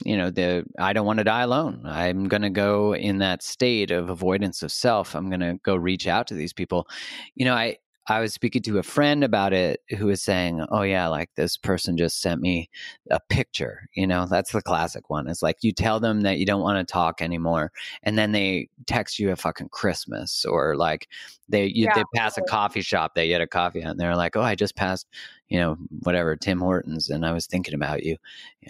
you 0.03 0.17
know 0.17 0.29
the 0.29 0.65
i 0.79 0.93
don't 0.93 1.05
want 1.05 1.17
to 1.17 1.23
die 1.23 1.41
alone 1.41 1.81
i'm 1.85 2.27
going 2.27 2.41
to 2.41 2.49
go 2.49 2.95
in 2.95 3.19
that 3.19 3.43
state 3.43 3.91
of 3.91 4.09
avoidance 4.09 4.61
of 4.61 4.71
self 4.71 5.15
i'm 5.15 5.29
going 5.29 5.39
to 5.39 5.59
go 5.63 5.75
reach 5.75 6.07
out 6.07 6.27
to 6.27 6.33
these 6.33 6.53
people 6.53 6.87
you 7.35 7.45
know 7.45 7.53
i 7.53 7.75
I 8.09 8.21
was 8.21 8.33
speaking 8.33 8.61
to 8.63 8.77
a 8.79 8.83
friend 8.83 9.23
about 9.23 9.51
it 9.51 9.81
who 9.97 10.05
was 10.07 10.23
saying, 10.23 10.65
"Oh 10.71 10.83
yeah, 10.83 11.07
like 11.07 11.29
this 11.35 11.57
person 11.57 11.97
just 11.97 12.21
sent 12.21 12.41
me 12.41 12.69
a 13.11 13.19
picture." 13.19 13.89
You 13.95 14.07
know, 14.07 14.25
that's 14.25 14.53
the 14.53 14.61
classic 14.61 15.09
one. 15.09 15.27
It's 15.27 15.41
like 15.41 15.57
you 15.61 15.73
tell 15.73 15.99
them 15.99 16.21
that 16.21 16.37
you 16.39 16.45
don't 16.45 16.61
want 16.61 16.85
to 16.85 16.91
talk 16.91 17.21
anymore, 17.21 17.71
and 18.03 18.17
then 18.17 18.31
they 18.31 18.69
text 18.85 19.19
you 19.19 19.31
a 19.31 19.35
fucking 19.35 19.69
Christmas, 19.69 20.45
or 20.45 20.77
like 20.77 21.09
they 21.49 21.65
you, 21.65 21.85
yeah. 21.85 21.95
they 21.95 22.03
pass 22.15 22.37
a 22.37 22.41
coffee 22.43 22.81
shop 22.81 23.13
they 23.13 23.27
get 23.27 23.41
a 23.41 23.47
coffee 23.47 23.81
and 23.81 23.99
they're 23.99 24.15
like, 24.15 24.37
"Oh, 24.37 24.41
I 24.41 24.55
just 24.55 24.75
passed, 24.77 25.07
you 25.49 25.59
know, 25.59 25.77
whatever 26.03 26.35
Tim 26.37 26.59
Hortons, 26.59 27.09
and 27.09 27.25
I 27.25 27.33
was 27.33 27.45
thinking 27.45 27.73
about 27.73 28.03
you," 28.03 28.15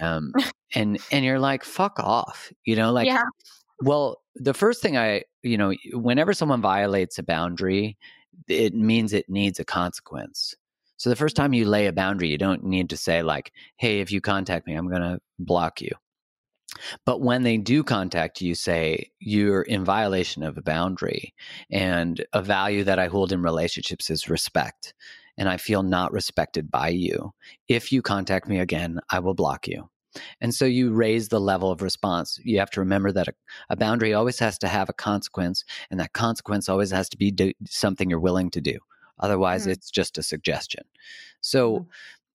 um, 0.02 0.34
and 0.76 1.00
and 1.12 1.24
you're 1.26 1.40
like, 1.40 1.64
"Fuck 1.64 2.00
off," 2.00 2.52
you 2.66 2.76
know, 2.76 2.92
like. 2.92 3.08
Yeah. 3.08 3.24
Well, 3.82 4.22
the 4.36 4.56
first 4.56 4.82
thing 4.82 4.98
I, 4.98 5.22
you 5.44 5.56
know, 5.56 5.72
whenever 5.94 6.34
someone 6.34 6.62
violates 6.62 7.20
a 7.20 7.24
boundary, 7.24 7.96
it 8.48 8.74
means 8.74 9.14
it 9.14 9.30
needs 9.30 9.60
a 9.60 9.66
consequence. 9.66 10.56
So 10.98 11.12
the 11.12 11.16
first 11.16 11.36
time 11.36 11.54
you 11.54 11.66
lay 11.66 11.86
a 11.86 11.94
boundary, 11.94 12.28
you 12.30 12.40
don't 12.40 12.64
need 12.64 12.90
to 12.90 12.98
say, 12.98 13.22
like, 13.22 13.52
hey, 13.78 14.00
if 14.00 14.12
you 14.12 14.20
contact 14.20 14.66
me, 14.66 14.74
I'm 14.74 14.90
going 14.90 15.04
to 15.04 15.20
block 15.38 15.80
you. 15.80 15.92
But 17.06 17.22
when 17.22 17.44
they 17.44 17.58
do 17.58 17.84
contact 17.84 18.42
you, 18.42 18.56
say 18.56 19.12
you're 19.20 19.62
in 19.62 19.86
violation 19.86 20.42
of 20.42 20.58
a 20.58 20.64
boundary. 20.64 21.34
And 21.70 22.26
a 22.34 22.42
value 22.42 22.84
that 22.84 23.00
I 23.00 23.08
hold 23.08 23.32
in 23.32 23.44
relationships 23.44 24.10
is 24.10 24.28
respect. 24.28 24.96
And 25.38 25.48
I 25.48 25.58
feel 25.58 25.84
not 25.84 26.12
respected 26.12 26.72
by 26.72 26.90
you. 26.90 27.32
If 27.68 27.92
you 27.92 28.02
contact 28.02 28.48
me 28.48 28.60
again, 28.60 29.00
I 29.12 29.20
will 29.20 29.36
block 29.36 29.68
you. 29.68 29.88
And 30.42 30.54
so 30.54 30.66
you 30.66 30.92
raise 30.92 31.30
the 31.30 31.40
level 31.40 31.72
of 31.72 31.82
response. 31.82 32.40
You 32.44 32.60
have 32.60 32.72
to 32.72 32.80
remember 32.80 33.12
that 33.12 33.28
a, 33.28 33.34
a 33.70 33.76
boundary 33.76 34.14
always 34.14 34.40
has 34.40 34.58
to 34.60 34.68
have 34.68 34.90
a 34.90 34.94
consequence, 34.94 35.64
and 35.90 36.00
that 36.00 36.14
consequence 36.14 36.70
always 36.70 36.92
has 36.92 37.10
to 37.10 37.18
be 37.18 37.32
do, 37.32 37.54
something 37.68 38.10
you're 38.10 38.20
willing 38.20 38.50
to 38.52 38.62
do. 38.62 38.78
Otherwise, 39.20 39.64
mm-hmm. 39.64 39.72
it's 39.72 39.90
just 39.90 40.18
a 40.18 40.24
suggestion. 40.24 40.84
So, 41.42 41.72
mm-hmm. 41.72 41.90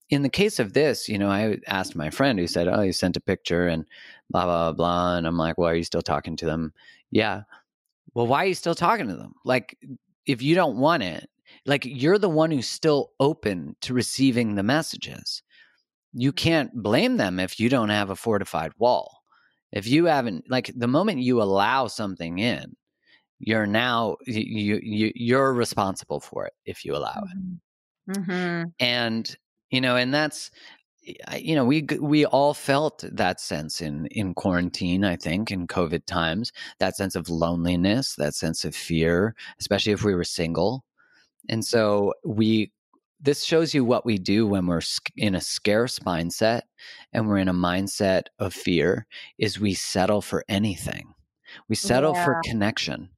in 0.09 0.21
the 0.23 0.29
case 0.29 0.59
of 0.59 0.73
this, 0.73 1.07
you 1.07 1.17
know, 1.17 1.29
I 1.29 1.57
asked 1.67 1.95
my 1.95 2.09
friend 2.09 2.39
who 2.39 2.47
said, 2.47 2.67
Oh, 2.67 2.81
you 2.81 2.91
sent 2.91 3.17
a 3.17 3.21
picture 3.21 3.67
and 3.67 3.85
blah, 4.29 4.45
blah, 4.45 4.71
blah. 4.73 5.17
And 5.17 5.27
I'm 5.27 5.37
like, 5.37 5.57
Well, 5.57 5.69
are 5.69 5.75
you 5.75 5.83
still 5.83 6.01
talking 6.01 6.35
to 6.37 6.45
them? 6.45 6.73
Yeah. 7.11 7.43
Well, 8.13 8.27
why 8.27 8.43
are 8.43 8.47
you 8.47 8.53
still 8.53 8.75
talking 8.75 9.07
to 9.07 9.15
them? 9.15 9.33
Like, 9.45 9.77
if 10.25 10.41
you 10.41 10.55
don't 10.55 10.77
want 10.77 11.03
it, 11.03 11.29
like 11.65 11.85
you're 11.85 12.17
the 12.17 12.29
one 12.29 12.51
who's 12.51 12.67
still 12.67 13.11
open 13.19 13.75
to 13.81 13.93
receiving 13.93 14.55
the 14.55 14.63
messages 14.63 15.43
you 16.13 16.31
can't 16.31 16.71
blame 16.73 17.17
them 17.17 17.39
if 17.39 17.59
you 17.59 17.69
don't 17.69 17.89
have 17.89 18.09
a 18.09 18.15
fortified 18.15 18.71
wall. 18.77 19.21
If 19.71 19.87
you 19.87 20.05
haven't, 20.05 20.45
like 20.49 20.71
the 20.75 20.87
moment 20.87 21.19
you 21.19 21.41
allow 21.41 21.87
something 21.87 22.37
in, 22.39 22.75
you're 23.39 23.65
now 23.65 24.17
you 24.25 24.79
you 24.81 25.11
you're 25.15 25.53
responsible 25.53 26.19
for 26.19 26.45
it 26.45 26.53
if 26.65 26.85
you 26.85 26.95
allow 26.95 27.23
it. 27.31 27.37
Mm-hmm. 28.09 28.31
mm-hmm. 28.31 28.63
And 28.79 29.35
you 29.71 29.81
know, 29.81 29.95
and 29.95 30.13
that's 30.13 30.51
you 31.37 31.55
know 31.55 31.65
we 31.65 31.85
we 31.99 32.25
all 32.25 32.53
felt 32.53 33.03
that 33.11 33.41
sense 33.41 33.81
in 33.81 34.05
in 34.07 34.33
quarantine 34.33 35.03
i 35.03 35.15
think 35.15 35.51
in 35.51 35.67
covid 35.67 36.05
times 36.05 36.53
that 36.79 36.95
sense 36.95 37.15
of 37.15 37.29
loneliness 37.29 38.15
that 38.15 38.33
sense 38.33 38.63
of 38.63 38.73
fear 38.73 39.35
especially 39.59 39.91
if 39.91 40.05
we 40.05 40.15
were 40.15 40.23
single 40.23 40.85
and 41.49 41.65
so 41.65 42.13
we 42.23 42.71
this 43.23 43.43
shows 43.43 43.73
you 43.73 43.85
what 43.85 44.05
we 44.05 44.17
do 44.17 44.45
when 44.45 44.67
we're 44.67 44.81
in 45.15 45.33
a 45.33 45.41
scarce 45.41 45.99
mindset 45.99 46.61
and 47.13 47.27
we're 47.27 47.37
in 47.37 47.47
a 47.47 47.53
mindset 47.53 48.23
of 48.37 48.53
fear 48.53 49.07
is 49.37 49.59
we 49.59 49.73
settle 49.73 50.21
for 50.21 50.43
anything 50.49 51.13
we 51.69 51.75
settle 51.75 52.13
yeah. 52.13 52.25
for 52.25 52.41
connection 52.43 53.09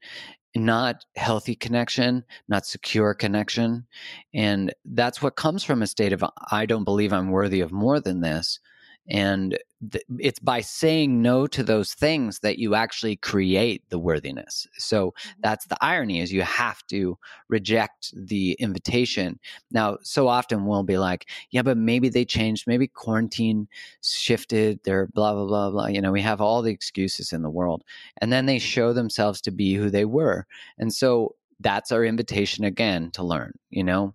not 0.56 1.04
healthy 1.16 1.56
connection 1.56 2.24
not 2.48 2.66
secure 2.66 3.14
connection 3.14 3.86
and 4.34 4.74
that's 4.86 5.22
what 5.22 5.36
comes 5.36 5.64
from 5.64 5.82
a 5.82 5.88
state 5.88 6.14
of 6.14 6.24
i 6.52 6.66
don't 6.66 6.86
believe 6.86 7.12
i'm 7.12 7.32
worthy 7.32 7.60
of 7.60 7.72
more 7.72 8.00
than 8.00 8.22
this 8.22 8.60
And 9.08 9.58
th- 9.92 10.06
it's 10.20 10.40
by 10.40 10.62
saying 10.62 11.22
no 11.22 11.46
to 11.48 11.64
those 11.64 11.94
things 11.94 12.40
that 12.40 12.58
you 12.58 12.74
actually 12.74 13.18
create 13.18 13.84
the 13.90 14.00
worthiness. 14.00 14.68
So 14.78 15.08
mm-hmm. 15.08 15.42
that's 15.42 15.66
the 15.68 15.78
irony 15.82 16.22
is 16.22 16.34
you 16.34 16.42
have 16.42 16.86
to 16.88 17.18
reject 17.48 18.14
the 18.16 18.54
invitation. 18.54 19.40
Now, 19.72 19.98
so 20.02 20.28
often 20.28 20.66
we'll 20.66 20.84
be 20.84 20.98
like, 20.98 21.30
yeah, 21.52 21.62
but 21.62 21.78
maybe 21.78 22.10
they 22.10 22.26
changed, 22.26 22.66
maybe 22.68 22.88
quarantine 22.88 23.68
shifted 24.02 24.80
their 24.84 25.08
blah 25.08 25.34
blah 25.34 25.46
blah 25.46 25.70
blah. 25.70 25.88
You 25.88 26.02
know, 26.02 26.12
we 26.12 26.22
have 26.22 26.42
all 26.42 26.62
the 26.62 26.72
excuses 26.72 27.32
in 27.32 27.44
the 27.44 27.50
world. 27.50 27.84
And 28.22 28.34
then 28.34 28.48
they 28.48 28.60
show 28.60 28.94
themselves 28.94 29.42
to 29.42 29.52
be 29.52 29.76
who 29.76 29.90
they 29.90 30.06
were. 30.06 30.48
And 30.78 30.94
so 30.94 31.36
that's 31.60 31.92
our 31.92 32.04
invitation 32.04 32.64
again 32.66 33.12
to 33.12 33.24
learn, 33.24 33.54
you 33.70 33.84
know? 33.84 34.14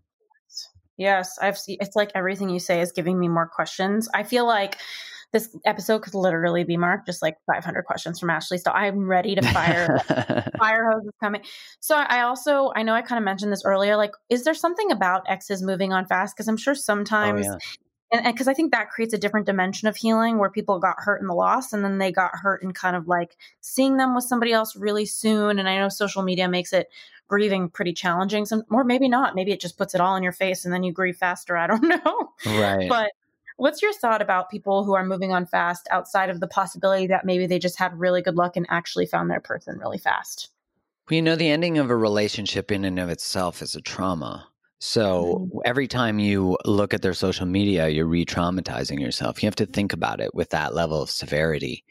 Yes, 1.00 1.38
I've 1.40 1.56
seen 1.56 1.78
it's 1.80 1.96
like 1.96 2.12
everything 2.14 2.50
you 2.50 2.58
say 2.60 2.82
is 2.82 2.92
giving 2.92 3.18
me 3.18 3.26
more 3.26 3.48
questions. 3.48 4.06
I 4.12 4.22
feel 4.22 4.46
like 4.46 4.76
this 5.32 5.48
episode 5.64 6.02
could 6.02 6.14
literally 6.14 6.62
be 6.62 6.76
marked 6.76 7.06
just 7.06 7.22
like 7.22 7.36
500 7.46 7.84
questions 7.84 8.20
from 8.20 8.28
Ashley. 8.28 8.58
So 8.58 8.70
I'm 8.70 9.08
ready 9.08 9.34
to 9.34 9.40
fire. 9.40 9.98
fire 10.58 10.90
hose 10.90 11.06
is 11.06 11.12
coming. 11.18 11.40
So 11.78 11.94
I 11.94 12.20
also, 12.22 12.70
I 12.76 12.82
know 12.82 12.92
I 12.92 13.00
kind 13.00 13.16
of 13.16 13.24
mentioned 13.24 13.50
this 13.50 13.64
earlier. 13.64 13.96
Like, 13.96 14.10
is 14.28 14.44
there 14.44 14.52
something 14.52 14.90
about 14.90 15.22
exes 15.26 15.62
moving 15.62 15.94
on 15.94 16.04
fast? 16.04 16.36
Because 16.36 16.48
I'm 16.48 16.58
sure 16.58 16.72
oh, 16.72 16.74
sometimes 16.74 17.46
oh, 17.48 17.52
yeah 17.52 17.58
and 18.12 18.24
because 18.24 18.48
I 18.48 18.54
think 18.54 18.72
that 18.72 18.90
creates 18.90 19.14
a 19.14 19.18
different 19.18 19.46
dimension 19.46 19.86
of 19.86 19.96
healing 19.96 20.38
where 20.38 20.50
people 20.50 20.80
got 20.80 20.96
hurt 20.98 21.20
in 21.20 21.28
the 21.28 21.34
loss 21.34 21.72
and 21.72 21.84
then 21.84 21.98
they 21.98 22.10
got 22.10 22.32
hurt 22.34 22.62
in 22.62 22.72
kind 22.72 22.96
of 22.96 23.06
like 23.06 23.36
seeing 23.60 23.98
them 23.98 24.14
with 24.14 24.24
somebody 24.24 24.52
else 24.52 24.74
really 24.74 25.06
soon. 25.06 25.58
And 25.58 25.68
I 25.68 25.78
know 25.78 25.88
social 25.88 26.22
media 26.22 26.48
makes 26.48 26.72
it 26.72 26.88
grieving 27.28 27.70
pretty 27.70 27.92
challenging, 27.92 28.46
some, 28.46 28.64
or 28.68 28.82
maybe 28.82 29.08
not. 29.08 29.36
Maybe 29.36 29.52
it 29.52 29.60
just 29.60 29.78
puts 29.78 29.94
it 29.94 30.00
all 30.00 30.16
in 30.16 30.24
your 30.24 30.32
face 30.32 30.64
and 30.64 30.74
then 30.74 30.82
you 30.82 30.92
grieve 30.92 31.16
faster. 31.16 31.56
I 31.56 31.68
don't 31.68 31.82
know. 31.82 32.32
Right. 32.44 32.88
But 32.88 33.12
what's 33.56 33.80
your 33.80 33.92
thought 33.92 34.22
about 34.22 34.50
people 34.50 34.82
who 34.82 34.94
are 34.94 35.06
moving 35.06 35.32
on 35.32 35.46
fast 35.46 35.86
outside 35.92 36.30
of 36.30 36.40
the 36.40 36.48
possibility 36.48 37.06
that 37.06 37.24
maybe 37.24 37.46
they 37.46 37.60
just 37.60 37.78
had 37.78 37.98
really 37.98 38.22
good 38.22 38.36
luck 38.36 38.56
and 38.56 38.66
actually 38.70 39.06
found 39.06 39.30
their 39.30 39.40
person 39.40 39.78
really 39.78 39.98
fast? 39.98 40.50
Well, 41.08 41.14
you 41.14 41.22
know, 41.22 41.36
the 41.36 41.48
ending 41.48 41.78
of 41.78 41.90
a 41.90 41.96
relationship 41.96 42.72
in 42.72 42.84
and 42.84 42.98
of 42.98 43.08
itself 43.08 43.62
is 43.62 43.76
a 43.76 43.80
trauma. 43.80 44.49
So 44.80 45.24
mm-hmm. 45.24 45.58
every 45.64 45.86
time 45.86 46.18
you 46.18 46.56
look 46.64 46.94
at 46.94 47.02
their 47.02 47.14
social 47.14 47.46
media, 47.46 47.88
you're 47.88 48.06
re 48.06 48.24
traumatizing 48.24 48.98
yourself. 48.98 49.42
You 49.42 49.46
have 49.46 49.56
to 49.56 49.66
think 49.66 49.92
about 49.92 50.20
it 50.20 50.34
with 50.34 50.50
that 50.50 50.74
level 50.74 51.02
of 51.02 51.10
severity, 51.10 51.84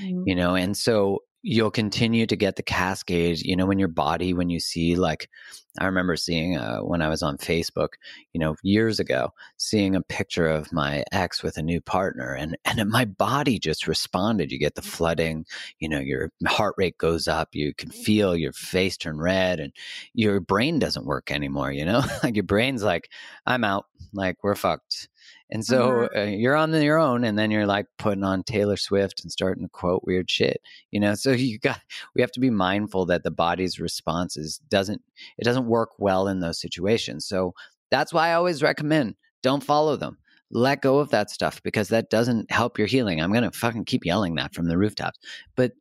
mm-hmm. 0.00 0.22
you 0.26 0.34
know? 0.34 0.56
And 0.56 0.76
so 0.76 1.22
you'll 1.48 1.70
continue 1.70 2.26
to 2.26 2.34
get 2.34 2.56
the 2.56 2.62
cascade 2.62 3.38
you 3.38 3.54
know 3.54 3.66
when 3.66 3.78
your 3.78 3.86
body 3.86 4.34
when 4.34 4.50
you 4.50 4.58
see 4.58 4.96
like 4.96 5.30
i 5.78 5.86
remember 5.86 6.16
seeing 6.16 6.56
uh, 6.56 6.80
when 6.80 7.00
i 7.00 7.08
was 7.08 7.22
on 7.22 7.38
facebook 7.38 7.90
you 8.32 8.40
know 8.40 8.56
years 8.64 8.98
ago 8.98 9.32
seeing 9.56 9.94
a 9.94 10.02
picture 10.02 10.48
of 10.48 10.72
my 10.72 11.04
ex 11.12 11.44
with 11.44 11.56
a 11.56 11.62
new 11.62 11.80
partner 11.80 12.34
and 12.34 12.58
and 12.64 12.90
my 12.90 13.04
body 13.04 13.60
just 13.60 13.86
responded. 13.86 14.50
You 14.50 14.58
get 14.58 14.74
the 14.74 14.82
flooding 14.82 15.46
you 15.78 15.88
know 15.88 16.00
your 16.00 16.32
heart 16.48 16.74
rate 16.76 16.98
goes 16.98 17.28
up 17.28 17.50
you 17.52 17.72
can 17.74 17.90
feel 17.90 18.34
your 18.34 18.52
face 18.52 18.96
turn 18.96 19.18
red 19.18 19.60
and 19.60 19.72
your 20.14 20.40
brain 20.40 20.80
doesn't 20.80 21.06
work 21.06 21.30
anymore 21.30 21.70
you 21.70 21.84
know? 21.84 22.02
Like 22.24 22.34
your 22.34 22.42
brain's 22.44 22.82
like 22.82 23.08
i'm 23.46 23.62
out. 23.62 23.86
Like 24.12 24.38
we're 24.42 24.56
fucked 24.56 25.08
and 25.50 25.64
so 25.64 26.08
mm-hmm. 26.08 26.18
uh, 26.18 26.22
you're 26.24 26.56
on 26.56 26.72
your 26.72 26.98
own, 26.98 27.24
and 27.24 27.38
then 27.38 27.50
you're 27.50 27.66
like 27.66 27.86
putting 27.98 28.24
on 28.24 28.42
Taylor 28.42 28.76
Swift 28.76 29.22
and 29.22 29.30
starting 29.30 29.64
to 29.64 29.68
quote 29.68 30.02
weird 30.04 30.30
shit, 30.30 30.60
you 30.90 30.98
know. 30.98 31.14
So 31.14 31.30
you 31.32 31.58
got 31.58 31.80
we 32.14 32.20
have 32.20 32.32
to 32.32 32.40
be 32.40 32.50
mindful 32.50 33.06
that 33.06 33.22
the 33.22 33.30
body's 33.30 33.78
responses 33.78 34.60
doesn't 34.68 35.02
it 35.38 35.44
doesn't 35.44 35.66
work 35.66 35.90
well 35.98 36.28
in 36.28 36.40
those 36.40 36.60
situations. 36.60 37.26
So 37.26 37.54
that's 37.90 38.12
why 38.12 38.30
I 38.30 38.34
always 38.34 38.62
recommend 38.62 39.14
don't 39.42 39.62
follow 39.62 39.96
them. 39.96 40.18
Let 40.50 40.82
go 40.82 40.98
of 40.98 41.10
that 41.10 41.30
stuff 41.30 41.60
because 41.62 41.88
that 41.88 42.10
doesn't 42.10 42.50
help 42.50 42.78
your 42.78 42.86
healing. 42.86 43.20
I'm 43.20 43.32
gonna 43.32 43.52
fucking 43.52 43.84
keep 43.84 44.04
yelling 44.04 44.34
that 44.36 44.54
from 44.54 44.66
the 44.66 44.78
rooftops, 44.78 45.18
but 45.54 45.72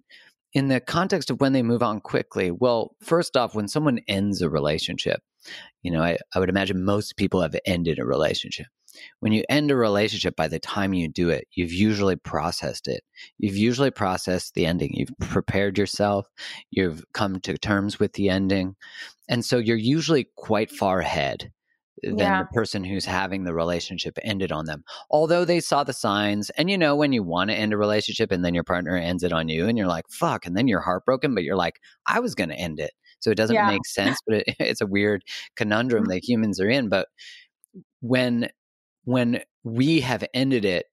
in 0.53 0.70
the 0.70 0.80
context 0.80 1.30
of 1.30 1.41
when 1.41 1.51
they 1.51 1.63
move 1.63 1.84
on 1.84 1.99
quickly, 1.99 2.49
well, 2.49 2.95
first 3.01 3.36
off, 3.36 3.55
when 3.55 3.68
someone 3.68 3.99
ends 4.07 4.41
a 4.41 4.49
relationship, 4.49 5.22
you 5.84 5.91
know, 5.91 6.01
I, 6.01 6.18
I 6.34 6.39
would 6.39 6.47
imagine 6.47 6.86
most 6.86 7.18
people 7.18 7.41
have 7.41 7.55
ended 7.66 7.99
a 7.99 8.05
relationship 8.05 8.68
when 9.20 9.32
you 9.32 9.43
end 9.50 9.72
a 9.72 9.76
relationship, 9.76 10.36
by 10.36 10.48
the 10.48 10.60
time 10.60 10.93
you 10.93 11.08
do 11.08 11.30
it, 11.30 11.48
you've 11.54 11.74
usually 11.74 12.16
processed 12.16 12.88
it. 12.88 13.04
You've 13.38 13.58
usually 13.58 13.91
processed 13.91 14.54
the 14.54 14.66
ending. 14.66 14.91
You've 14.93 15.18
prepared 15.20 15.78
yourself. 15.78 16.28
You've 16.72 17.04
come 17.14 17.39
to 17.41 17.58
terms 17.58 18.00
with 18.00 18.14
the 18.14 18.30
ending. 18.30 18.76
And 19.28 19.43
so 19.43 19.58
you're 19.58 19.78
usually 19.78 20.28
quite 20.36 20.72
far 20.72 21.00
ahead 21.00 21.52
than 22.04 22.18
yeah. 22.18 22.43
the 22.43 22.48
person 22.54 22.84
who's 22.84 23.06
having 23.06 23.43
the 23.43 23.54
relationship 23.54 24.18
ended 24.24 24.52
on 24.52 24.66
them. 24.66 24.84
Although 25.10 25.46
they 25.46 25.60
saw 25.60 25.84
the 25.84 25.93
signs, 25.93 26.50
and 26.52 26.70
you 26.70 26.78
know, 26.78 26.96
when 26.96 27.14
you 27.14 27.24
want 27.24 27.50
to 27.50 27.56
end 27.56 27.74
a 27.74 27.78
relationship 27.78 28.32
and 28.32 28.43
then 28.43 28.54
your 28.54 28.64
partner 28.64 28.96
ends 28.96 29.24
it 29.24 29.34
on 29.34 29.50
you, 29.50 29.68
and 29.68 29.78
you're 29.78 29.88
like, 29.88 30.06
fuck, 30.10 30.46
and 30.46 30.56
then 30.56 30.68
you're 30.68 30.82
heartbroken, 30.82 31.34
but 31.34 31.43
you're 31.43 31.56
like, 31.56 31.80
I 32.06 32.20
was 32.20 32.36
going 32.36 32.50
to 32.50 32.56
end 32.56 32.80
it. 32.80 32.91
So 33.20 33.32
it 33.32 33.38
doesn't 33.38 33.56
yeah. 33.56 33.68
make 33.68 33.86
sense, 33.86 34.20
but 34.28 34.38
it, 34.38 34.43
it's 34.60 34.82
a 34.82 34.88
weird 34.88 35.24
conundrum 35.56 36.04
mm-hmm. 36.04 36.12
that 36.12 36.28
humans 36.28 36.60
are 36.60 36.70
in. 36.70 36.89
But 36.89 37.08
when 38.02 38.50
when 39.06 39.41
we 39.64 40.01
have 40.01 40.24
ended 40.34 40.66
it, 40.66 40.86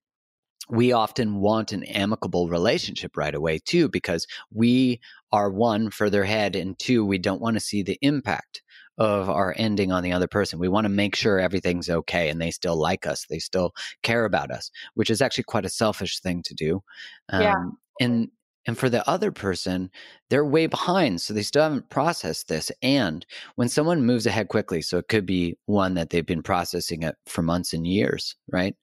we 0.70 0.92
often 0.92 1.40
want 1.40 1.72
an 1.72 1.82
amicable 1.82 2.48
relationship 2.48 3.16
right 3.16 3.34
away 3.34 3.58
too, 3.58 3.88
because 3.88 4.26
we 4.52 5.00
are 5.32 5.50
one 5.50 5.90
further 5.90 6.22
ahead, 6.22 6.54
and 6.54 6.78
two, 6.78 7.04
we 7.04 7.18
don't 7.18 7.42
want 7.42 7.56
to 7.56 7.60
see 7.60 7.82
the 7.82 7.98
impact 8.00 8.62
of 8.98 9.28
our 9.28 9.54
ending 9.58 9.90
on 9.90 10.02
the 10.02 10.12
other 10.12 10.28
person. 10.28 10.58
We 10.58 10.68
want 10.68 10.84
to 10.84 10.90
make 10.90 11.16
sure 11.16 11.40
everything's 11.40 11.90
okay 11.90 12.28
and 12.28 12.40
they 12.40 12.50
still 12.50 12.76
like 12.76 13.06
us, 13.06 13.26
they 13.28 13.40
still 13.40 13.72
care 14.02 14.24
about 14.24 14.50
us, 14.50 14.70
which 14.94 15.10
is 15.10 15.20
actually 15.20 15.44
quite 15.44 15.64
a 15.64 15.70
selfish 15.70 16.20
thing 16.20 16.42
to 16.44 16.54
do. 16.54 16.82
Um, 17.30 17.42
yeah. 17.42 17.64
And 18.00 18.28
and 18.66 18.78
for 18.78 18.88
the 18.88 19.08
other 19.08 19.32
person, 19.32 19.90
they're 20.30 20.44
way 20.44 20.66
behind. 20.66 21.20
So 21.20 21.34
they 21.34 21.42
still 21.42 21.64
haven't 21.64 21.90
processed 21.90 22.48
this. 22.48 22.70
And 22.80 23.26
when 23.56 23.68
someone 23.68 24.06
moves 24.06 24.26
ahead 24.26 24.48
quickly, 24.48 24.82
so 24.82 24.98
it 24.98 25.08
could 25.08 25.26
be 25.26 25.56
one 25.66 25.94
that 25.94 26.10
they've 26.10 26.24
been 26.24 26.42
processing 26.42 27.02
it 27.02 27.16
for 27.26 27.42
months 27.42 27.72
and 27.72 27.86
years, 27.86 28.36
right? 28.50 28.76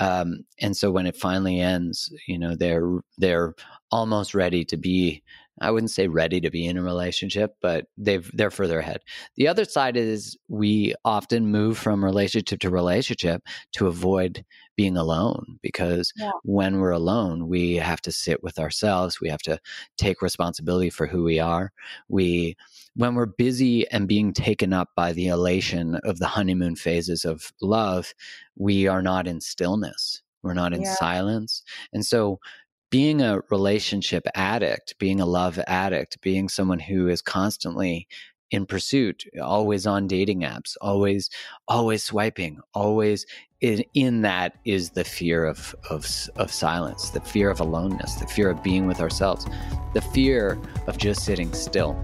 Um, 0.00 0.44
and 0.60 0.76
so 0.76 0.90
when 0.90 1.06
it 1.06 1.16
finally 1.16 1.60
ends, 1.60 2.12
you 2.26 2.38
know, 2.38 2.56
they're 2.56 3.00
they're 3.18 3.54
almost 3.90 4.34
ready 4.34 4.64
to 4.66 4.76
be 4.76 5.22
I 5.60 5.70
wouldn't 5.70 5.90
say 5.90 6.08
ready 6.08 6.40
to 6.40 6.50
be 6.50 6.66
in 6.66 6.76
a 6.76 6.82
relationship, 6.82 7.56
but 7.60 7.86
they've 7.96 8.30
they're 8.34 8.50
further 8.50 8.78
ahead. 8.78 9.00
The 9.36 9.48
other 9.48 9.64
side 9.64 9.96
is 9.96 10.36
we 10.48 10.94
often 11.04 11.50
move 11.50 11.78
from 11.78 12.04
relationship 12.04 12.60
to 12.60 12.70
relationship 12.70 13.42
to 13.72 13.86
avoid 13.88 14.44
being 14.78 14.96
alone 14.96 15.58
because 15.60 16.12
yeah. 16.14 16.30
when 16.44 16.78
we're 16.78 16.92
alone, 16.92 17.48
we 17.48 17.74
have 17.74 18.00
to 18.00 18.12
sit 18.12 18.44
with 18.44 18.60
ourselves. 18.60 19.20
We 19.20 19.28
have 19.28 19.42
to 19.42 19.58
take 19.96 20.22
responsibility 20.22 20.88
for 20.88 21.08
who 21.08 21.24
we 21.24 21.40
are. 21.40 21.72
We 22.08 22.56
when 22.94 23.16
we're 23.16 23.26
busy 23.26 23.88
and 23.90 24.06
being 24.06 24.32
taken 24.32 24.72
up 24.72 24.90
by 24.94 25.12
the 25.12 25.26
elation 25.26 25.96
of 26.04 26.20
the 26.20 26.28
honeymoon 26.28 26.76
phases 26.76 27.24
of 27.24 27.52
love, 27.60 28.14
we 28.54 28.86
are 28.86 29.02
not 29.02 29.26
in 29.26 29.40
stillness. 29.40 30.22
We're 30.44 30.54
not 30.54 30.72
in 30.72 30.82
yeah. 30.82 30.94
silence. 30.94 31.64
And 31.92 32.06
so 32.06 32.38
being 32.88 33.20
a 33.20 33.40
relationship 33.50 34.28
addict, 34.36 34.96
being 35.00 35.20
a 35.20 35.26
love 35.26 35.58
addict, 35.66 36.20
being 36.22 36.48
someone 36.48 36.78
who 36.78 37.08
is 37.08 37.20
constantly 37.20 38.06
in 38.50 38.66
pursuit, 38.66 39.24
always 39.42 39.86
on 39.86 40.06
dating 40.06 40.40
apps, 40.40 40.76
always, 40.80 41.30
always 41.66 42.02
swiping, 42.02 42.60
always 42.74 43.26
in, 43.60 43.84
in 43.94 44.22
that 44.22 44.56
is 44.64 44.90
the 44.90 45.04
fear 45.04 45.44
of, 45.44 45.74
of, 45.90 46.06
of 46.36 46.52
silence, 46.52 47.10
the 47.10 47.20
fear 47.20 47.50
of 47.50 47.60
aloneness, 47.60 48.14
the 48.14 48.26
fear 48.26 48.50
of 48.50 48.62
being 48.62 48.86
with 48.86 49.00
ourselves, 49.00 49.46
the 49.94 50.00
fear 50.00 50.58
of 50.86 50.96
just 50.98 51.24
sitting 51.24 51.52
still. 51.52 52.00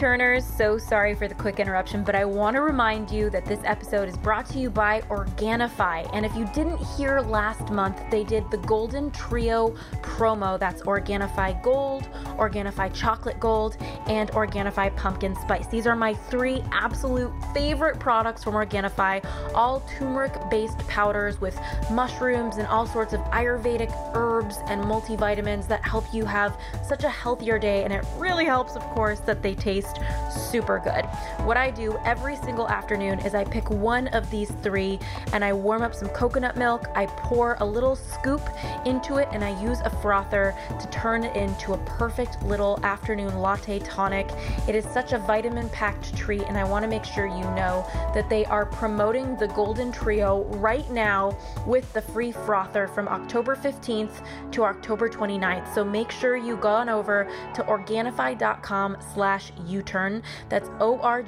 U-turners, 0.00 0.46
so 0.46 0.78
sorry 0.78 1.14
for 1.14 1.28
the 1.28 1.34
quick 1.34 1.60
interruption, 1.60 2.02
but 2.04 2.14
I 2.14 2.24
want 2.24 2.56
to 2.56 2.62
remind 2.62 3.10
you 3.10 3.28
that 3.28 3.44
this 3.44 3.60
episode 3.64 4.08
is 4.08 4.16
brought 4.16 4.46
to 4.46 4.58
you 4.58 4.70
by 4.70 5.02
Organifi. 5.02 6.08
And 6.14 6.24
if 6.24 6.34
you 6.34 6.48
didn't 6.54 6.78
hear 6.96 7.20
last 7.20 7.70
month, 7.70 8.00
they 8.10 8.24
did 8.24 8.50
the 8.50 8.56
Golden 8.56 9.10
Trio 9.10 9.76
promo. 10.00 10.58
That's 10.58 10.80
Organifi 10.84 11.62
Gold, 11.62 12.08
Organifi 12.38 12.94
Chocolate 12.94 13.38
Gold, 13.38 13.76
and 14.06 14.30
Organifi 14.30 14.96
Pumpkin 14.96 15.34
Spice. 15.34 15.66
These 15.66 15.86
are 15.86 15.94
my 15.94 16.14
three 16.14 16.64
absolute 16.72 17.30
favorite 17.52 18.00
products 18.00 18.42
from 18.42 18.54
Organifi, 18.54 19.22
all 19.54 19.80
turmeric-based 19.98 20.78
powders 20.88 21.42
with 21.42 21.60
mushrooms 21.90 22.56
and 22.56 22.66
all 22.68 22.86
sorts 22.86 23.12
of 23.12 23.20
Ayurvedic 23.32 23.92
herbs 24.14 24.60
and 24.64 24.82
multivitamins 24.82 25.68
that 25.68 25.84
help 25.84 26.06
you 26.14 26.24
have 26.24 26.58
such 26.88 27.04
a 27.04 27.10
healthier 27.10 27.58
day. 27.58 27.84
And 27.84 27.92
it 27.92 28.02
really 28.16 28.46
helps, 28.46 28.76
of 28.76 28.82
course, 28.94 29.20
that 29.20 29.42
they 29.42 29.54
taste 29.54 29.89
super 30.30 30.78
good. 30.78 31.04
What 31.46 31.56
I 31.56 31.70
do 31.70 31.98
every 32.04 32.36
single 32.36 32.68
afternoon 32.68 33.20
is 33.20 33.34
I 33.34 33.44
pick 33.44 33.70
one 33.70 34.08
of 34.08 34.30
these 34.30 34.50
three 34.62 34.98
and 35.32 35.44
I 35.44 35.52
warm 35.52 35.82
up 35.82 35.94
some 35.94 36.08
coconut 36.08 36.56
milk. 36.56 36.86
I 36.94 37.06
pour 37.06 37.56
a 37.60 37.64
little 37.64 37.96
scoop 37.96 38.42
into 38.84 39.16
it 39.16 39.28
and 39.32 39.44
I 39.44 39.60
use 39.62 39.80
a 39.80 39.90
frother 39.90 40.54
to 40.80 40.86
turn 40.88 41.24
it 41.24 41.36
into 41.36 41.72
a 41.72 41.78
perfect 41.78 42.42
little 42.42 42.78
afternoon 42.82 43.38
latte 43.38 43.78
tonic. 43.80 44.30
It 44.68 44.74
is 44.74 44.84
such 44.84 45.12
a 45.12 45.18
vitamin 45.18 45.68
packed 45.70 46.16
treat, 46.16 46.42
and 46.42 46.56
I 46.56 46.64
want 46.64 46.82
to 46.84 46.88
make 46.88 47.04
sure 47.04 47.26
you 47.26 47.44
know 47.54 47.86
that 48.14 48.28
they 48.28 48.44
are 48.46 48.66
promoting 48.66 49.36
the 49.36 49.48
Golden 49.48 49.92
Trio 49.92 50.44
right 50.56 50.88
now 50.90 51.36
with 51.66 51.90
the 51.92 52.02
free 52.02 52.32
frother 52.32 52.88
from 52.88 53.08
October 53.08 53.56
15th 53.56 54.24
to 54.52 54.64
October 54.64 55.08
29th. 55.08 55.74
So 55.74 55.84
make 55.84 56.10
sure 56.10 56.36
you 56.36 56.56
go 56.56 56.68
on 56.68 56.88
over 56.88 57.28
to 57.54 57.62
Organifi.com 57.62 58.96
slash 59.14 59.52
U-turn. 59.80 60.22
That's 60.48 60.68
O-R-G-A-N-I-F-I 60.80 61.26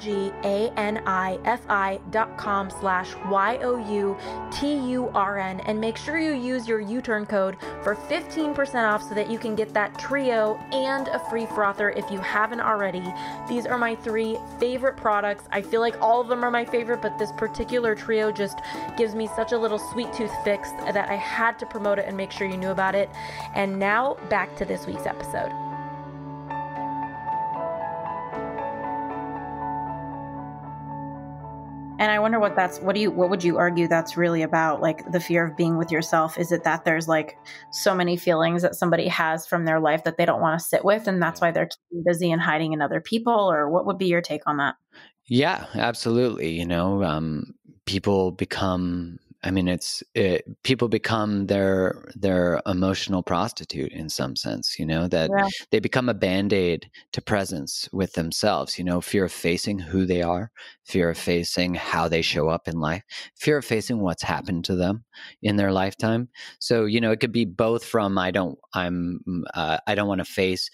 dot 2.11 2.37
com 2.37 2.69
slash 2.69 3.15
Y-O-U-T-U-R-N 3.29 4.13
and 5.61 5.81
make 5.81 5.97
sure 5.97 6.19
you 6.19 6.33
use 6.33 6.67
your 6.67 6.79
U-turn 6.79 7.25
code 7.25 7.57
for 7.81 7.95
15% 7.95 8.75
off 8.87 9.01
so 9.01 9.15
that 9.15 9.31
you 9.31 9.39
can 9.39 9.55
get 9.55 9.73
that 9.73 9.97
trio 9.97 10.55
and 10.71 11.07
a 11.07 11.17
free 11.29 11.47
frother 11.47 11.89
if 11.91 12.11
you 12.11 12.19
haven't 12.19 12.61
already. 12.61 13.03
These 13.49 13.65
are 13.65 13.77
my 13.79 13.95
three 13.95 14.37
favorite 14.59 14.97
products. 14.97 15.45
I 15.51 15.63
feel 15.63 15.81
like 15.81 15.99
all 15.99 16.21
of 16.21 16.27
them 16.27 16.43
are 16.45 16.51
my 16.51 16.65
favorite, 16.65 17.01
but 17.01 17.17
this 17.17 17.31
particular 17.37 17.95
trio 17.95 18.31
just 18.31 18.59
gives 18.97 19.15
me 19.15 19.27
such 19.35 19.51
a 19.51 19.57
little 19.57 19.79
sweet 19.79 20.13
tooth 20.13 20.33
fix 20.43 20.69
that 20.83 21.09
I 21.09 21.15
had 21.15 21.57
to 21.59 21.65
promote 21.65 21.97
it 21.97 22.05
and 22.07 22.15
make 22.15 22.31
sure 22.31 22.47
you 22.47 22.57
knew 22.57 22.69
about 22.69 22.93
it. 22.93 23.09
And 23.55 23.79
now 23.79 24.15
back 24.29 24.55
to 24.57 24.65
this 24.65 24.85
week's 24.85 25.07
episode. 25.07 25.72
And 32.03 32.11
I 32.11 32.19
wonder 32.19 32.37
what 32.37 32.57
that's 32.57 32.79
what 32.81 32.95
do 32.95 33.01
you 33.01 33.11
what 33.11 33.29
would 33.29 33.45
you 33.45 33.57
argue 33.57 33.87
that's 33.87 34.17
really 34.17 34.41
about 34.41 34.81
like 34.81 35.09
the 35.13 35.21
fear 35.21 35.47
of 35.47 35.55
being 35.55 35.77
with 35.77 35.89
yourself 35.89 36.37
is 36.37 36.51
it 36.51 36.65
that 36.65 36.83
there's 36.83 37.07
like 37.07 37.37
so 37.71 37.95
many 37.95 38.17
feelings 38.17 38.61
that 38.61 38.75
somebody 38.75 39.07
has 39.07 39.47
from 39.47 39.63
their 39.63 39.79
life 39.79 40.03
that 40.03 40.17
they 40.17 40.25
don't 40.25 40.41
want 40.41 40.59
to 40.59 40.65
sit 40.65 40.83
with 40.83 41.07
and 41.07 41.21
that's 41.21 41.39
why 41.39 41.49
they're 41.49 41.69
busy 42.03 42.29
and 42.29 42.41
hiding 42.41 42.73
in 42.73 42.81
other 42.81 42.99
people 42.99 43.49
or 43.49 43.69
what 43.69 43.85
would 43.85 43.97
be 43.97 44.07
your 44.07 44.19
take 44.19 44.41
on 44.45 44.57
that? 44.57 44.75
Yeah, 45.27 45.65
absolutely. 45.75 46.49
You 46.49 46.65
know, 46.65 47.05
um, 47.05 47.53
people 47.85 48.31
become 48.31 49.17
I 49.45 49.51
mean, 49.51 49.67
it's 49.67 50.01
it, 50.15 50.45
people 50.63 50.87
become 50.87 51.47
their 51.47 52.05
their 52.15 52.61
emotional 52.65 53.21
prostitute 53.21 53.91
in 53.91 54.07
some 54.09 54.35
sense. 54.35 54.79
You 54.79 54.85
know 54.85 55.07
that 55.09 55.29
yeah. 55.35 55.47
they 55.71 55.79
become 55.79 56.07
a 56.07 56.13
band 56.13 56.53
aid 56.53 56.89
to 57.11 57.21
presence 57.21 57.89
with 57.91 58.13
themselves. 58.13 58.77
You 58.77 58.85
know, 58.85 59.01
fear 59.01 59.25
of 59.25 59.33
facing 59.33 59.79
who 59.79 60.05
they 60.05 60.21
are, 60.21 60.51
fear 60.85 61.09
of 61.09 61.17
facing 61.17 61.75
how 61.75 62.07
they 62.07 62.21
show 62.21 62.47
up 62.47 62.67
in 62.67 62.79
life, 62.79 63.03
fear 63.35 63.57
of 63.57 63.65
facing 63.65 63.99
what's 63.99 64.23
happened 64.23 64.63
to 64.65 64.75
them 64.75 65.03
in 65.41 65.57
their 65.57 65.73
lifetime. 65.73 66.29
So 66.59 66.85
you 66.85 67.01
know, 67.01 67.11
it 67.11 67.19
could 67.19 67.33
be 67.33 67.45
both 67.45 67.83
from 67.83 68.17
I 68.17 68.31
don't 68.31 68.57
I'm 68.73 69.43
uh, 69.53 69.79
I 69.85 69.95
don't 69.95 70.07
want 70.07 70.19
to 70.19 70.25
face 70.25 70.69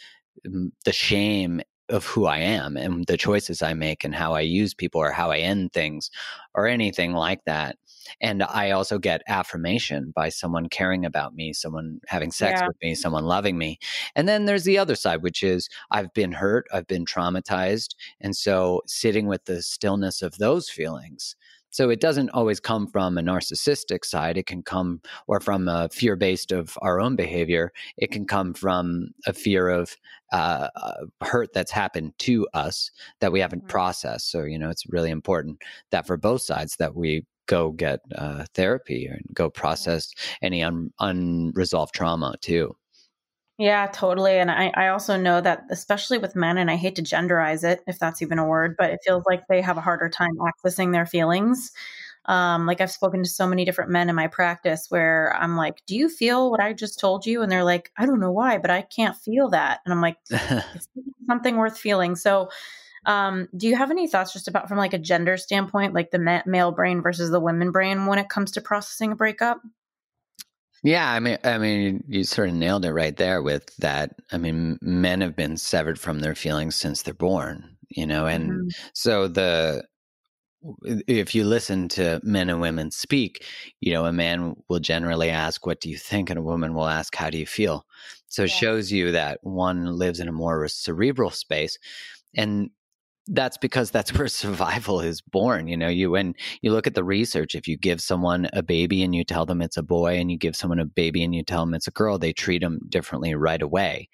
mm, 0.48 0.72
the 0.86 0.94
shame 0.94 1.62
of 1.90 2.06
who 2.06 2.26
I 2.26 2.38
am 2.38 2.78
and 2.78 3.06
the 3.08 3.18
choices 3.18 3.62
I 3.62 3.74
make 3.74 4.04
and 4.04 4.14
how 4.14 4.34
I 4.34 4.42
use 4.42 4.74
people 4.74 5.02
or 5.02 5.12
how 5.12 5.32
I 5.32 5.40
end 5.40 5.74
things 5.74 6.10
or 6.54 6.68
anything 6.68 7.14
like 7.14 7.40
that. 7.46 7.78
And 8.22 8.44
I 8.44 8.72
also 8.72 9.00
get 9.00 9.22
affirmation 9.28 10.12
by 10.16 10.30
someone 10.30 10.70
caring 10.70 11.06
about 11.06 11.36
me, 11.36 11.54
someone 11.54 12.00
having 12.08 12.32
sex 12.32 12.62
yeah. 12.62 12.68
with 12.68 12.78
me, 12.82 12.96
someone 12.96 13.26
loving 13.26 13.58
me. 13.58 13.80
And 14.16 14.28
then 14.28 14.46
there's 14.46 14.64
the 14.64 14.78
other 14.78 14.96
side, 14.96 15.22
which 15.22 15.44
is 15.44 15.70
I've 15.92 16.14
been 16.14 16.32
hurt, 16.32 16.68
I've 16.74 16.88
been 16.88 17.06
traumatized. 17.06 17.96
And 18.22 18.36
so 18.36 18.82
sitting 18.88 19.28
with 19.28 19.46
the 19.46 19.62
stillness 19.62 20.22
of 20.22 20.38
those 20.38 20.70
feelings 20.70 21.36
so 21.72 21.90
it 21.90 22.02
doesn't 22.02 22.32
always 22.32 22.60
come 22.60 22.88
from 22.88 23.18
a 23.18 23.22
narcissistic 23.22 24.04
side. 24.04 24.38
It 24.38 24.48
can 24.48 24.64
come, 24.64 25.02
or 25.28 25.40
from 25.40 25.68
a 25.68 25.90
fear 25.90 26.16
based 26.16 26.52
of 26.52 26.78
our 26.82 27.00
own 27.00 27.16
behavior. 27.16 27.72
It 27.98 28.12
can 28.12 28.26
come 28.26 28.54
from 28.54 29.10
a 29.28 29.34
fear 29.34 29.70
of 29.70 29.96
uh, 30.32 30.70
uh, 30.76 31.06
hurt 31.22 31.54
that's 31.54 31.72
happened 31.72 32.14
to 32.20 32.48
us 32.54 32.92
that 33.20 33.32
we 33.32 33.40
haven't 33.40 33.68
processed. 33.68 34.32
So, 34.32 34.44
you 34.44 34.58
know, 34.58 34.70
it's 34.70 34.90
really 34.90 35.12
important 35.12 35.62
that 35.92 36.08
for 36.08 36.18
both 36.18 36.42
sides 36.42 36.76
that 36.78 36.96
we 36.96 37.26
go 37.50 37.72
get 37.72 38.00
uh, 38.16 38.46
therapy 38.54 39.08
and 39.08 39.26
go 39.34 39.50
process 39.50 40.14
any 40.42 40.64
un- 40.64 40.94
unresolved 41.00 41.94
trauma 41.94 42.36
too. 42.42 42.76
Yeah, 43.58 43.88
totally. 43.92 44.38
And 44.38 44.50
I, 44.50 44.72
I 44.76 44.88
also 44.88 45.18
know 45.18 45.42
that, 45.42 45.64
especially 45.70 46.18
with 46.18 46.34
men, 46.34 46.58
and 46.58 46.72
I 46.72 46.78
hate 46.78 46.96
to 46.96 47.02
genderize 47.02 47.66
it, 47.66 47.82
if 47.88 48.00
that's 48.00 48.22
even 48.22 48.40
a 48.40 48.46
word, 48.48 48.76
but 48.78 48.92
it 48.92 49.02
feels 49.04 49.24
like 49.26 49.44
they 49.50 49.62
have 49.62 49.76
a 49.78 49.82
harder 49.82 50.08
time 50.08 50.38
accessing 50.38 50.94
their 50.94 51.06
feelings. 51.06 51.74
Um, 52.26 52.66
like 52.66 52.80
I've 52.80 52.92
spoken 52.92 53.24
to 53.24 53.30
so 53.30 53.48
many 53.48 53.66
different 53.66 53.90
men 53.90 54.08
in 54.08 54.16
my 54.16 54.28
practice 54.28 54.86
where 54.90 55.36
I'm 55.36 55.58
like, 55.58 55.82
Do 55.88 55.96
you 55.96 56.08
feel 56.08 56.52
what 56.52 56.62
I 56.62 56.72
just 56.72 57.00
told 57.00 57.26
you? 57.26 57.42
And 57.42 57.52
they're 57.52 57.64
like, 57.64 57.92
I 57.98 58.06
don't 58.06 58.20
know 58.20 58.32
why, 58.32 58.60
but 58.60 58.70
I 58.70 58.84
can't 58.84 59.18
feel 59.18 59.50
that. 59.50 59.80
And 59.84 59.92
I'm 59.92 60.02
like, 60.02 60.18
It's 60.30 60.88
something 61.28 61.58
worth 61.58 61.78
feeling. 61.78 62.16
So, 62.16 62.50
um, 63.06 63.48
do 63.56 63.68
you 63.68 63.76
have 63.76 63.92
any 63.92 64.08
thoughts 64.08 64.34
just 64.34 64.48
about 64.48 64.68
from 64.68 64.78
like 64.78 64.94
a 64.94 65.00
gender 65.00 65.38
standpoint, 65.38 65.94
like 65.94 66.12
the 66.12 66.42
male 66.46 66.72
brain 66.72 67.02
versus 67.02 67.30
the 67.30 67.40
women 67.40 67.72
brain 67.72 68.06
when 68.06 68.20
it 68.20 68.30
comes 68.30 68.52
to 68.52 68.62
processing 68.62 69.12
a 69.12 69.16
breakup? 69.16 69.62
Yeah, 70.84 71.12
I 71.12 71.20
mean, 71.20 71.38
I 71.44 71.58
mean, 71.58 72.04
you 72.08 72.24
sort 72.24 72.50
of 72.50 72.56
nailed 72.56 72.86
it 72.86 72.94
right 72.94 73.16
there 73.16 73.42
with 73.42 73.76
that. 73.78 74.16
I 74.32 74.38
mean, 74.38 74.78
men 74.82 75.22
have 75.22 75.36
been 75.36 75.58
severed 75.58 76.00
from 76.00 76.20
their 76.20 76.36
feelings 76.36 76.76
since 76.76 77.02
they're 77.02 77.14
born, 77.14 77.78
you 77.90 78.08
know, 78.08 78.28
and 78.28 78.52
mm-hmm. 78.52 78.68
so 78.94 79.28
the 79.28 79.84
if 81.08 81.34
you 81.36 81.46
listen 81.46 81.88
to 81.88 82.20
men 82.24 82.50
and 82.50 82.60
women 82.60 82.92
speak, 82.92 83.46
you 83.80 83.94
know, 83.94 84.06
a 84.06 84.12
man 84.12 84.56
will 84.68 84.80
generally 84.80 85.30
ask, 85.30 85.66
"What 85.66 85.82
do 85.82 85.90
you 85.90 85.98
think?" 85.98 86.30
and 86.30 86.40
a 86.40 86.44
woman 86.44 86.74
will 86.74 86.88
ask, 86.88 87.16
"How 87.16 87.30
do 87.30 87.38
you 87.38 87.46
feel?" 87.46 87.86
So 88.28 88.44
it 88.44 88.52
shows 88.52 88.92
you 88.92 89.12
that 89.14 89.40
one 89.42 89.98
lives 89.98 90.20
in 90.20 90.28
a 90.28 90.34
more 90.34 90.68
cerebral 90.68 91.32
space, 91.32 91.78
and 92.36 92.70
that's 93.30 93.58
because 93.58 93.92
that's 93.92 94.14
where 94.18 94.28
survival 94.28 95.02
is 95.02 95.22
born 95.22 95.68
you 95.68 95.78
know? 95.78 95.88
You 95.88 96.12
when 96.12 96.36
you 96.62 96.72
look 96.72 96.88
at 96.88 96.96
the 96.96 97.04
research 97.04 97.56
if 97.56 97.68
you 97.68 97.78
give 97.78 98.02
someone 98.02 98.50
a 98.54 98.64
baby 98.64 99.04
and 99.04 99.16
you 99.16 99.24
tell 99.24 99.46
them 99.46 99.62
it's 99.62 99.78
a 99.78 99.84
boy 99.84 100.18
and 100.18 100.32
you 100.32 100.38
give 100.38 100.56
someone 100.56 100.80
a 100.80 100.86
baby 100.86 101.24
and 101.24 101.34
you 101.34 101.44
tell 101.44 101.66
them 101.66 101.74
it's 101.74 101.88
a 101.88 101.92
girl 101.92 102.18
they 102.18 102.34
treat 102.34 102.62
them 102.62 102.80
differently 102.90 103.36
right 103.36 103.62
away. 103.62 104.10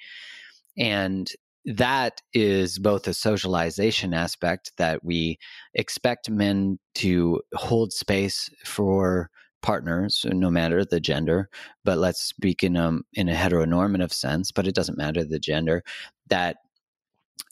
And 0.78 1.30
that 1.66 2.22
is 2.34 2.78
both 2.78 3.07
a 3.07 3.13
socialization 3.13 4.13
aspect 4.13 4.72
that 4.78 5.03
we 5.03 5.39
expect 5.74 6.30
men 6.30 6.78
to 6.95 7.41
hold 7.55 7.91
space 7.91 8.49
for 8.63 9.30
partners 9.63 10.26
no 10.30 10.51
matter 10.51 10.86
the 10.86 10.99
gender 10.99 11.49
but 11.84 11.97
let's 11.97 12.22
speak 12.22 12.63
in 12.63 12.76
a 12.76 12.99
in 13.13 13.28
a 13.28 13.34
heteronormative 13.34 14.13
sense 14.13 14.51
but 14.51 14.68
it 14.68 14.76
doesn't 14.76 14.97
matter 14.97 15.24
the 15.24 15.39
gender 15.39 15.84
that 16.30 16.57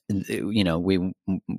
you 0.09 0.63
know 0.63 0.79
we 0.79 1.13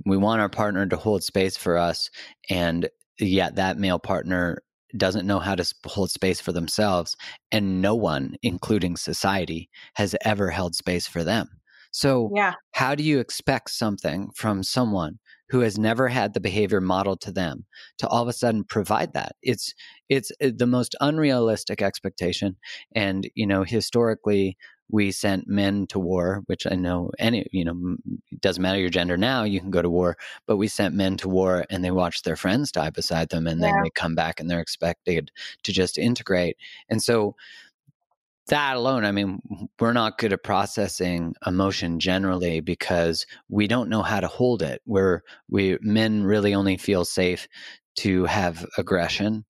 we 0.04 0.16
want 0.16 0.40
our 0.40 0.48
partner 0.48 0.86
to 0.86 0.96
hold 0.96 1.24
space 1.24 1.56
for 1.56 1.76
us 1.76 2.10
and 2.50 2.88
yet 3.18 3.56
that 3.56 3.78
male 3.78 3.98
partner 3.98 4.62
doesn't 4.96 5.26
know 5.26 5.40
how 5.40 5.54
to 5.54 5.74
hold 5.86 6.10
space 6.10 6.40
for 6.40 6.52
themselves 6.52 7.16
and 7.50 7.80
no 7.80 7.94
one 7.94 8.36
including 8.42 8.96
society 8.96 9.68
has 9.94 10.14
ever 10.24 10.50
held 10.50 10.74
space 10.74 11.06
for 11.06 11.24
them 11.24 11.48
so 11.90 12.30
yeah. 12.34 12.54
how 12.72 12.94
do 12.94 13.02
you 13.02 13.18
expect 13.18 13.70
something 13.70 14.28
from 14.34 14.62
someone 14.62 15.18
who 15.48 15.60
has 15.60 15.78
never 15.78 16.08
had 16.08 16.34
the 16.34 16.40
behavior 16.40 16.80
modeled 16.80 17.20
to 17.20 17.32
them 17.32 17.64
to 17.98 18.08
all 18.08 18.22
of 18.22 18.28
a 18.28 18.32
sudden 18.32 18.64
provide 18.64 19.12
that 19.14 19.32
it's 19.42 19.74
it's 20.08 20.30
uh, 20.42 20.50
the 20.56 20.66
most 20.66 20.94
unrealistic 21.00 21.82
expectation 21.82 22.56
and 22.94 23.28
you 23.34 23.46
know 23.46 23.62
historically 23.64 24.56
we 24.90 25.10
sent 25.10 25.48
men 25.48 25.86
to 25.88 25.98
war, 25.98 26.42
which 26.46 26.66
I 26.66 26.74
know 26.74 27.10
any, 27.18 27.46
you 27.52 27.64
know, 27.64 27.96
it 28.30 28.40
doesn't 28.40 28.62
matter 28.62 28.78
your 28.78 28.90
gender 28.90 29.16
now, 29.16 29.44
you 29.44 29.60
can 29.60 29.70
go 29.70 29.82
to 29.82 29.90
war, 29.90 30.16
but 30.46 30.56
we 30.56 30.68
sent 30.68 30.94
men 30.94 31.16
to 31.18 31.28
war 31.28 31.64
and 31.70 31.84
they 31.84 31.90
watched 31.90 32.24
their 32.24 32.36
friends 32.36 32.70
die 32.70 32.90
beside 32.90 33.30
them 33.30 33.46
and 33.46 33.60
yeah. 33.60 33.68
then 33.72 33.82
they 33.82 33.90
come 33.90 34.14
back 34.14 34.40
and 34.40 34.50
they're 34.50 34.60
expected 34.60 35.30
to 35.62 35.72
just 35.72 35.98
integrate. 35.98 36.56
And 36.88 37.02
so 37.02 37.34
that 38.48 38.76
alone, 38.76 39.06
I 39.06 39.12
mean, 39.12 39.40
we're 39.80 39.94
not 39.94 40.18
good 40.18 40.34
at 40.34 40.42
processing 40.42 41.34
emotion 41.46 41.98
generally 41.98 42.60
because 42.60 43.26
we 43.48 43.66
don't 43.66 43.88
know 43.88 44.02
how 44.02 44.20
to 44.20 44.28
hold 44.28 44.62
it. 44.62 44.82
Where 44.84 45.22
we 45.48 45.78
men 45.80 46.24
really 46.24 46.54
only 46.54 46.76
feel 46.76 47.06
safe 47.06 47.48
to 48.00 48.26
have 48.26 48.66
aggression 48.76 49.46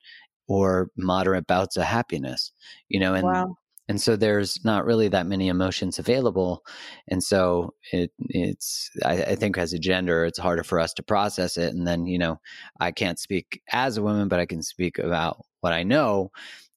or 0.47 0.91
moderate 0.97 1.49
bouts 1.49 1.77
of 1.77 1.83
happiness, 1.83 2.53
you 2.89 3.01
know, 3.01 3.15
and 3.15 3.25
wow 3.25 3.57
and 3.89 4.01
so 4.01 4.17
there's 4.17 4.65
not 4.65 4.87
really 4.87 5.09
that 5.09 5.27
many 5.27 5.49
emotions 5.49 5.99
available. 5.99 6.65
And 7.09 7.23
so 7.23 7.75
it 7.93 8.13
it's 8.19 8.91
I, 9.05 9.23
I, 9.23 9.35
think 9.35 9.59
as 9.59 9.73
a 9.73 9.79
gender 9.79 10.25
it's 10.25 10.39
harder 10.39 10.65
for 10.65 10.81
us 10.81 10.95
to 10.95 11.03
process 11.03 11.57
it. 11.59 11.75
And 11.75 11.87
then 11.87 12.07
you 12.07 12.19
know 12.19 12.41
i 12.81 12.91
can't 12.91 13.19
speak 13.19 13.63
as 13.73 13.97
a 13.97 14.03
woman 14.03 14.29
but 14.29 14.41
i 14.41 14.47
can 14.47 14.63
speak 14.63 14.99
about 14.99 15.45
what 15.61 15.73
i 15.73 15.83
know 15.83 16.31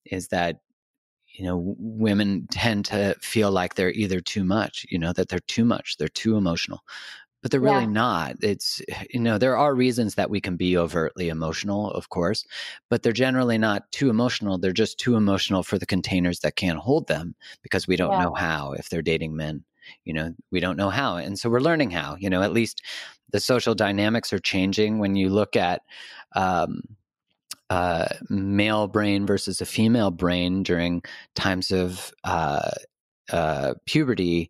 is 0.05 0.29
that 0.29 0.57
you 1.37 1.45
know 1.45 1.75
women 1.77 2.47
tend 2.51 2.85
to 2.85 3.15
feel 3.21 3.51
like 3.51 3.75
they're 3.75 3.91
either 3.91 4.19
too 4.19 4.43
much 4.43 4.85
you 4.89 4.97
know 4.99 5.13
that 5.13 5.29
they're 5.29 5.39
too 5.47 5.65
much 5.65 5.97
they're 5.97 6.07
too 6.07 6.35
emotional 6.35 6.81
but 7.41 7.51
they're 7.51 7.59
really 7.59 7.81
yeah. 7.81 7.89
not. 7.89 8.35
It's, 8.41 8.81
you 9.09 9.19
know, 9.19 9.37
there 9.37 9.57
are 9.57 9.75
reasons 9.75 10.15
that 10.15 10.29
we 10.29 10.41
can 10.41 10.55
be 10.55 10.77
overtly 10.77 11.29
emotional, 11.29 11.91
of 11.91 12.09
course, 12.09 12.45
but 12.89 13.03
they're 13.03 13.13
generally 13.13 13.57
not 13.57 13.91
too 13.91 14.09
emotional. 14.09 14.57
They're 14.57 14.71
just 14.71 14.99
too 14.99 15.15
emotional 15.15 15.63
for 15.63 15.77
the 15.77 15.85
containers 15.85 16.39
that 16.41 16.55
can't 16.55 16.79
hold 16.79 17.07
them 17.07 17.35
because 17.61 17.87
we 17.87 17.95
don't 17.95 18.11
yeah. 18.11 18.23
know 18.23 18.33
how 18.33 18.73
if 18.73 18.89
they're 18.89 19.01
dating 19.01 19.35
men. 19.35 19.63
You 20.03 20.13
know, 20.13 20.33
we 20.51 20.59
don't 20.59 20.77
know 20.77 20.89
how. 20.89 21.15
And 21.15 21.39
so 21.39 21.49
we're 21.49 21.61
learning 21.61 21.91
how, 21.91 22.17
you 22.19 22.29
know, 22.29 22.41
at 22.41 22.51
least 22.51 22.81
the 23.31 23.39
social 23.39 23.73
dynamics 23.73 24.33
are 24.33 24.39
changing 24.39 24.99
when 24.99 25.15
you 25.15 25.29
look 25.29 25.55
at, 25.55 25.81
um, 26.35 26.81
uh, 27.69 28.07
male 28.29 28.87
brain 28.87 29.25
versus 29.25 29.59
a 29.61 29.65
female 29.65 30.11
brain 30.11 30.63
during 30.63 31.01
times 31.35 31.71
of 31.71 32.11
uh, 32.23 32.71
uh, 33.31 33.73
puberty, 33.85 34.49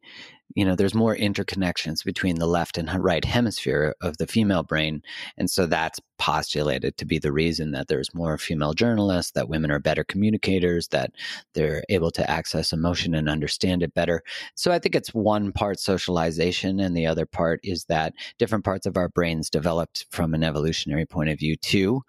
you 0.56 0.66
know 0.66 0.76
there's 0.76 0.96
more 0.96 1.16
interconnections 1.16 2.04
between 2.04 2.36
the 2.36 2.48
left 2.48 2.78
and 2.78 2.90
right 3.04 3.26
hemisphere 3.26 3.96
of 4.02 4.18
the 4.18 4.28
female 4.28 4.64
brain 4.64 5.02
and 5.38 5.50
so 5.50 5.66
that's 5.66 6.00
postulated 6.18 6.98
to 6.98 7.06
be 7.06 7.20
the 7.20 7.32
reason 7.32 7.72
that 7.72 7.88
there's 7.88 8.14
more 8.14 8.38
female 8.38 8.74
journalists 8.74 9.32
that 9.34 9.50
women 9.50 9.72
are 9.72 9.80
better 9.80 10.04
communicators 10.04 10.88
that 10.90 11.12
they're 11.54 11.84
able 11.90 12.12
to 12.12 12.30
access 12.30 12.74
emotion 12.74 13.14
and 13.14 13.30
understand 13.30 13.84
it 13.84 13.94
better. 13.94 14.24
So 14.56 14.72
i 14.72 14.80
think 14.80 14.96
it's 14.96 15.14
one 15.14 15.52
part 15.52 15.80
socialization 15.80 16.80
and 16.80 16.96
the 16.96 17.06
other 17.06 17.26
part 17.26 17.60
is 17.64 17.86
that 17.86 18.14
different 18.38 18.66
parts 18.66 18.86
of 18.86 18.98
our 18.98 19.10
brains 19.10 19.50
developed 19.50 20.06
from 20.12 20.34
an 20.34 20.44
evolutionary 20.44 21.06
point 21.06 21.30
of 21.30 21.40
view 21.40 21.56
too. 21.56 22.02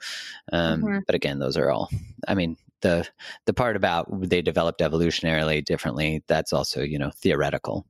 Um, 0.53 0.82
mm-hmm. 0.82 0.99
but 1.07 1.14
again 1.14 1.39
those 1.39 1.57
are 1.57 1.70
all 1.70 1.91
i 2.26 2.34
mean 2.34 2.57
the 2.80 3.07
the 3.47 3.53
part 3.53 3.76
about 3.76 4.07
they 4.28 4.41
developed 4.41 4.80
evolutionarily 4.80 5.64
differently 5.64 6.22
that's 6.28 6.53
also 6.53 6.82
you 6.82 6.99
know 6.99 7.11
theoretical 7.11 7.84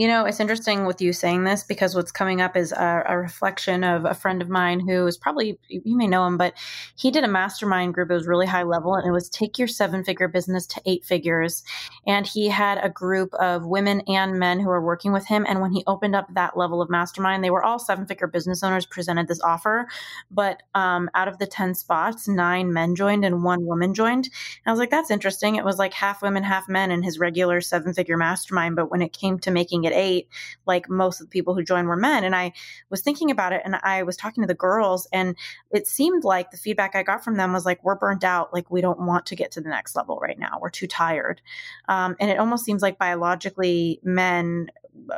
you 0.00 0.08
know, 0.08 0.24
it's 0.24 0.40
interesting 0.40 0.86
with 0.86 1.02
you 1.02 1.12
saying 1.12 1.44
this 1.44 1.62
because 1.62 1.94
what's 1.94 2.10
coming 2.10 2.40
up 2.40 2.56
is 2.56 2.72
a, 2.72 3.02
a, 3.06 3.18
reflection 3.18 3.84
of 3.84 4.06
a 4.06 4.14
friend 4.14 4.40
of 4.40 4.48
mine 4.48 4.80
who 4.80 5.06
is 5.06 5.18
probably, 5.18 5.58
you 5.68 5.94
may 5.94 6.06
know 6.06 6.26
him, 6.26 6.38
but 6.38 6.54
he 6.96 7.10
did 7.10 7.22
a 7.22 7.28
mastermind 7.28 7.92
group. 7.92 8.10
It 8.10 8.14
was 8.14 8.26
really 8.26 8.46
high 8.46 8.62
level 8.62 8.94
and 8.94 9.06
it 9.06 9.10
was 9.10 9.28
take 9.28 9.58
your 9.58 9.68
seven 9.68 10.02
figure 10.02 10.26
business 10.26 10.66
to 10.68 10.80
eight 10.86 11.04
figures. 11.04 11.62
And 12.06 12.26
he 12.26 12.48
had 12.48 12.78
a 12.82 12.88
group 12.88 13.34
of 13.34 13.66
women 13.66 14.00
and 14.08 14.38
men 14.38 14.58
who 14.58 14.68
were 14.68 14.80
working 14.80 15.12
with 15.12 15.26
him. 15.26 15.44
And 15.46 15.60
when 15.60 15.72
he 15.72 15.84
opened 15.86 16.16
up 16.16 16.32
that 16.32 16.56
level 16.56 16.80
of 16.80 16.88
mastermind, 16.88 17.44
they 17.44 17.50
were 17.50 17.62
all 17.62 17.78
seven 17.78 18.06
figure 18.06 18.26
business 18.26 18.62
owners 18.62 18.86
presented 18.86 19.28
this 19.28 19.42
offer. 19.42 19.86
But 20.30 20.62
um, 20.74 21.10
out 21.14 21.28
of 21.28 21.38
the 21.38 21.46
10 21.46 21.74
spots, 21.74 22.26
nine 22.26 22.72
men 22.72 22.96
joined 22.96 23.26
and 23.26 23.44
one 23.44 23.66
woman 23.66 23.92
joined. 23.92 24.24
And 24.24 24.66
I 24.66 24.70
was 24.70 24.80
like, 24.80 24.90
that's 24.90 25.10
interesting. 25.10 25.56
It 25.56 25.64
was 25.66 25.78
like 25.78 25.92
half 25.92 26.22
women, 26.22 26.42
half 26.42 26.70
men 26.70 26.90
in 26.90 27.02
his 27.02 27.18
regular 27.18 27.60
seven 27.60 27.92
figure 27.92 28.16
mastermind. 28.16 28.76
But 28.76 28.90
when 28.90 29.02
it 29.02 29.12
came 29.12 29.38
to 29.40 29.50
making 29.50 29.80
making 29.80 29.89
it 29.90 29.94
eight, 29.94 30.28
like 30.66 30.88
most 30.88 31.20
of 31.20 31.26
the 31.26 31.30
people 31.30 31.54
who 31.54 31.62
joined 31.62 31.88
were 31.88 31.96
men. 31.96 32.24
And 32.24 32.34
I 32.34 32.52
was 32.90 33.00
thinking 33.00 33.30
about 33.30 33.52
it 33.52 33.62
and 33.64 33.76
I 33.82 34.02
was 34.02 34.16
talking 34.16 34.42
to 34.42 34.48
the 34.48 34.54
girls, 34.54 35.08
and 35.12 35.36
it 35.70 35.86
seemed 35.86 36.24
like 36.24 36.50
the 36.50 36.56
feedback 36.56 36.94
I 36.94 37.02
got 37.02 37.24
from 37.24 37.36
them 37.36 37.52
was 37.52 37.66
like, 37.66 37.82
we're 37.84 37.94
burnt 37.94 38.24
out. 38.24 38.52
Like, 38.52 38.70
we 38.70 38.80
don't 38.80 39.06
want 39.06 39.26
to 39.26 39.36
get 39.36 39.52
to 39.52 39.60
the 39.60 39.68
next 39.68 39.96
level 39.96 40.18
right 40.20 40.38
now. 40.38 40.58
We're 40.60 40.70
too 40.70 40.86
tired. 40.86 41.40
Um, 41.88 42.16
and 42.20 42.30
it 42.30 42.38
almost 42.38 42.64
seems 42.64 42.82
like 42.82 42.98
biologically, 42.98 44.00
men, 44.02 44.70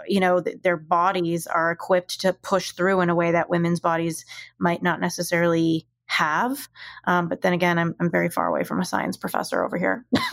you 0.06 0.20
know, 0.20 0.40
th- 0.40 0.62
their 0.62 0.76
bodies 0.76 1.46
are 1.46 1.70
equipped 1.70 2.20
to 2.20 2.32
push 2.32 2.72
through 2.72 3.00
in 3.00 3.10
a 3.10 3.14
way 3.14 3.32
that 3.32 3.50
women's 3.50 3.80
bodies 3.80 4.24
might 4.58 4.82
not 4.82 5.00
necessarily 5.00 5.86
have. 6.12 6.68
Um, 7.04 7.28
but 7.28 7.40
then 7.40 7.52
again, 7.52 7.78
I'm, 7.78 7.94
I'm 7.98 8.10
very 8.10 8.28
far 8.28 8.46
away 8.46 8.64
from 8.64 8.80
a 8.80 8.84
science 8.84 9.16
professor 9.16 9.64
over 9.64 9.78
here. 9.78 10.04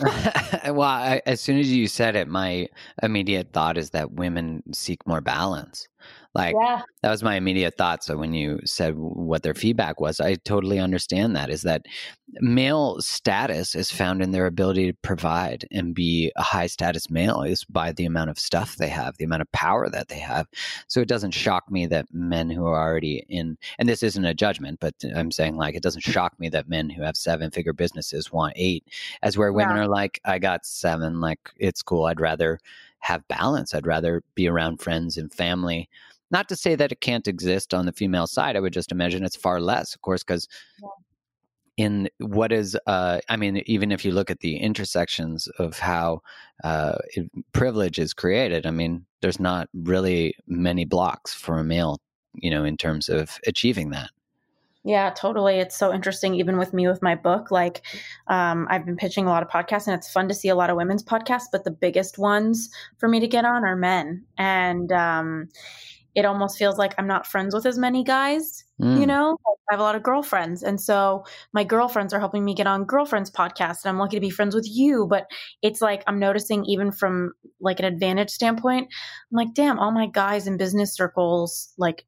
well, 0.66 0.82
I, 0.82 1.22
as 1.26 1.40
soon 1.40 1.58
as 1.58 1.72
you 1.72 1.88
said 1.88 2.16
it, 2.16 2.28
my 2.28 2.68
immediate 3.02 3.52
thought 3.52 3.78
is 3.78 3.90
that 3.90 4.12
women 4.12 4.62
seek 4.72 5.06
more 5.06 5.20
balance. 5.20 5.88
Like 6.34 6.54
yeah. 6.60 6.82
that 7.02 7.10
was 7.10 7.22
my 7.22 7.34
immediate 7.36 7.76
thought. 7.76 8.04
So 8.04 8.16
when 8.16 8.34
you 8.34 8.60
said 8.64 8.94
what 8.96 9.42
their 9.42 9.54
feedback 9.54 10.00
was, 10.00 10.20
I 10.20 10.36
totally 10.36 10.78
understand 10.78 11.34
that. 11.34 11.50
Is 11.50 11.62
that 11.62 11.86
male 12.34 13.00
status 13.00 13.74
is 13.74 13.90
found 13.90 14.22
in 14.22 14.30
their 14.30 14.46
ability 14.46 14.92
to 14.92 14.98
provide 15.02 15.66
and 15.72 15.94
be 15.94 16.30
a 16.36 16.42
high 16.42 16.68
status 16.68 17.10
male 17.10 17.42
is 17.42 17.64
by 17.64 17.90
the 17.92 18.04
amount 18.04 18.30
of 18.30 18.38
stuff 18.38 18.76
they 18.76 18.88
have, 18.88 19.16
the 19.16 19.24
amount 19.24 19.42
of 19.42 19.50
power 19.52 19.90
that 19.90 20.08
they 20.08 20.18
have. 20.18 20.46
So 20.86 21.00
it 21.00 21.08
doesn't 21.08 21.32
shock 21.32 21.70
me 21.70 21.86
that 21.86 22.06
men 22.12 22.48
who 22.48 22.66
are 22.66 22.80
already 22.80 23.24
in, 23.28 23.58
and 23.78 23.88
this 23.88 24.02
isn't 24.04 24.24
a 24.24 24.34
judgment, 24.34 24.78
but 24.80 24.94
I'm 25.16 25.32
saying 25.32 25.56
like 25.56 25.74
it 25.74 25.82
doesn't 25.82 26.02
shock 26.02 26.38
me 26.38 26.48
that 26.50 26.68
men 26.68 26.90
who 26.90 27.02
have 27.02 27.16
seven 27.16 27.50
figure 27.50 27.72
businesses 27.72 28.30
want 28.30 28.52
eight, 28.56 28.84
as 29.22 29.36
where 29.36 29.52
women 29.52 29.76
yeah. 29.76 29.82
are 29.82 29.88
like, 29.88 30.20
I 30.24 30.38
got 30.38 30.64
seven, 30.64 31.20
like 31.20 31.40
it's 31.56 31.82
cool. 31.82 32.04
I'd 32.04 32.20
rather 32.20 32.60
have 33.00 33.26
balance. 33.28 33.74
I'd 33.74 33.86
rather 33.86 34.22
be 34.34 34.48
around 34.48 34.80
friends 34.80 35.16
and 35.16 35.32
family 35.32 35.88
not 36.30 36.48
to 36.48 36.56
say 36.56 36.74
that 36.76 36.92
it 36.92 37.00
can't 37.00 37.26
exist 37.26 37.74
on 37.74 37.86
the 37.86 37.92
female 37.92 38.26
side. 38.26 38.56
I 38.56 38.60
would 38.60 38.72
just 38.72 38.92
imagine 38.92 39.24
it's 39.24 39.36
far 39.36 39.60
less, 39.60 39.94
of 39.94 40.02
course, 40.02 40.22
because 40.22 40.46
yeah. 40.80 40.88
in 41.84 42.08
what 42.18 42.52
is, 42.52 42.78
uh, 42.86 43.20
I 43.28 43.36
mean, 43.36 43.62
even 43.66 43.90
if 43.90 44.04
you 44.04 44.12
look 44.12 44.30
at 44.30 44.40
the 44.40 44.56
intersections 44.56 45.48
of 45.58 45.78
how 45.78 46.22
uh, 46.62 46.98
it, 47.16 47.28
privilege 47.52 47.98
is 47.98 48.14
created, 48.14 48.64
I 48.64 48.70
mean, 48.70 49.04
there's 49.22 49.40
not 49.40 49.68
really 49.74 50.34
many 50.46 50.84
blocks 50.84 51.34
for 51.34 51.58
a 51.58 51.64
male, 51.64 51.98
you 52.34 52.50
know, 52.50 52.64
in 52.64 52.76
terms 52.76 53.08
of 53.08 53.38
achieving 53.46 53.90
that. 53.90 54.10
Yeah, 54.82 55.10
totally. 55.10 55.56
It's 55.56 55.76
so 55.76 55.92
interesting, 55.92 56.34
even 56.34 56.56
with 56.56 56.72
me 56.72 56.88
with 56.88 57.02
my 57.02 57.14
book. 57.14 57.50
Like, 57.50 57.82
um, 58.28 58.66
I've 58.70 58.86
been 58.86 58.96
pitching 58.96 59.26
a 59.26 59.28
lot 59.28 59.42
of 59.42 59.50
podcasts, 59.50 59.86
and 59.86 59.94
it's 59.94 60.10
fun 60.10 60.28
to 60.28 60.34
see 60.34 60.48
a 60.48 60.54
lot 60.54 60.70
of 60.70 60.76
women's 60.76 61.02
podcasts. 61.02 61.48
But 61.52 61.64
the 61.64 61.70
biggest 61.70 62.18
ones 62.18 62.70
for 62.98 63.08
me 63.08 63.20
to 63.20 63.28
get 63.28 63.44
on 63.44 63.64
are 63.64 63.76
men, 63.76 64.24
and 64.38 64.90
um, 64.90 65.48
it 66.14 66.24
almost 66.24 66.58
feels 66.58 66.78
like 66.78 66.94
I'm 66.98 67.06
not 67.06 67.26
friends 67.26 67.54
with 67.54 67.66
as 67.66 67.78
many 67.78 68.02
guys, 68.02 68.64
mm. 68.80 68.98
you 68.98 69.06
know? 69.06 69.36
I 69.46 69.74
have 69.74 69.80
a 69.80 69.84
lot 69.84 69.94
of 69.94 70.02
girlfriends. 70.02 70.64
And 70.64 70.80
so 70.80 71.24
my 71.52 71.62
girlfriends 71.62 72.12
are 72.12 72.18
helping 72.18 72.44
me 72.44 72.54
get 72.54 72.66
on 72.66 72.84
girlfriends 72.84 73.30
podcast 73.30 73.84
and 73.84 73.90
I'm 73.90 73.98
lucky 73.98 74.16
to 74.16 74.20
be 74.20 74.30
friends 74.30 74.54
with 74.54 74.66
you. 74.68 75.06
But 75.08 75.26
it's 75.62 75.80
like 75.80 76.02
I'm 76.08 76.18
noticing 76.18 76.64
even 76.64 76.90
from 76.90 77.32
like 77.60 77.78
an 77.78 77.84
advantage 77.84 78.30
standpoint, 78.30 78.88
I'm 78.90 79.36
like, 79.36 79.54
damn, 79.54 79.78
all 79.78 79.92
my 79.92 80.08
guys 80.08 80.48
in 80.48 80.56
business 80.56 80.94
circles 80.94 81.72
like 81.78 82.04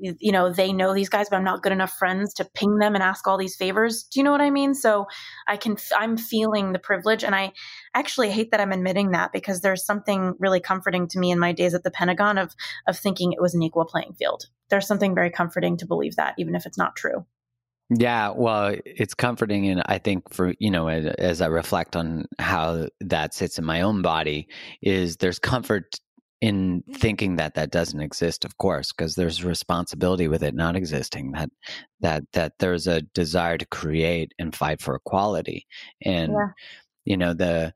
you 0.00 0.32
know 0.32 0.52
they 0.52 0.72
know 0.72 0.94
these 0.94 1.08
guys 1.08 1.28
but 1.28 1.36
i'm 1.36 1.44
not 1.44 1.62
good 1.62 1.72
enough 1.72 1.92
friends 1.92 2.34
to 2.34 2.44
ping 2.54 2.78
them 2.78 2.94
and 2.94 3.02
ask 3.02 3.26
all 3.26 3.38
these 3.38 3.56
favors. 3.56 4.04
Do 4.04 4.20
you 4.20 4.24
know 4.24 4.32
what 4.32 4.40
i 4.40 4.50
mean? 4.50 4.74
So 4.74 5.06
i 5.46 5.56
can 5.56 5.76
i'm 5.96 6.16
feeling 6.16 6.72
the 6.72 6.78
privilege. 6.78 7.24
And 7.24 7.34
i 7.34 7.52
actually 7.94 8.30
hate 8.30 8.50
that 8.50 8.60
i'm 8.60 8.72
admitting 8.72 9.12
that 9.12 9.32
because 9.32 9.60
there's 9.60 9.84
something 9.84 10.34
really 10.38 10.60
comforting 10.60 11.08
to 11.08 11.18
me 11.18 11.30
in 11.30 11.38
my 11.38 11.52
days 11.52 11.74
at 11.74 11.82
the 11.82 11.90
pentagon 11.90 12.38
of 12.38 12.54
of 12.86 12.98
thinking 12.98 13.32
it 13.32 13.40
was 13.40 13.54
an 13.54 13.62
equal 13.62 13.84
playing 13.84 14.14
field. 14.18 14.44
There's 14.70 14.86
something 14.86 15.14
very 15.14 15.30
comforting 15.30 15.76
to 15.78 15.86
believe 15.86 16.16
that 16.16 16.34
even 16.38 16.54
if 16.54 16.66
it's 16.66 16.78
not 16.78 16.96
true. 16.96 17.24
Yeah, 17.88 18.30
well, 18.30 18.74
it's 18.84 19.14
comforting. 19.14 19.68
And 19.68 19.82
I 19.86 19.98
think 19.98 20.32
for, 20.34 20.54
you 20.58 20.72
know, 20.72 20.88
as 20.88 21.40
I 21.40 21.46
reflect 21.46 21.94
on 21.94 22.26
how 22.40 22.88
that 23.00 23.32
sits 23.32 23.58
in 23.58 23.64
my 23.64 23.82
own 23.82 24.02
body, 24.02 24.48
is 24.82 25.18
there's 25.18 25.38
comfort 25.38 26.00
in 26.40 26.82
mm. 26.82 26.96
thinking 26.96 27.36
that 27.36 27.54
that 27.54 27.70
doesn't 27.70 28.00
exist 28.00 28.44
of 28.44 28.58
course 28.58 28.92
because 28.92 29.14
there's 29.14 29.44
responsibility 29.44 30.28
with 30.28 30.42
it 30.42 30.54
not 30.54 30.76
existing 30.76 31.32
that 31.32 31.50
that 32.00 32.22
that 32.32 32.52
there's 32.58 32.86
a 32.86 33.02
desire 33.02 33.56
to 33.56 33.66
create 33.66 34.32
and 34.38 34.54
fight 34.54 34.80
for 34.80 34.94
equality 34.94 35.66
and 36.02 36.32
yeah. 36.32 36.48
you 37.04 37.16
know 37.16 37.32
the 37.32 37.72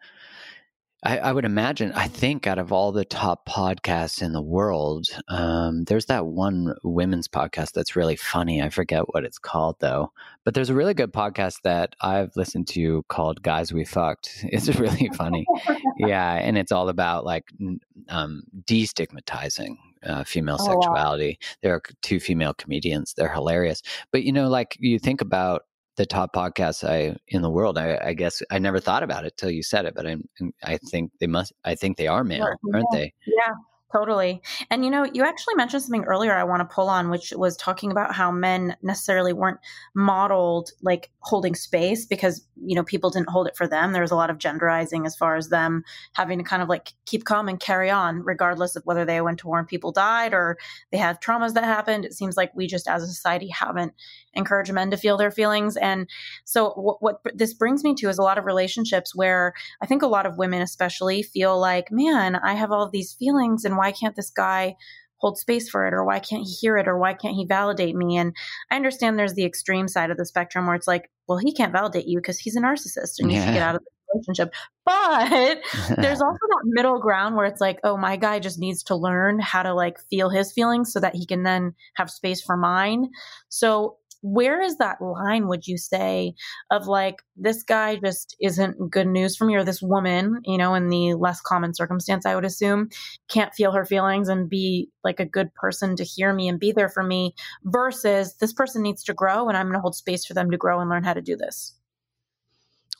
I, 1.02 1.18
I, 1.18 1.32
would 1.32 1.46
imagine, 1.46 1.92
I 1.92 2.08
think 2.08 2.46
out 2.46 2.58
of 2.58 2.72
all 2.72 2.92
the 2.92 3.06
top 3.06 3.48
podcasts 3.48 4.20
in 4.20 4.32
the 4.32 4.42
world, 4.42 5.06
um, 5.28 5.84
there's 5.84 6.06
that 6.06 6.26
one 6.26 6.74
women's 6.84 7.26
podcast 7.26 7.72
that's 7.72 7.96
really 7.96 8.16
funny. 8.16 8.60
I 8.60 8.68
forget 8.68 9.04
what 9.14 9.24
it's 9.24 9.38
called 9.38 9.76
though, 9.80 10.12
but 10.44 10.52
there's 10.52 10.68
a 10.68 10.74
really 10.74 10.92
good 10.92 11.12
podcast 11.12 11.62
that 11.64 11.96
I've 12.02 12.36
listened 12.36 12.68
to 12.68 13.02
called 13.08 13.42
Guys 13.42 13.72
We 13.72 13.84
Fucked. 13.84 14.44
It's 14.52 14.68
really 14.76 15.10
funny. 15.14 15.46
yeah. 15.98 16.34
And 16.34 16.58
it's 16.58 16.72
all 16.72 16.88
about 16.88 17.24
like 17.24 17.44
um, 18.08 18.42
destigmatizing 18.64 19.76
uh, 20.04 20.24
female 20.24 20.58
oh, 20.60 20.64
sexuality. 20.64 21.38
Wow. 21.40 21.46
There 21.62 21.74
are 21.74 21.82
two 22.02 22.20
female 22.20 22.52
comedians. 22.52 23.14
They're 23.14 23.32
hilarious. 23.32 23.80
But, 24.12 24.24
you 24.24 24.32
know, 24.32 24.48
like 24.48 24.76
you 24.80 24.98
think 24.98 25.20
about 25.22 25.62
the 25.96 26.06
top 26.06 26.34
podcasts 26.34 26.88
I 26.88 27.16
in 27.28 27.42
the 27.42 27.50
world. 27.50 27.78
I, 27.78 27.98
I, 28.02 28.14
guess 28.14 28.42
I 28.50 28.58
never 28.58 28.80
thought 28.80 29.02
about 29.02 29.24
it 29.24 29.36
till 29.36 29.50
you 29.50 29.62
said 29.62 29.84
it, 29.84 29.94
but 29.94 30.06
I 30.06 30.16
I 30.62 30.78
think 30.90 31.12
they 31.20 31.26
must. 31.26 31.52
I 31.64 31.74
think 31.74 31.96
they 31.96 32.06
are 32.06 32.24
male, 32.24 32.46
yeah. 32.46 32.74
aren't 32.74 32.92
they? 32.92 33.12
Yeah, 33.26 33.54
Totally. 33.92 34.40
And 34.70 34.84
you 34.84 34.90
know, 34.90 35.04
you 35.12 35.24
actually 35.24 35.56
mentioned 35.56 35.82
something 35.82 36.04
earlier 36.04 36.32
I 36.32 36.44
want 36.44 36.60
to 36.60 36.74
pull 36.74 36.88
on, 36.88 37.10
which 37.10 37.32
was 37.36 37.56
talking 37.56 37.90
about 37.90 38.14
how 38.14 38.30
men 38.30 38.76
necessarily 38.82 39.32
weren't 39.32 39.58
modeled 39.94 40.70
like 40.80 41.10
holding 41.20 41.56
space 41.56 42.06
because, 42.06 42.46
you 42.64 42.76
know, 42.76 42.84
people 42.84 43.10
didn't 43.10 43.30
hold 43.30 43.48
it 43.48 43.56
for 43.56 43.66
them. 43.66 43.92
There 43.92 44.02
was 44.02 44.12
a 44.12 44.16
lot 44.16 44.30
of 44.30 44.38
genderizing 44.38 45.06
as 45.06 45.16
far 45.16 45.34
as 45.34 45.48
them 45.48 45.82
having 46.12 46.38
to 46.38 46.44
kind 46.44 46.62
of 46.62 46.68
like 46.68 46.92
keep 47.06 47.24
calm 47.24 47.48
and 47.48 47.58
carry 47.58 47.90
on, 47.90 48.22
regardless 48.22 48.76
of 48.76 48.84
whether 48.84 49.04
they 49.04 49.20
went 49.20 49.40
to 49.40 49.48
war 49.48 49.58
and 49.58 49.66
people 49.66 49.90
died 49.90 50.34
or 50.34 50.56
they 50.92 50.98
had 50.98 51.20
traumas 51.20 51.54
that 51.54 51.64
happened. 51.64 52.04
It 52.04 52.14
seems 52.14 52.36
like 52.36 52.54
we 52.54 52.68
just 52.68 52.86
as 52.86 53.02
a 53.02 53.08
society 53.08 53.48
haven't 53.48 53.92
encouraged 54.34 54.72
men 54.72 54.90
to 54.90 54.96
feel 54.96 55.16
their 55.16 55.30
feelings. 55.30 55.76
And 55.76 56.08
so 56.44 56.70
what, 56.70 57.02
what 57.02 57.20
this 57.34 57.54
brings 57.54 57.84
me 57.84 57.94
to 57.96 58.08
is 58.08 58.18
a 58.18 58.22
lot 58.22 58.38
of 58.38 58.44
relationships 58.44 59.14
where 59.14 59.54
I 59.82 59.86
think 59.86 60.02
a 60.02 60.06
lot 60.06 60.26
of 60.26 60.38
women 60.38 60.62
especially 60.62 61.22
feel 61.22 61.58
like, 61.58 61.90
man, 61.90 62.36
I 62.36 62.54
have 62.54 62.72
all 62.72 62.88
these 62.88 63.14
feelings 63.14 63.64
and 63.64 63.76
why 63.76 63.92
can't 63.92 64.16
this 64.16 64.30
guy 64.30 64.76
hold 65.20 65.38
space 65.38 65.68
for 65.68 65.86
it? 65.86 65.94
Or 65.94 66.04
why 66.04 66.18
can't 66.18 66.42
he 66.42 66.52
hear 66.52 66.76
it? 66.78 66.88
Or 66.88 66.98
why 66.98 67.14
can't 67.14 67.36
he 67.36 67.44
validate 67.44 67.94
me? 67.94 68.16
And 68.16 68.34
i 68.70 68.76
understand 68.76 69.18
there's 69.18 69.34
the 69.34 69.44
extreme 69.44 69.86
side 69.86 70.10
of 70.10 70.16
the 70.16 70.26
spectrum 70.26 70.66
where 70.66 70.74
it's 70.74 70.88
like 70.88 71.10
well 71.28 71.38
he 71.38 71.52
can't 71.52 71.72
validate 71.72 72.06
you 72.06 72.18
because 72.18 72.38
he's 72.38 72.56
a 72.56 72.60
narcissist 72.60 73.18
and 73.18 73.30
you 73.30 73.40
should 73.40 73.52
get 73.52 73.62
out 73.62 73.76
of 73.76 73.82
the 73.82 73.90
relationship. 74.14 74.52
But 74.84 75.58
there's 75.96 76.20
also 76.20 76.38
that 76.48 76.62
middle 76.64 76.98
ground 76.98 77.36
where 77.36 77.46
it's 77.46 77.60
like 77.60 77.78
oh 77.84 77.96
my 77.96 78.16
guy 78.16 78.40
just 78.40 78.58
needs 78.58 78.82
to 78.84 78.96
learn 78.96 79.38
how 79.38 79.62
to 79.62 79.74
like 79.74 80.00
feel 80.10 80.30
his 80.30 80.52
feelings 80.52 80.92
so 80.92 81.00
that 81.00 81.14
he 81.14 81.26
can 81.26 81.42
then 81.42 81.74
have 81.94 82.10
space 82.10 82.42
for 82.42 82.56
mine. 82.56 83.10
So 83.48 83.98
where 84.22 84.60
is 84.60 84.76
that 84.76 85.00
line 85.00 85.48
would 85.48 85.66
you 85.66 85.78
say 85.78 86.34
of 86.70 86.86
like 86.86 87.16
this 87.36 87.62
guy 87.62 87.96
just 87.96 88.36
isn't 88.40 88.90
good 88.90 89.06
news 89.06 89.36
for 89.36 89.46
me 89.46 89.54
or 89.54 89.64
this 89.64 89.80
woman 89.80 90.40
you 90.44 90.58
know 90.58 90.74
in 90.74 90.88
the 90.88 91.14
less 91.14 91.40
common 91.40 91.74
circumstance 91.74 92.26
i 92.26 92.34
would 92.34 92.44
assume 92.44 92.88
can't 93.28 93.54
feel 93.54 93.72
her 93.72 93.84
feelings 93.84 94.28
and 94.28 94.50
be 94.50 94.88
like 95.04 95.20
a 95.20 95.24
good 95.24 95.52
person 95.54 95.96
to 95.96 96.04
hear 96.04 96.34
me 96.34 96.48
and 96.48 96.60
be 96.60 96.72
there 96.72 96.88
for 96.88 97.02
me 97.02 97.34
versus 97.64 98.36
this 98.36 98.52
person 98.52 98.82
needs 98.82 99.02
to 99.02 99.14
grow 99.14 99.48
and 99.48 99.56
i'm 99.56 99.66
going 99.66 99.74
to 99.74 99.80
hold 99.80 99.94
space 99.94 100.24
for 100.24 100.34
them 100.34 100.50
to 100.50 100.58
grow 100.58 100.80
and 100.80 100.90
learn 100.90 101.04
how 101.04 101.14
to 101.14 101.22
do 101.22 101.36
this 101.36 101.74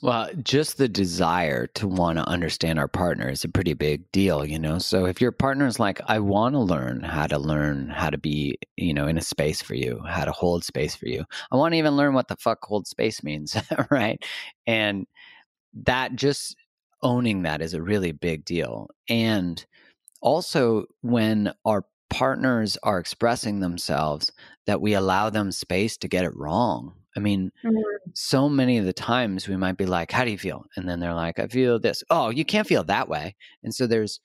well, 0.01 0.29
just 0.41 0.77
the 0.77 0.87
desire 0.87 1.67
to 1.67 1.87
want 1.87 2.17
to 2.17 2.27
understand 2.27 2.79
our 2.79 2.87
partner 2.87 3.29
is 3.29 3.43
a 3.43 3.49
pretty 3.49 3.75
big 3.75 4.11
deal, 4.11 4.43
you 4.43 4.57
know. 4.57 4.79
So 4.79 5.05
if 5.05 5.21
your 5.21 5.31
partner 5.31 5.67
is 5.67 5.79
like, 5.79 6.01
I 6.07 6.17
want 6.17 6.55
to 6.55 6.59
learn 6.59 7.01
how 7.01 7.27
to 7.27 7.37
learn 7.37 7.89
how 7.89 8.09
to 8.09 8.17
be, 8.17 8.57
you 8.77 8.95
know, 8.95 9.07
in 9.07 9.19
a 9.19 9.21
space 9.21 9.61
for 9.61 9.75
you, 9.75 10.01
how 10.07 10.25
to 10.25 10.31
hold 10.31 10.63
space 10.63 10.95
for 10.95 11.07
you. 11.07 11.23
I 11.51 11.55
want 11.55 11.73
to 11.73 11.77
even 11.77 11.95
learn 11.95 12.15
what 12.15 12.29
the 12.29 12.35
fuck 12.37 12.63
hold 12.63 12.87
space 12.87 13.21
means, 13.21 13.55
right? 13.91 14.19
And 14.65 15.05
that 15.85 16.15
just 16.15 16.55
owning 17.03 17.43
that 17.43 17.61
is 17.61 17.75
a 17.75 17.81
really 17.81 18.11
big 18.11 18.43
deal. 18.43 18.89
And 19.07 19.63
also 20.19 20.85
when 21.01 21.53
our 21.63 21.85
partners 22.09 22.75
are 22.81 22.97
expressing 22.97 23.59
themselves, 23.59 24.31
that 24.65 24.81
we 24.81 24.93
allow 24.93 25.29
them 25.29 25.51
space 25.51 25.95
to 25.97 26.07
get 26.07 26.25
it 26.25 26.35
wrong 26.35 26.95
I 27.15 27.19
mean, 27.19 27.51
mm-hmm. 27.63 27.79
so 28.13 28.47
many 28.49 28.77
of 28.77 28.85
the 28.85 28.93
times 28.93 29.47
we 29.47 29.57
might 29.57 29.77
be 29.77 29.85
like, 29.85 30.11
How 30.11 30.25
do 30.25 30.31
you 30.31 30.37
feel? 30.37 30.65
And 30.75 30.87
then 30.87 30.99
they're 30.99 31.13
like, 31.13 31.39
I 31.39 31.47
feel 31.47 31.79
this. 31.79 32.03
Oh, 32.09 32.29
you 32.29 32.45
can't 32.45 32.67
feel 32.67 32.83
that 32.85 33.09
way. 33.09 33.35
And 33.63 33.73
so 33.73 33.87
there's, 33.87 34.19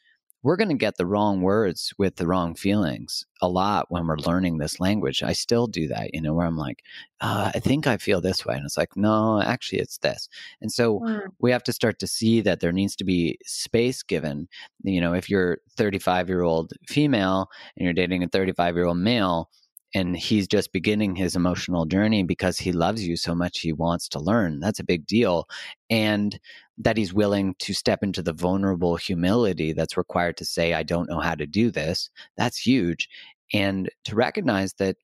we're 0.46 0.56
going 0.56 0.68
to 0.68 0.74
get 0.74 0.96
the 0.96 1.06
wrong 1.06 1.40
words 1.40 1.92
with 1.98 2.14
the 2.16 2.26
wrong 2.26 2.54
feelings 2.54 3.26
a 3.42 3.48
lot 3.48 3.86
when 3.88 4.06
we're 4.06 4.16
learning 4.18 4.58
this 4.58 4.78
language. 4.78 5.20
I 5.20 5.32
still 5.32 5.66
do 5.66 5.88
that, 5.88 6.14
you 6.14 6.20
know, 6.20 6.34
where 6.34 6.46
I'm 6.46 6.56
like, 6.56 6.84
uh, 7.20 7.50
I 7.52 7.58
think 7.58 7.88
I 7.88 7.96
feel 7.96 8.20
this 8.20 8.46
way. 8.46 8.54
And 8.54 8.64
it's 8.64 8.76
like, 8.76 8.96
no, 8.96 9.42
actually, 9.42 9.80
it's 9.80 9.98
this. 9.98 10.28
And 10.60 10.70
so 10.70 11.00
mm. 11.00 11.22
we 11.40 11.50
have 11.50 11.64
to 11.64 11.72
start 11.72 11.98
to 11.98 12.06
see 12.06 12.42
that 12.42 12.60
there 12.60 12.70
needs 12.70 12.94
to 12.94 13.04
be 13.04 13.38
space 13.44 14.04
given. 14.04 14.46
You 14.84 15.00
know, 15.00 15.14
if 15.14 15.28
you're 15.28 15.58
35 15.76 16.28
year 16.28 16.42
old 16.42 16.74
female 16.86 17.48
and 17.76 17.84
you're 17.84 17.92
dating 17.92 18.22
a 18.22 18.28
35 18.28 18.76
year 18.76 18.86
old 18.86 18.98
male, 18.98 19.50
and 19.94 20.16
he's 20.16 20.48
just 20.48 20.72
beginning 20.72 21.16
his 21.16 21.36
emotional 21.36 21.86
journey 21.86 22.22
because 22.22 22.58
he 22.58 22.72
loves 22.72 23.06
you 23.06 23.16
so 23.16 23.34
much 23.34 23.60
he 23.60 23.72
wants 23.72 24.08
to 24.08 24.18
learn. 24.18 24.60
That's 24.60 24.80
a 24.80 24.84
big 24.84 25.06
deal. 25.06 25.48
And 25.88 26.38
that 26.78 26.96
he's 26.96 27.14
willing 27.14 27.54
to 27.60 27.72
step 27.72 28.02
into 28.02 28.22
the 28.22 28.32
vulnerable 28.32 28.96
humility 28.96 29.72
that's 29.72 29.96
required 29.96 30.36
to 30.36 30.44
say 30.44 30.74
i 30.74 30.82
don't 30.82 31.08
know 31.08 31.20
how 31.20 31.34
to 31.34 31.46
do 31.46 31.70
this. 31.70 32.10
That's 32.36 32.58
huge. 32.58 33.08
And 33.52 33.88
to 34.04 34.14
recognize 34.14 34.74
that 34.74 34.96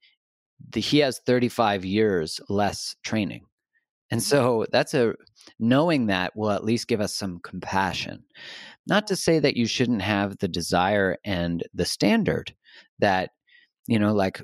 the, 0.70 0.80
he 0.80 0.98
has 0.98 1.20
35 1.24 1.84
years 1.84 2.40
less 2.48 2.96
training. 3.02 3.46
And 4.10 4.20
mm-hmm. 4.20 4.28
so 4.28 4.66
that's 4.70 4.94
a 4.94 5.14
knowing 5.58 6.06
that 6.06 6.36
will 6.36 6.50
at 6.50 6.64
least 6.64 6.88
give 6.88 7.00
us 7.00 7.14
some 7.14 7.40
compassion. 7.40 8.24
Not 8.86 9.06
to 9.06 9.16
say 9.16 9.38
that 9.38 9.56
you 9.56 9.66
shouldn't 9.66 10.02
have 10.02 10.38
the 10.38 10.48
desire 10.48 11.16
and 11.24 11.62
the 11.72 11.84
standard 11.84 12.54
that 12.98 13.30
you 13.86 13.98
know, 13.98 14.12
like 14.14 14.42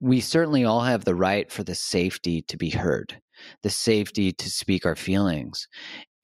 we 0.00 0.20
certainly 0.20 0.64
all 0.64 0.80
have 0.80 1.04
the 1.04 1.14
right 1.14 1.50
for 1.50 1.62
the 1.62 1.74
safety 1.74 2.42
to 2.42 2.56
be 2.56 2.70
heard, 2.70 3.20
the 3.62 3.70
safety 3.70 4.32
to 4.32 4.50
speak 4.50 4.84
our 4.84 4.96
feelings. 4.96 5.68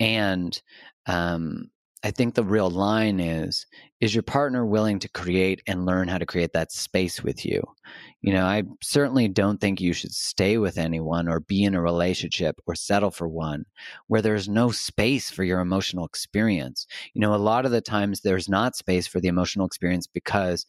And 0.00 0.60
um, 1.06 1.70
I 2.04 2.12
think 2.12 2.34
the 2.34 2.44
real 2.44 2.70
line 2.70 3.18
is 3.18 3.66
is 4.00 4.14
your 4.14 4.22
partner 4.22 4.64
willing 4.64 5.00
to 5.00 5.08
create 5.08 5.60
and 5.66 5.84
learn 5.84 6.06
how 6.06 6.18
to 6.18 6.26
create 6.26 6.52
that 6.52 6.70
space 6.70 7.22
with 7.22 7.44
you? 7.44 7.62
You 8.22 8.32
know, 8.32 8.44
I 8.44 8.62
certainly 8.80 9.26
don't 9.26 9.60
think 9.60 9.80
you 9.80 9.92
should 9.92 10.12
stay 10.12 10.58
with 10.58 10.78
anyone 10.78 11.28
or 11.28 11.40
be 11.40 11.64
in 11.64 11.74
a 11.74 11.82
relationship 11.82 12.60
or 12.66 12.76
settle 12.76 13.10
for 13.10 13.26
one 13.26 13.64
where 14.06 14.22
there's 14.22 14.48
no 14.48 14.70
space 14.70 15.30
for 15.30 15.42
your 15.42 15.58
emotional 15.58 16.04
experience. 16.04 16.86
You 17.14 17.20
know, 17.20 17.34
a 17.34 17.36
lot 17.36 17.64
of 17.64 17.72
the 17.72 17.80
times 17.80 18.20
there's 18.20 18.48
not 18.48 18.76
space 18.76 19.08
for 19.08 19.20
the 19.20 19.28
emotional 19.28 19.66
experience 19.66 20.06
because 20.06 20.64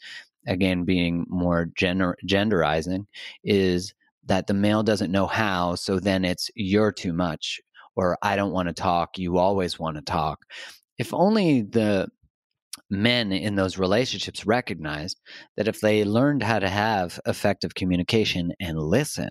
again 0.49 0.83
being 0.83 1.25
more 1.29 1.69
gender 1.75 2.17
genderizing 2.27 3.05
is 3.43 3.93
that 4.25 4.47
the 4.47 4.53
male 4.53 4.83
doesn't 4.83 5.11
know 5.11 5.27
how 5.27 5.75
so 5.75 5.99
then 5.99 6.25
it's 6.25 6.51
you're 6.55 6.91
too 6.91 7.13
much 7.13 7.61
or 7.95 8.17
i 8.21 8.35
don't 8.35 8.51
want 8.51 8.67
to 8.67 8.73
talk 8.73 9.17
you 9.17 9.37
always 9.37 9.79
want 9.79 9.95
to 9.95 10.01
talk. 10.03 10.45
If 10.97 11.13
only 11.13 11.61
the 11.61 12.09
men 12.89 13.31
in 13.31 13.55
those 13.55 13.77
relationships 13.77 14.45
recognized 14.45 15.19
that 15.57 15.67
if 15.67 15.79
they 15.79 16.03
learned 16.03 16.43
how 16.43 16.59
to 16.59 16.69
have 16.69 17.19
effective 17.25 17.75
communication 17.75 18.51
and 18.59 18.79
listen 18.79 19.29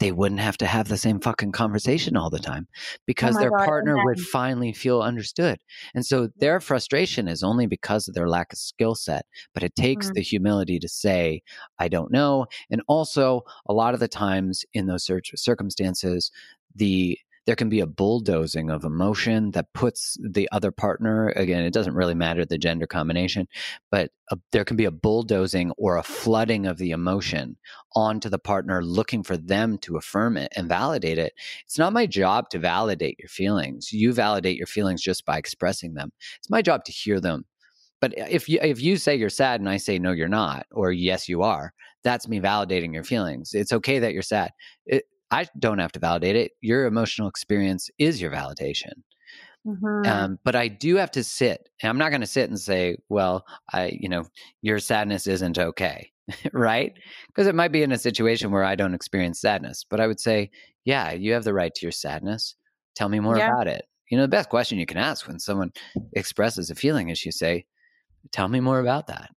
they 0.00 0.12
wouldn't 0.12 0.40
have 0.40 0.56
to 0.58 0.66
have 0.66 0.88
the 0.88 0.98
same 0.98 1.20
fucking 1.20 1.52
conversation 1.52 2.16
all 2.16 2.30
the 2.30 2.38
time 2.38 2.66
because 3.06 3.36
oh 3.36 3.40
their 3.40 3.50
God, 3.50 3.64
partner 3.64 4.04
would 4.04 4.20
finally 4.20 4.72
feel 4.72 5.00
understood. 5.00 5.58
And 5.94 6.04
so 6.04 6.28
their 6.36 6.60
frustration 6.60 7.28
is 7.28 7.42
only 7.42 7.66
because 7.66 8.08
of 8.08 8.14
their 8.14 8.28
lack 8.28 8.52
of 8.52 8.58
skill 8.58 8.94
set, 8.94 9.24
but 9.54 9.62
it 9.62 9.74
takes 9.76 10.06
mm-hmm. 10.06 10.14
the 10.14 10.22
humility 10.22 10.78
to 10.78 10.88
say, 10.88 11.42
I 11.78 11.88
don't 11.88 12.12
know. 12.12 12.46
And 12.70 12.82
also, 12.88 13.42
a 13.68 13.72
lot 13.72 13.94
of 13.94 14.00
the 14.00 14.08
times 14.08 14.64
in 14.74 14.86
those 14.86 15.08
circumstances, 15.36 16.30
the 16.74 17.18
there 17.46 17.56
can 17.56 17.68
be 17.68 17.80
a 17.80 17.86
bulldozing 17.86 18.70
of 18.70 18.84
emotion 18.84 19.50
that 19.50 19.72
puts 19.74 20.16
the 20.22 20.48
other 20.52 20.70
partner 20.70 21.28
again 21.30 21.64
it 21.64 21.72
doesn't 21.72 21.94
really 21.94 22.14
matter 22.14 22.44
the 22.44 22.58
gender 22.58 22.86
combination 22.86 23.46
but 23.90 24.10
a, 24.30 24.38
there 24.52 24.64
can 24.64 24.76
be 24.76 24.84
a 24.84 24.90
bulldozing 24.90 25.70
or 25.76 25.96
a 25.96 26.02
flooding 26.02 26.66
of 26.66 26.78
the 26.78 26.90
emotion 26.90 27.56
onto 27.94 28.28
the 28.28 28.38
partner 28.38 28.82
looking 28.82 29.22
for 29.22 29.36
them 29.36 29.78
to 29.78 29.96
affirm 29.96 30.36
it 30.36 30.52
and 30.56 30.68
validate 30.68 31.18
it. 31.18 31.34
It's 31.64 31.78
not 31.78 31.92
my 31.92 32.06
job 32.06 32.50
to 32.50 32.58
validate 32.58 33.18
your 33.18 33.28
feelings. 33.28 33.92
You 33.92 34.12
validate 34.12 34.56
your 34.56 34.66
feelings 34.66 35.02
just 35.02 35.24
by 35.24 35.38
expressing 35.38 35.94
them. 35.94 36.10
It's 36.38 36.50
my 36.50 36.62
job 36.62 36.84
to 36.84 36.92
hear 36.92 37.20
them. 37.20 37.44
But 38.00 38.14
if 38.16 38.48
you 38.48 38.58
if 38.60 38.80
you 38.80 38.96
say 38.96 39.16
you're 39.16 39.30
sad 39.30 39.60
and 39.60 39.68
I 39.68 39.78
say 39.78 39.98
no 39.98 40.12
you're 40.12 40.28
not 40.28 40.66
or 40.72 40.92
yes 40.92 41.28
you 41.28 41.42
are 41.42 41.72
that's 42.02 42.28
me 42.28 42.38
validating 42.38 42.92
your 42.92 43.04
feelings. 43.04 43.54
It's 43.54 43.72
okay 43.72 43.98
that 43.98 44.12
you're 44.12 44.22
sad. 44.22 44.50
It, 44.84 45.04
I 45.34 45.46
don't 45.58 45.80
have 45.80 45.92
to 45.92 45.98
validate 45.98 46.36
it. 46.36 46.52
Your 46.60 46.86
emotional 46.86 47.28
experience 47.28 47.90
is 47.98 48.20
your 48.20 48.30
validation. 48.30 48.92
Mm-hmm. 49.66 50.06
Um, 50.06 50.38
but 50.44 50.54
I 50.54 50.68
do 50.68 50.94
have 50.96 51.10
to 51.12 51.24
sit, 51.24 51.68
and 51.82 51.90
I'm 51.90 51.98
not 51.98 52.10
going 52.10 52.20
to 52.20 52.26
sit 52.26 52.48
and 52.50 52.60
say, 52.60 52.98
"Well, 53.08 53.44
I, 53.72 53.96
you 53.98 54.08
know, 54.08 54.26
your 54.62 54.78
sadness 54.78 55.26
isn't 55.26 55.58
okay," 55.58 56.12
right? 56.52 56.92
Because 57.28 57.48
it 57.48 57.54
might 57.54 57.72
be 57.72 57.82
in 57.82 57.90
a 57.90 57.98
situation 57.98 58.52
where 58.52 58.62
I 58.62 58.76
don't 58.76 58.94
experience 58.94 59.40
sadness. 59.40 59.84
But 59.88 60.00
I 60.00 60.06
would 60.06 60.20
say, 60.20 60.50
"Yeah, 60.84 61.12
you 61.12 61.32
have 61.32 61.44
the 61.44 61.54
right 61.54 61.74
to 61.74 61.86
your 61.86 61.92
sadness. 61.92 62.54
Tell 62.94 63.08
me 63.08 63.18
more 63.20 63.38
yeah. 63.38 63.48
about 63.48 63.66
it." 63.66 63.86
You 64.10 64.18
know, 64.18 64.24
the 64.24 64.28
best 64.28 64.50
question 64.50 64.78
you 64.78 64.86
can 64.86 64.98
ask 64.98 65.26
when 65.26 65.40
someone 65.40 65.72
expresses 66.12 66.70
a 66.70 66.76
feeling 66.76 67.08
is 67.08 67.24
you 67.24 67.32
say, 67.32 67.64
"Tell 68.30 68.48
me 68.48 68.60
more 68.60 68.80
about 68.80 69.08
that." 69.08 69.30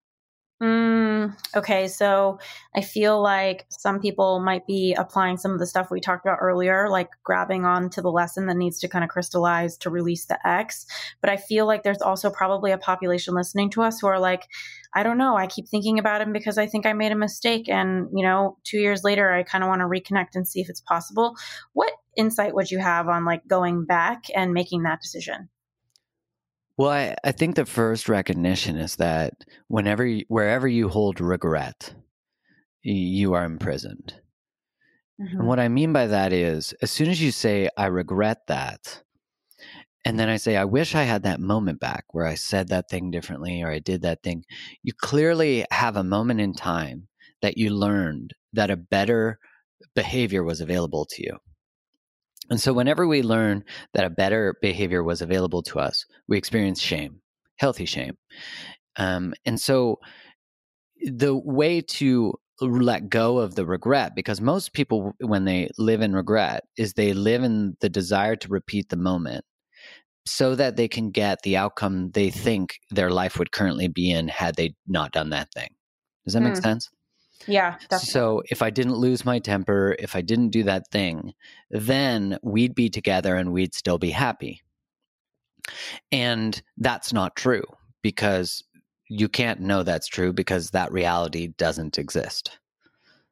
Mm, 0.64 1.36
okay, 1.54 1.90
so 1.90 2.40
I 2.74 2.80
feel 2.80 3.22
like 3.22 3.66
some 3.70 4.00
people 4.00 4.40
might 4.40 4.66
be 4.66 4.94
applying 4.94 5.36
some 5.36 5.52
of 5.52 5.60
the 5.60 5.68
stuff 5.68 5.92
we 5.92 6.00
talked 6.00 6.26
about 6.26 6.38
earlier, 6.42 6.90
like 6.90 7.10
grabbing 7.26 7.66
on 7.66 7.90
to 7.90 8.02
the 8.02 8.12
lesson 8.12 8.46
that 8.48 8.56
needs 8.56 8.80
to 8.80 8.88
kind 8.88 9.04
of 9.04 9.10
crystallize 9.10 9.78
to 9.80 9.90
release 9.90 10.28
the 10.28 10.40
ex. 10.48 10.86
But 11.20 11.30
I 11.30 11.36
feel 11.36 11.66
like 11.66 11.84
there's 11.84 12.02
also 12.02 12.30
probably 12.30 12.72
a 12.72 12.78
population 12.78 13.36
listening 13.36 13.70
to 13.72 13.82
us 13.82 14.00
who 14.00 14.08
are 14.08 14.20
like, 14.20 14.48
I 14.94 15.04
don't 15.04 15.18
know, 15.18 15.36
I 15.36 15.48
keep 15.48 15.68
thinking 15.68 16.00
about 16.00 16.22
him 16.22 16.32
because 16.32 16.58
I 16.58 16.68
think 16.68 16.86
I 16.86 16.94
made 16.94 17.12
a 17.12 17.18
mistake. 17.18 17.68
And, 17.68 18.08
you 18.14 18.24
know, 18.24 18.58
two 18.64 18.78
years 18.78 19.04
later, 19.04 19.34
I 19.34 19.44
kind 19.44 19.62
of 19.62 19.68
want 19.68 19.82
to 19.82 19.88
reconnect 19.88 20.36
and 20.36 20.48
see 20.48 20.62
if 20.62 20.70
it's 20.70 20.80
possible. 20.82 21.36
What 21.74 21.92
insight 22.16 22.56
would 22.56 22.72
you 22.72 22.80
have 22.80 23.10
on 23.10 23.26
like 23.26 23.46
going 23.46 23.84
back 23.84 24.24
and 24.34 24.54
making 24.54 24.84
that 24.84 25.02
decision? 25.02 25.50
Well, 26.78 26.90
I, 26.90 27.16
I 27.24 27.32
think 27.32 27.56
the 27.56 27.66
first 27.66 28.10
recognition 28.10 28.76
is 28.76 28.98
that 28.98 29.34
whenever, 29.68 30.06
you, 30.06 30.26
wherever 30.28 30.68
you 30.68 30.90
hold 30.90 31.22
regret, 31.22 31.94
you 32.84 33.34
are 33.34 33.46
imprisoned. 33.46 34.16
Mm-hmm. 35.22 35.40
And 35.40 35.48
what 35.48 35.60
I 35.60 35.70
mean 35.70 35.94
by 35.94 36.08
that 36.08 36.34
is, 36.34 36.74
as 36.82 36.92
soon 36.92 37.10
as 37.10 37.22
you 37.22 37.32
say, 37.32 37.70
I 37.78 37.86
regret 37.86 38.40
that, 38.48 39.04
and 40.04 40.20
then 40.20 40.30
I 40.30 40.36
say, 40.36 40.58
I 40.58 40.66
wish 40.66 40.94
I 40.94 41.04
had 41.04 41.24
that 41.24 41.40
moment 41.40 41.80
back 41.80 42.06
where 42.12 42.28
I 42.28 42.36
said 42.36 42.68
that 42.68 42.90
thing 42.90 43.10
differently 43.10 43.64
or 43.64 43.72
I 43.72 43.80
did 43.80 44.02
that 44.04 44.22
thing, 44.22 44.44
you 44.84 44.94
clearly 44.96 45.66
have 45.72 45.96
a 45.96 46.04
moment 46.04 46.42
in 46.42 46.54
time 46.54 47.08
that 47.42 47.58
you 47.58 47.72
learned 47.72 48.34
that 48.54 48.70
a 48.70 48.78
better 48.78 49.40
behavior 49.96 50.44
was 50.44 50.62
available 50.62 51.06
to 51.12 51.24
you. 51.24 51.38
And 52.50 52.60
so, 52.60 52.74
whenever 52.74 53.08
we 53.08 53.22
learn 53.22 53.64
that 53.94 54.06
a 54.06 54.10
better 54.10 54.56
behavior 54.62 55.04
was 55.04 55.22
available 55.22 55.64
to 55.64 55.80
us, 55.80 56.06
we 56.28 56.38
experience 56.38 56.80
shame, 56.80 57.22
healthy 57.58 57.86
shame. 57.86 58.18
Um, 58.98 59.34
and 59.46 59.60
so, 59.60 60.00
the 61.02 61.36
way 61.36 61.82
to 61.82 62.34
let 62.62 63.10
go 63.10 63.40
of 63.40 63.56
the 63.56 63.66
regret 63.66 64.16
because 64.16 64.40
most 64.40 64.74
people 64.74 65.14
when 65.20 65.46
they 65.46 65.70
live 65.78 66.02
in 66.02 66.14
regret 66.14 66.64
is 66.78 66.94
they 66.94 67.14
live 67.14 67.44
in 67.44 67.76
the 67.82 67.90
desire 67.90 68.36
to 68.38 68.48
repeat 68.48 68.88
the 68.90 68.96
moment 68.96 69.44
so 70.26 70.56
that 70.56 70.78
they 70.78 70.88
can 70.88 71.12
get 71.12 71.42
the 71.44 71.58
outcome 71.58 72.12
they 72.12 72.30
think 72.30 72.80
their 72.92 73.12
life 73.12 73.38
would 73.38 73.52
currently 73.52 73.90
be 73.90 74.10
in 74.10 74.30
had 74.30 74.56
they 74.56 74.74
not 74.88 75.12
done 75.12 75.30
that 75.32 75.52
thing 75.54 75.70
does 76.24 76.34
that 76.34 76.42
mm. 76.42 76.46
make 76.46 76.56
sense 76.56 76.90
yeah 77.48 77.76
definitely. 77.90 78.06
so 78.06 78.44
if 78.50 78.62
i 78.62 78.70
didn't 78.70 78.96
lose 78.96 79.26
my 79.26 79.40
temper 79.40 79.96
if 80.00 80.16
i 80.16 80.22
didn't 80.22 80.50
do 80.50 80.64
that 80.64 80.90
thing 80.92 81.34
then 81.70 82.38
we'd 82.42 82.76
be 82.76 82.90
together 82.90 83.36
and 83.36 83.52
we'd 83.52 83.74
still 83.74 83.98
be 83.98 84.12
happy 84.12 84.62
and 86.12 86.62
that's 86.78 87.14
not 87.14 87.36
true 87.36 87.64
because 88.02 88.64
you 89.08 89.30
can't 89.30 89.60
know 89.60 89.84
that's 89.84 90.08
true 90.08 90.34
because 90.34 90.72
that 90.72 90.92
reality 90.92 91.48
doesn't 91.48 91.98
exist. 91.98 92.60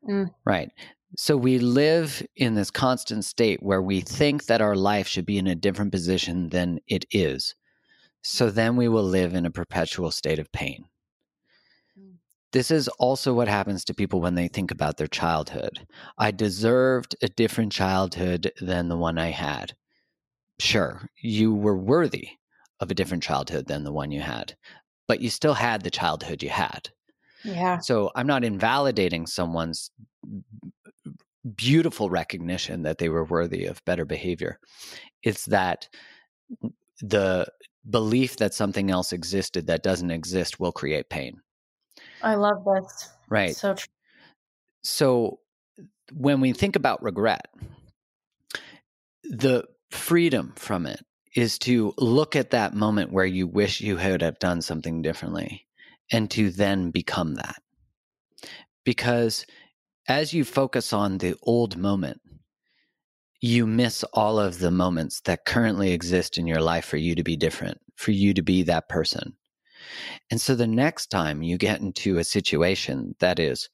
Mm. 0.07 0.31
Right. 0.45 0.71
So 1.17 1.37
we 1.37 1.59
live 1.59 2.25
in 2.35 2.55
this 2.55 2.71
constant 2.71 3.25
state 3.25 3.61
where 3.61 3.81
we 3.81 4.01
think 4.01 4.45
that 4.45 4.61
our 4.61 4.75
life 4.75 5.07
should 5.07 5.25
be 5.25 5.37
in 5.37 5.47
a 5.47 5.55
different 5.55 5.91
position 5.91 6.49
than 6.49 6.79
it 6.87 7.05
is. 7.11 7.55
So 8.23 8.49
then 8.49 8.75
we 8.75 8.87
will 8.87 9.03
live 9.03 9.35
in 9.35 9.45
a 9.45 9.51
perpetual 9.51 10.11
state 10.11 10.39
of 10.39 10.51
pain. 10.51 10.85
This 12.53 12.71
is 12.71 12.87
also 12.99 13.33
what 13.33 13.47
happens 13.47 13.83
to 13.85 13.93
people 13.93 14.21
when 14.21 14.35
they 14.35 14.47
think 14.47 14.71
about 14.71 14.97
their 14.97 15.07
childhood. 15.07 15.85
I 16.17 16.31
deserved 16.31 17.15
a 17.21 17.27
different 17.27 17.73
childhood 17.73 18.51
than 18.61 18.87
the 18.87 18.97
one 18.97 19.17
I 19.17 19.31
had. 19.31 19.73
Sure, 20.59 21.09
you 21.21 21.53
were 21.53 21.77
worthy 21.77 22.29
of 22.79 22.89
a 22.89 22.95
different 22.95 23.23
childhood 23.23 23.67
than 23.67 23.83
the 23.83 23.91
one 23.91 24.11
you 24.11 24.21
had 24.21 24.55
but 25.07 25.21
you 25.21 25.29
still 25.29 25.53
had 25.53 25.81
the 25.81 25.91
childhood 25.91 26.41
you 26.41 26.49
had. 26.49 26.89
Yeah. 27.43 27.79
So 27.79 28.11
I'm 28.15 28.27
not 28.27 28.43
invalidating 28.43 29.27
someone's 29.27 29.91
beautiful 31.55 32.09
recognition 32.09 32.83
that 32.83 32.99
they 32.99 33.09
were 33.09 33.25
worthy 33.25 33.65
of 33.65 33.83
better 33.85 34.05
behavior. 34.05 34.59
It's 35.23 35.45
that 35.45 35.89
the 37.01 37.47
belief 37.89 38.37
that 38.37 38.53
something 38.53 38.89
else 38.89 39.11
existed 39.11 39.67
that 39.67 39.83
doesn't 39.83 40.11
exist 40.11 40.59
will 40.59 40.71
create 40.71 41.09
pain. 41.09 41.41
I 42.23 42.35
love 42.35 42.65
this. 42.65 43.09
Right. 43.29 43.55
So 43.55 43.75
true. 43.75 43.87
So 44.83 45.39
when 46.11 46.41
we 46.41 46.53
think 46.53 46.75
about 46.75 47.03
regret, 47.03 47.47
the 49.23 49.65
freedom 49.91 50.53
from 50.55 50.85
it 50.85 51.03
is 51.35 51.57
to 51.59 51.93
look 51.97 52.35
at 52.35 52.51
that 52.51 52.73
moment 52.73 53.11
where 53.11 53.25
you 53.25 53.47
wish 53.47 53.81
you 53.81 53.97
had 53.97 54.21
have 54.21 54.39
done 54.39 54.61
something 54.61 55.01
differently 55.01 55.65
and 56.11 56.29
to 56.31 56.51
then 56.51 56.91
become 56.91 57.35
that. 57.35 57.61
Because 58.83 59.45
as 60.07 60.33
you 60.33 60.43
focus 60.43 60.93
on 60.93 61.17
the 61.17 61.35
old 61.43 61.77
moment, 61.77 62.21
you 63.41 63.65
miss 63.65 64.03
all 64.13 64.39
of 64.39 64.59
the 64.59 64.71
moments 64.71 65.21
that 65.21 65.45
currently 65.45 65.91
exist 65.91 66.37
in 66.37 66.47
your 66.47 66.61
life 66.61 66.85
for 66.85 66.97
you 66.97 67.15
to 67.15 67.23
be 67.23 67.35
different, 67.35 67.79
for 67.95 68.11
you 68.11 68.33
to 68.33 68.41
be 68.41 68.63
that 68.63 68.87
person. 68.89 69.35
And 70.31 70.39
so 70.39 70.55
the 70.55 70.67
next 70.67 71.07
time 71.07 71.43
you 71.43 71.57
get 71.57 71.81
into 71.81 72.17
a 72.17 72.23
situation 72.23 73.15
that 73.19 73.39
is 73.39 73.69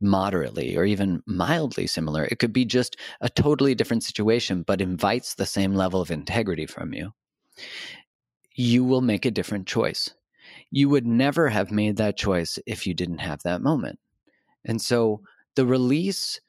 moderately 0.00 0.76
or 0.76 0.84
even 0.84 1.22
mildly 1.26 1.86
similar. 1.86 2.24
It 2.24 2.38
could 2.38 2.52
be 2.52 2.64
just 2.64 2.96
a 3.20 3.28
totally 3.28 3.74
different 3.74 4.02
situation, 4.02 4.62
but 4.62 4.80
invites 4.80 5.34
the 5.34 5.46
same 5.46 5.74
level 5.74 6.00
of 6.00 6.10
integrity 6.10 6.66
from 6.66 6.92
you. 6.92 7.12
You 8.54 8.84
will 8.84 9.00
make 9.00 9.24
a 9.24 9.30
different 9.30 9.66
choice. 9.66 10.10
You 10.70 10.88
would 10.88 11.06
never 11.06 11.48
have 11.48 11.70
made 11.70 11.96
that 11.96 12.16
choice 12.16 12.58
if 12.66 12.86
you 12.86 12.94
didn't 12.94 13.18
have 13.18 13.42
that 13.42 13.62
moment. 13.62 13.98
And 14.64 14.80
so 14.80 15.22
the 15.54 15.66
release 15.66 16.40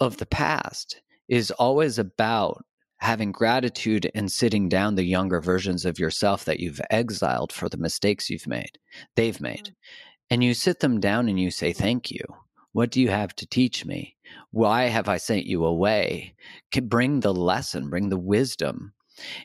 of 0.00 0.16
the 0.16 0.26
past 0.26 1.00
is 1.28 1.50
always 1.52 1.98
about 1.98 2.64
having 3.02 3.32
gratitude 3.32 4.08
and 4.14 4.30
sitting 4.30 4.68
down 4.68 4.94
the 4.94 5.02
younger 5.02 5.40
versions 5.40 5.84
of 5.84 5.98
yourself 5.98 6.44
that 6.44 6.60
you've 6.60 6.80
exiled 6.88 7.52
for 7.52 7.68
the 7.68 7.76
mistakes 7.76 8.30
you've 8.30 8.46
made, 8.46 8.78
they've 9.16 9.40
made. 9.40 9.64
Mm. 9.64 9.74
And 10.30 10.44
you 10.44 10.54
sit 10.54 10.78
them 10.78 11.00
down 11.00 11.28
and 11.28 11.38
you 11.38 11.50
say, 11.50 11.72
Thank 11.72 12.12
you. 12.12 12.22
What 12.70 12.92
do 12.92 13.00
you 13.02 13.08
have 13.08 13.34
to 13.36 13.46
teach 13.46 13.84
me? 13.84 14.16
Why 14.52 14.84
have 14.84 15.08
I 15.08 15.16
sent 15.16 15.46
you 15.46 15.64
away? 15.64 16.36
Can 16.70 16.86
bring 16.86 17.20
the 17.20 17.34
lesson, 17.34 17.90
bring 17.90 18.08
the 18.08 18.16
wisdom. 18.16 18.92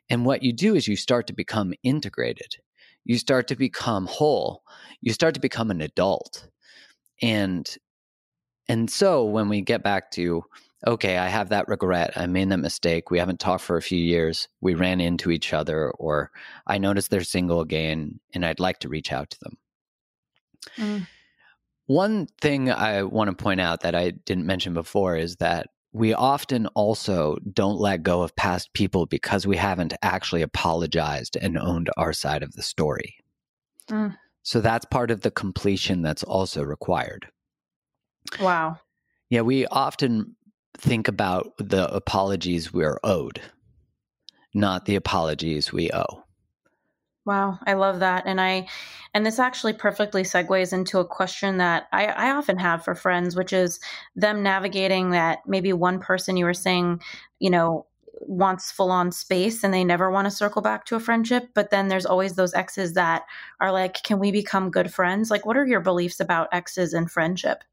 And 0.07 0.23
what 0.23 0.43
you 0.43 0.53
do 0.53 0.75
is 0.75 0.87
you 0.87 0.95
start 0.95 1.25
to 1.27 1.33
become 1.33 1.73
integrated. 1.81 2.57
You 3.05 3.17
start 3.17 3.47
to 3.47 3.55
become 3.55 4.05
whole. 4.05 4.61
You 5.01 5.13
start 5.13 5.33
to 5.33 5.41
become 5.41 5.71
an 5.71 5.81
adult. 5.81 6.47
And 7.23 7.67
and 8.69 8.89
so 8.91 9.25
when 9.25 9.49
we 9.49 9.61
get 9.61 9.81
back 9.81 10.11
to 10.11 10.43
okay, 10.85 11.17
I 11.17 11.27
have 11.27 11.49
that 11.49 11.67
regret. 11.67 12.13
I 12.15 12.27
made 12.27 12.49
that 12.49 12.57
mistake. 12.57 13.09
We 13.09 13.19
haven't 13.19 13.39
talked 13.39 13.63
for 13.63 13.77
a 13.77 13.81
few 13.81 13.99
years. 13.99 14.47
We 14.61 14.75
ran 14.75 15.01
into 15.01 15.31
each 15.31 15.53
other 15.53 15.89
or 15.91 16.31
I 16.65 16.77
noticed 16.77 17.09
they're 17.09 17.23
single 17.23 17.61
again 17.61 18.19
and 18.33 18.45
I'd 18.45 18.59
like 18.59 18.79
to 18.79 18.89
reach 18.89 19.11
out 19.11 19.31
to 19.31 19.39
them. 19.39 19.57
Mm. 20.77 21.07
One 21.87 22.27
thing 22.41 22.69
I 22.69 23.03
want 23.03 23.29
to 23.29 23.43
point 23.43 23.61
out 23.61 23.81
that 23.81 23.95
I 23.95 24.11
didn't 24.11 24.45
mention 24.45 24.73
before 24.73 25.15
is 25.15 25.37
that 25.37 25.67
we 25.93 26.13
often 26.13 26.67
also 26.67 27.37
don't 27.53 27.79
let 27.79 28.03
go 28.03 28.21
of 28.21 28.35
past 28.35 28.73
people 28.73 29.05
because 29.05 29.47
we 29.47 29.55
haven't 29.57 29.93
actually 30.01 30.41
apologized 30.41 31.37
and 31.37 31.57
owned 31.57 31.89
our 31.97 32.13
side 32.13 32.43
of 32.43 32.53
the 32.53 32.61
story. 32.61 33.15
Mm. 33.89 34.15
So 34.43 34.61
that's 34.61 34.85
part 34.85 35.11
of 35.11 35.21
the 35.21 35.31
completion 35.31 36.01
that's 36.01 36.23
also 36.23 36.61
required. 36.61 37.27
Wow. 38.39 38.79
Yeah, 39.29 39.41
we 39.41 39.65
often 39.67 40.35
think 40.77 41.07
about 41.07 41.53
the 41.57 41.93
apologies 41.93 42.73
we're 42.73 42.99
owed, 43.03 43.41
not 44.53 44.85
the 44.85 44.95
apologies 44.95 45.73
we 45.73 45.91
owe. 45.91 46.23
Wow, 47.25 47.59
I 47.67 47.73
love 47.73 47.99
that. 47.99 48.23
And 48.25 48.39
I 48.39 48.67
and 49.13 49.25
this 49.25 49.37
actually 49.37 49.73
perfectly 49.73 50.23
segues 50.23 50.71
into 50.71 50.99
a 50.99 51.05
question 51.05 51.57
that 51.57 51.87
I, 51.91 52.05
I 52.05 52.31
often 52.31 52.57
have 52.57 52.85
for 52.85 52.95
friends, 52.95 53.35
which 53.35 53.51
is 53.51 53.81
them 54.15 54.43
navigating 54.43 55.11
that 55.11 55.39
maybe 55.45 55.73
one 55.73 55.99
person 55.99 56.37
you 56.37 56.45
were 56.45 56.53
saying, 56.53 57.01
you 57.39 57.49
know, 57.49 57.85
wants 58.21 58.71
full 58.71 58.91
on 58.91 59.11
space 59.11 59.63
and 59.63 59.73
they 59.73 59.83
never 59.83 60.09
want 60.09 60.25
to 60.25 60.31
circle 60.31 60.61
back 60.61 60.85
to 60.85 60.95
a 60.95 61.01
friendship. 61.01 61.49
But 61.53 61.69
then 61.69 61.89
there's 61.89 62.05
always 62.05 62.35
those 62.35 62.53
exes 62.53 62.93
that 62.93 63.23
are 63.59 63.73
like, 63.73 64.03
can 64.03 64.19
we 64.19 64.31
become 64.31 64.71
good 64.71 64.93
friends? 64.93 65.29
Like, 65.29 65.45
what 65.45 65.57
are 65.57 65.65
your 65.65 65.81
beliefs 65.81 66.21
about 66.21 66.47
exes 66.53 66.93
and 66.93 67.11
friendship? 67.11 67.63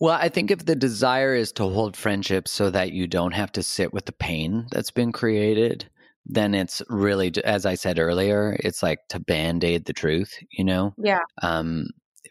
Well, 0.00 0.16
I 0.20 0.28
think 0.28 0.50
if 0.50 0.64
the 0.64 0.76
desire 0.76 1.34
is 1.34 1.50
to 1.52 1.64
hold 1.64 1.96
friendships 1.96 2.50
so 2.52 2.70
that 2.70 2.92
you 2.92 3.06
don't 3.08 3.32
have 3.34 3.50
to 3.52 3.62
sit 3.62 3.92
with 3.92 4.04
the 4.06 4.12
pain 4.12 4.66
that's 4.70 4.92
been 4.92 5.12
created, 5.12 5.88
then 6.30 6.54
it's 6.54 6.82
really 6.90 7.32
as 7.44 7.64
i 7.64 7.74
said 7.74 7.98
earlier 7.98 8.54
it's 8.60 8.82
like 8.82 8.98
to 9.08 9.18
band-aid 9.18 9.86
the 9.86 9.92
truth 9.94 10.38
you 10.50 10.62
know? 10.62 10.92
Yeah. 10.98 11.20
Um 11.42 11.88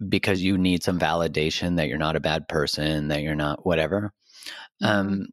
because 0.07 0.43
you 0.43 0.57
need 0.57 0.83
some 0.83 0.99
validation 0.99 1.77
that 1.77 1.87
you're 1.87 1.97
not 1.97 2.15
a 2.15 2.19
bad 2.19 2.47
person 2.47 3.07
that 3.07 3.23
you're 3.23 3.33
not 3.35 3.65
whatever. 3.65 4.13
Mm-hmm. 4.83 4.85
um 4.85 5.27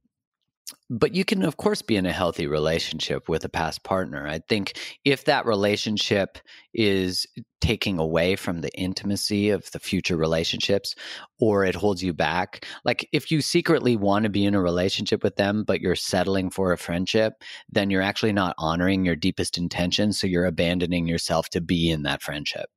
but 0.91 1.15
you 1.15 1.25
can 1.25 1.43
of 1.43 1.57
course 1.57 1.83
be 1.83 1.97
in 1.97 2.07
a 2.07 2.13
healthy 2.13 2.47
relationship 2.47 3.29
with 3.29 3.45
a 3.45 3.49
past 3.49 3.83
partner. 3.83 4.27
I 4.27 4.41
think 4.49 4.79
if 5.05 5.25
that 5.25 5.47
relationship 5.47 6.39
is 6.73 7.27
taking 7.61 7.99
away 7.99 8.37
from 8.37 8.61
the 8.61 8.71
intimacy 8.79 9.49
of 9.49 9.71
the 9.71 9.79
future 9.79 10.17
relationships 10.17 10.95
or 11.41 11.65
it 11.65 11.75
holds 11.75 12.03
you 12.03 12.13
back 12.13 12.67
like 12.85 13.09
if 13.11 13.31
you 13.31 13.41
secretly 13.41 13.97
want 13.97 14.25
to 14.25 14.29
be 14.29 14.45
in 14.45 14.55
a 14.55 14.61
relationship 14.61 15.23
with 15.23 15.37
them 15.37 15.65
but 15.65 15.81
you're 15.81 15.95
settling 15.95 16.51
for 16.51 16.73
a 16.73 16.79
friendship 16.79 17.43
then 17.71 17.89
you're 17.89 18.03
actually 18.03 18.35
not 18.35 18.55
honoring 18.59 19.03
your 19.03 19.17
deepest 19.17 19.57
intentions 19.57 20.21
so 20.21 20.27
you're 20.27 20.45
abandoning 20.45 21.07
yourself 21.07 21.49
to 21.49 21.61
be 21.63 21.91
in 21.91 22.03
that 22.03 22.21
friendship. 22.21 22.69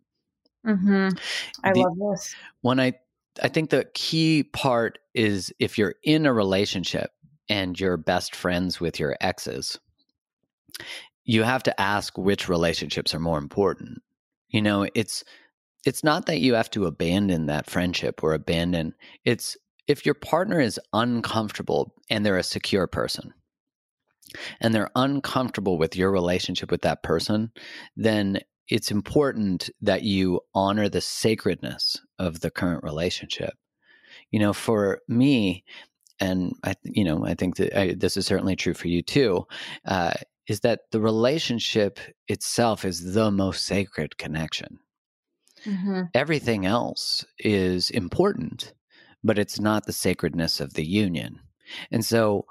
Mm-hmm. 0.65 1.09
i 1.65 1.73
the, 1.73 1.81
love 1.81 1.97
this. 2.13 2.33
when 2.61 2.79
i 2.79 2.93
I 3.41 3.49
think 3.49 3.69
the 3.69 3.87
key 3.93 4.43
part 4.43 4.99
is 5.13 5.53
if 5.59 5.77
you're 5.77 5.95
in 6.03 6.25
a 6.25 6.33
relationship 6.33 7.11
and 7.49 7.79
you're 7.79 7.97
best 7.97 8.35
friends 8.35 8.79
with 8.79 8.99
your 8.99 9.15
exes, 9.21 9.79
you 11.23 11.43
have 11.43 11.63
to 11.63 11.81
ask 11.81 12.17
which 12.17 12.49
relationships 12.49 13.13
are 13.13 13.19
more 13.19 13.37
important. 13.37 14.01
You 14.49 14.61
know, 14.61 14.87
it's 14.95 15.23
it's 15.85 16.03
not 16.03 16.25
that 16.25 16.39
you 16.39 16.53
have 16.53 16.69
to 16.71 16.85
abandon 16.85 17.45
that 17.45 17.69
friendship 17.69 18.23
or 18.23 18.33
abandon 18.33 18.93
it's 19.23 19.55
if 19.87 20.05
your 20.05 20.15
partner 20.15 20.59
is 20.59 20.79
uncomfortable 20.93 21.93
and 22.09 22.25
they're 22.25 22.37
a 22.37 22.43
secure 22.43 22.87
person 22.87 23.33
and 24.59 24.73
they're 24.73 24.91
uncomfortable 24.95 25.77
with 25.77 25.95
your 25.95 26.11
relationship 26.11 26.69
with 26.69 26.81
that 26.81 27.03
person, 27.03 27.51
then 27.95 28.39
it's 28.67 28.91
important 28.91 29.69
that 29.81 30.03
you 30.03 30.41
honor 30.53 30.89
the 30.89 31.01
sacredness 31.01 31.97
of 32.19 32.41
the 32.41 32.51
current 32.51 32.83
relationship. 32.83 33.53
You 34.31 34.39
know, 34.39 34.51
for 34.51 34.99
me, 35.07 35.63
and 36.20 36.53
I, 36.63 36.76
you 36.84 37.03
know, 37.03 37.26
I 37.26 37.34
think 37.34 37.57
that 37.57 37.78
I, 37.78 37.93
this 37.93 38.18
is 38.18 38.26
certainly 38.26 38.55
true 38.55 38.74
for 38.74 38.88
you 38.88 39.01
too, 39.01 39.45
uh, 39.86 40.13
is 40.47 40.61
that 40.61 40.82
the 40.91 41.01
relationship 41.01 41.99
itself 42.28 42.86
is 42.86 43.13
the 43.13 43.32
most 43.32 43.65
sacred 43.65 44.18
connection. 44.18 44.80
Mm-hmm. 45.65 46.03
Everything 46.13 46.65
else 46.65 47.26
is 47.39 47.89
important, 47.89 48.74
but 49.24 49.38
it's 49.38 49.59
not 49.59 49.86
the 49.86 49.93
sacredness 49.93 50.59
of 50.59 50.74
the 50.74 50.86
union. 50.86 51.39
And 51.91 52.05
so, 52.05 52.45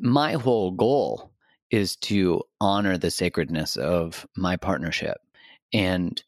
my 0.00 0.32
whole 0.32 0.72
goal 0.72 1.32
is 1.70 1.96
to 1.96 2.42
honor 2.60 2.96
the 2.96 3.10
sacredness 3.10 3.76
of 3.76 4.26
my 4.36 4.56
partnership. 4.56 5.18
And 5.72 6.22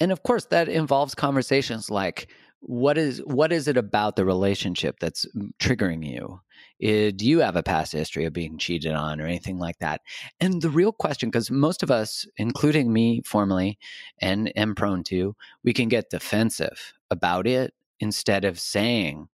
and 0.00 0.10
of 0.10 0.22
course 0.22 0.46
that 0.46 0.68
involves 0.68 1.14
conversations 1.14 1.90
like 1.90 2.28
what 2.60 2.98
is 2.98 3.18
what 3.24 3.52
is 3.52 3.68
it 3.68 3.76
about 3.76 4.16
the 4.16 4.24
relationship 4.24 4.96
that's 5.00 5.26
triggering 5.58 6.06
you 6.06 6.40
uh, 6.82 7.10
do 7.14 7.26
you 7.26 7.40
have 7.40 7.56
a 7.56 7.62
past 7.62 7.92
history 7.92 8.24
of 8.24 8.32
being 8.32 8.56
cheated 8.56 8.92
on 8.92 9.20
or 9.20 9.26
anything 9.26 9.58
like 9.58 9.78
that? 9.80 10.00
And 10.40 10.62
the 10.62 10.70
real 10.70 10.92
question, 10.92 11.28
because 11.28 11.50
most 11.50 11.82
of 11.82 11.90
us, 11.90 12.26
including 12.36 12.92
me 12.92 13.20
formerly 13.24 13.78
and 14.20 14.50
am 14.56 14.74
prone 14.74 15.04
to, 15.04 15.36
we 15.62 15.74
can 15.74 15.88
get 15.88 16.10
defensive 16.10 16.94
about 17.10 17.46
it 17.46 17.74
instead 17.98 18.44
of 18.44 18.58
saying, 18.58 19.28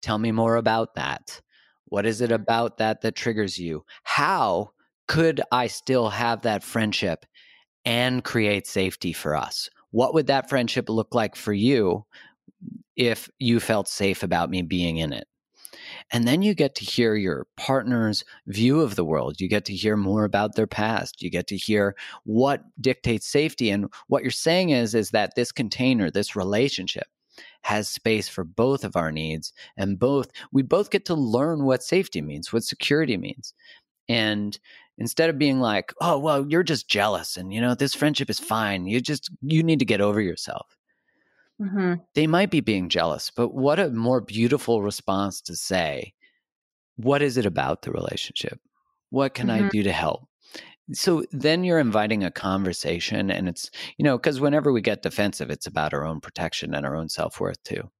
Tell 0.00 0.18
me 0.18 0.32
more 0.32 0.56
about 0.56 0.94
that. 0.94 1.42
What 1.86 2.06
is 2.06 2.20
it 2.20 2.30
about 2.32 2.78
that 2.78 3.00
that 3.00 3.16
triggers 3.16 3.58
you? 3.58 3.84
How 4.04 4.70
could 5.08 5.40
I 5.50 5.66
still 5.66 6.08
have 6.10 6.42
that 6.42 6.62
friendship 6.62 7.26
and 7.84 8.22
create 8.22 8.66
safety 8.66 9.12
for 9.12 9.34
us? 9.34 9.68
What 9.90 10.14
would 10.14 10.28
that 10.28 10.48
friendship 10.48 10.88
look 10.88 11.14
like 11.14 11.34
for 11.34 11.52
you 11.52 12.06
if 12.98 13.30
you 13.38 13.60
felt 13.60 13.88
safe 13.88 14.22
about 14.22 14.50
me 14.50 14.60
being 14.60 14.98
in 14.98 15.14
it? 15.14 15.26
And 16.10 16.26
then 16.26 16.42
you 16.42 16.54
get 16.54 16.74
to 16.76 16.84
hear 16.84 17.14
your 17.14 17.46
partner's 17.56 18.24
view 18.46 18.80
of 18.80 18.96
the 18.96 19.04
world. 19.04 19.40
You 19.40 19.48
get 19.48 19.64
to 19.66 19.74
hear 19.74 19.96
more 19.96 20.24
about 20.24 20.54
their 20.54 20.66
past. 20.66 21.22
You 21.22 21.30
get 21.30 21.46
to 21.48 21.56
hear 21.56 21.94
what 22.24 22.62
dictates 22.80 23.26
safety. 23.26 23.70
And 23.70 23.92
what 24.08 24.22
you're 24.22 24.30
saying 24.30 24.70
is, 24.70 24.94
is 24.94 25.10
that 25.10 25.34
this 25.34 25.52
container, 25.52 26.10
this 26.10 26.34
relationship, 26.34 27.06
has 27.62 27.88
space 27.88 28.28
for 28.28 28.44
both 28.44 28.84
of 28.84 28.96
our 28.96 29.12
needs. 29.12 29.52
And 29.76 29.98
both, 29.98 30.30
we 30.52 30.62
both 30.62 30.90
get 30.90 31.04
to 31.06 31.14
learn 31.14 31.64
what 31.64 31.82
safety 31.82 32.22
means, 32.22 32.52
what 32.52 32.64
security 32.64 33.16
means. 33.16 33.54
And 34.08 34.58
instead 34.96 35.28
of 35.28 35.38
being 35.38 35.60
like, 35.60 35.92
oh, 36.00 36.18
well, 36.18 36.46
you're 36.48 36.62
just 36.62 36.88
jealous 36.88 37.36
and, 37.36 37.52
you 37.52 37.60
know, 37.60 37.74
this 37.74 37.94
friendship 37.94 38.30
is 38.30 38.40
fine. 38.40 38.86
You 38.86 39.00
just, 39.00 39.30
you 39.42 39.62
need 39.62 39.78
to 39.80 39.84
get 39.84 40.00
over 40.00 40.20
yourself. 40.20 40.77
Mm-hmm. 41.60 41.94
They 42.14 42.26
might 42.26 42.50
be 42.50 42.60
being 42.60 42.88
jealous, 42.88 43.30
but 43.34 43.54
what 43.54 43.78
a 43.78 43.90
more 43.90 44.20
beautiful 44.20 44.82
response 44.82 45.40
to 45.42 45.56
say, 45.56 46.14
what 46.96 47.22
is 47.22 47.36
it 47.36 47.46
about 47.46 47.82
the 47.82 47.90
relationship? 47.90 48.60
What 49.10 49.34
can 49.34 49.48
mm-hmm. 49.48 49.66
I 49.66 49.68
do 49.68 49.82
to 49.82 49.92
help? 49.92 50.28
So 50.92 51.24
then 51.32 51.64
you're 51.64 51.78
inviting 51.78 52.24
a 52.24 52.30
conversation, 52.30 53.30
and 53.30 53.48
it's, 53.48 53.70
you 53.98 54.04
know, 54.04 54.16
because 54.16 54.40
whenever 54.40 54.72
we 54.72 54.80
get 54.80 55.02
defensive, 55.02 55.50
it's 55.50 55.66
about 55.66 55.92
our 55.92 56.04
own 56.04 56.20
protection 56.20 56.74
and 56.74 56.86
our 56.86 56.96
own 56.96 57.08
self 57.08 57.40
worth 57.40 57.62
too. 57.62 57.90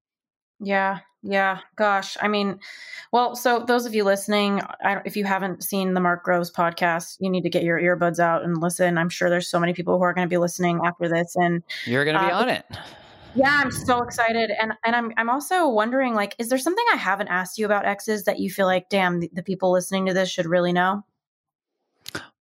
Yeah. 0.60 1.00
Yeah. 1.22 1.58
Gosh. 1.76 2.16
I 2.22 2.28
mean, 2.28 2.60
well, 3.12 3.34
so 3.34 3.64
those 3.66 3.86
of 3.86 3.94
you 3.94 4.04
listening, 4.04 4.62
I, 4.82 5.00
if 5.04 5.16
you 5.16 5.24
haven't 5.24 5.64
seen 5.64 5.94
the 5.94 6.00
Mark 6.00 6.24
Groves 6.24 6.50
podcast, 6.50 7.16
you 7.20 7.28
need 7.28 7.42
to 7.42 7.50
get 7.50 7.64
your 7.64 7.80
earbuds 7.80 8.18
out 8.20 8.44
and 8.44 8.60
listen. 8.60 8.98
I'm 8.98 9.08
sure 9.08 9.28
there's 9.28 9.50
so 9.50 9.60
many 9.60 9.72
people 9.72 9.98
who 9.98 10.04
are 10.04 10.14
going 10.14 10.26
to 10.26 10.30
be 10.30 10.38
listening 10.38 10.80
after 10.84 11.08
this. 11.08 11.34
And 11.36 11.62
you're 11.86 12.04
going 12.04 12.16
to 12.16 12.24
be 12.24 12.32
uh, 12.32 12.40
on 12.40 12.48
it. 12.48 12.64
Yeah, 13.38 13.60
I'm 13.62 13.70
so 13.70 14.02
excited, 14.02 14.50
and 14.50 14.72
and 14.84 14.96
I'm 14.96 15.12
I'm 15.16 15.30
also 15.30 15.68
wondering 15.68 16.14
like, 16.14 16.34
is 16.40 16.48
there 16.48 16.58
something 16.58 16.84
I 16.92 16.96
haven't 16.96 17.28
asked 17.28 17.56
you 17.56 17.66
about 17.66 17.86
exes 17.86 18.24
that 18.24 18.40
you 18.40 18.50
feel 18.50 18.66
like, 18.66 18.88
damn, 18.88 19.20
the, 19.20 19.30
the 19.32 19.44
people 19.44 19.70
listening 19.70 20.06
to 20.06 20.12
this 20.12 20.28
should 20.28 20.46
really 20.46 20.72
know? 20.72 21.04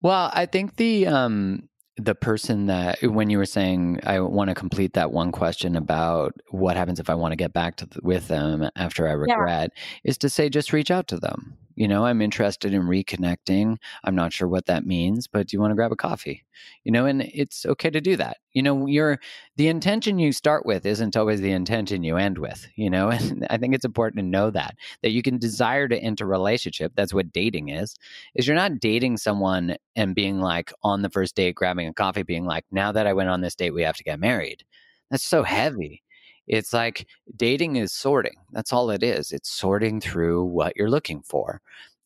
Well, 0.04 0.30
I 0.32 0.46
think 0.46 0.76
the 0.76 1.08
um 1.08 1.68
the 1.98 2.14
person 2.14 2.68
that 2.68 3.02
when 3.02 3.32
you 3.32 3.40
were 3.40 3.46
saying 3.46 4.02
I 4.04 4.20
want 4.20 4.50
to 4.50 4.56
complete 4.56 4.94
that 4.94 5.12
one 5.12 5.32
question 5.32 5.76
about 5.76 6.34
what 6.52 6.78
happens 6.78 7.00
if 7.00 7.10
I 7.10 7.16
want 7.16 7.32
to 7.32 7.38
get 7.38 7.54
back 7.54 7.78
to 7.78 7.88
the, 7.88 8.00
with 8.04 8.28
them 8.28 8.70
after 8.76 9.08
I 9.08 9.14
regret 9.14 9.72
yeah. 9.76 10.00
is 10.04 10.18
to 10.20 10.30
say 10.30 10.50
just 10.50 10.74
reach 10.74 10.92
out 10.92 11.08
to 11.10 11.18
them 11.18 11.58
you 11.76 11.88
know 11.88 12.06
i'm 12.06 12.22
interested 12.22 12.74
in 12.74 12.84
reconnecting. 12.84 13.78
I'm 14.04 14.16
not 14.16 14.34
sure 14.34 14.48
what 14.48 14.66
that 14.68 14.86
means 14.86 15.28
but 15.28 15.48
do 15.48 15.56
you 15.56 15.62
want 15.62 15.72
to 15.72 15.76
grab 15.76 15.92
a 15.92 15.96
coffee? 15.96 16.44
You 16.84 16.92
know 16.92 17.06
and 17.06 17.22
it's 17.34 17.66
okay 17.66 17.90
to 17.90 18.02
do 18.02 18.16
that. 18.18 18.38
You 18.52 18.62
know 18.64 18.86
you're 18.86 19.20
the 19.58 19.68
intention 19.68 20.20
you 20.20 20.32
start 20.32 20.66
with 20.66 20.86
isn't 20.86 21.18
always 21.18 21.42
the 21.42 21.52
intention 21.52 22.04
you 22.04 22.18
end 22.18 22.38
with 22.38 22.68
you 22.76 22.90
know 22.90 23.10
and 23.12 23.46
i 23.50 23.58
think 23.58 23.74
it's 23.74 23.86
important 23.86 24.20
to 24.20 24.26
know 24.26 24.52
that 24.52 24.76
that 25.02 25.12
you 25.12 25.22
can 25.22 25.38
desire 25.38 25.88
to 25.88 25.98
enter 25.98 26.26
a 26.26 26.28
relationship. 26.28 26.94
That's 26.96 27.14
what 27.14 27.34
dating 27.34 27.70
is 27.70 27.96
is 28.36 28.48
you're 28.48 28.56
not 28.56 28.80
dating 28.80 29.18
someone 29.18 29.76
and 29.96 30.16
being 30.16 30.40
like 30.40 30.72
on 30.84 31.02
the 31.02 31.10
first 31.10 31.36
date 31.36 31.56
grabbing 31.56 31.88
a 31.88 31.94
coffee 31.94 32.24
being 32.24 32.46
like 32.46 32.66
now 32.72 32.92
that 32.92 33.08
i 33.08 33.14
went 33.14 33.30
on 33.30 33.42
this 33.42 33.56
date 33.56 33.72
we 33.72 33.84
have 33.84 33.98
to 33.98 34.04
get 34.04 34.20
married. 34.20 34.64
That's 35.10 35.24
so 35.26 35.44
heavy 35.44 36.03
it's 36.48 36.74
like 36.74 37.08
dating 37.36 37.78
is 37.78 37.94
sorting. 37.94 38.36
That's 38.52 38.74
all 38.74 38.90
it 38.90 39.04
is. 39.04 39.32
It's 39.32 39.50
sorting 39.50 40.02
through 40.02 40.46
what 40.46 40.76
you're 40.76 40.90
looking 40.90 41.22
for. 41.22 41.62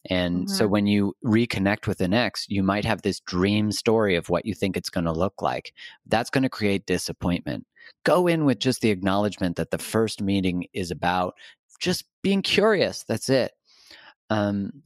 And 0.10 0.46
mm-hmm. 0.46 0.54
so 0.54 0.68
when 0.68 0.88
you 0.88 1.16
reconnect 1.24 1.88
with 1.88 2.02
an 2.02 2.14
ex, 2.14 2.46
you 2.48 2.64
might 2.64 2.86
have 2.86 3.02
this 3.02 3.20
dream 3.22 3.72
story 3.72 4.16
of 4.16 4.30
what 4.30 4.46
you 4.46 4.54
think 4.54 4.78
it's 4.78 4.90
going 4.90 5.06
to 5.06 5.12
look 5.12 5.42
like. 5.42 5.74
That's 6.06 6.30
going 6.30 6.44
to 6.44 6.50
create 6.50 6.86
disappointment. 6.86 7.66
Go 8.04 8.28
in 8.28 8.46
with 8.46 8.60
just 8.60 8.82
the 8.82 8.92
acknowledgement 8.92 9.56
that 9.58 9.72
the 9.72 9.78
first 9.78 10.22
meeting 10.22 10.68
is 10.74 10.92
about 10.92 11.36
just 11.80 12.06
being 12.22 12.42
curious. 12.42 13.04
That's 13.04 13.30
it. 13.30 13.52
Um, 14.30 14.84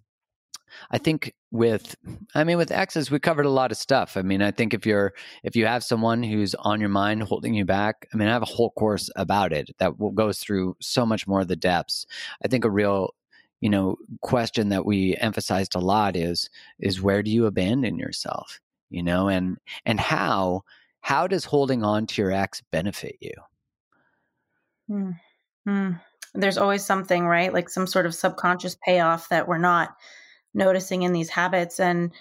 I 0.89 0.97
think 0.97 1.33
with 1.51 1.95
I 2.33 2.43
mean 2.43 2.57
with 2.57 2.71
exes 2.71 3.11
we 3.11 3.19
covered 3.19 3.45
a 3.45 3.49
lot 3.49 3.71
of 3.71 3.77
stuff. 3.77 4.17
I 4.17 4.21
mean 4.21 4.41
I 4.41 4.51
think 4.51 4.73
if 4.73 4.85
you're 4.85 5.13
if 5.43 5.55
you 5.55 5.65
have 5.65 5.83
someone 5.83 6.23
who's 6.23 6.55
on 6.55 6.79
your 6.79 6.89
mind 6.89 7.23
holding 7.23 7.53
you 7.53 7.65
back, 7.65 8.07
I 8.13 8.17
mean 8.17 8.27
I 8.27 8.33
have 8.33 8.41
a 8.41 8.45
whole 8.45 8.71
course 8.71 9.09
about 9.15 9.53
it 9.53 9.69
that 9.79 9.93
goes 10.15 10.39
through 10.39 10.75
so 10.79 11.05
much 11.05 11.27
more 11.27 11.41
of 11.41 11.47
the 11.47 11.55
depths. 11.55 12.05
I 12.43 12.47
think 12.47 12.65
a 12.65 12.69
real 12.69 13.13
you 13.59 13.69
know 13.69 13.97
question 14.21 14.69
that 14.69 14.85
we 14.85 15.15
emphasized 15.17 15.75
a 15.75 15.79
lot 15.79 16.15
is 16.15 16.49
is 16.79 17.01
where 17.01 17.23
do 17.23 17.31
you 17.31 17.45
abandon 17.45 17.97
yourself? 17.97 18.59
You 18.89 19.03
know 19.03 19.27
and 19.27 19.57
and 19.85 19.99
how 19.99 20.63
how 21.01 21.27
does 21.27 21.45
holding 21.45 21.83
on 21.83 22.05
to 22.07 22.21
your 22.21 22.31
ex 22.31 22.61
benefit 22.71 23.17
you? 23.19 23.33
Mm-hmm. 24.89 25.91
There's 26.33 26.57
always 26.57 26.85
something, 26.85 27.25
right? 27.25 27.53
Like 27.53 27.69
some 27.69 27.87
sort 27.87 28.05
of 28.05 28.15
subconscious 28.15 28.77
payoff 28.85 29.29
that 29.29 29.47
we're 29.47 29.57
not 29.57 29.95
noticing 30.53 31.03
in 31.03 31.13
these 31.13 31.29
habits 31.29 31.79
and 31.79 32.11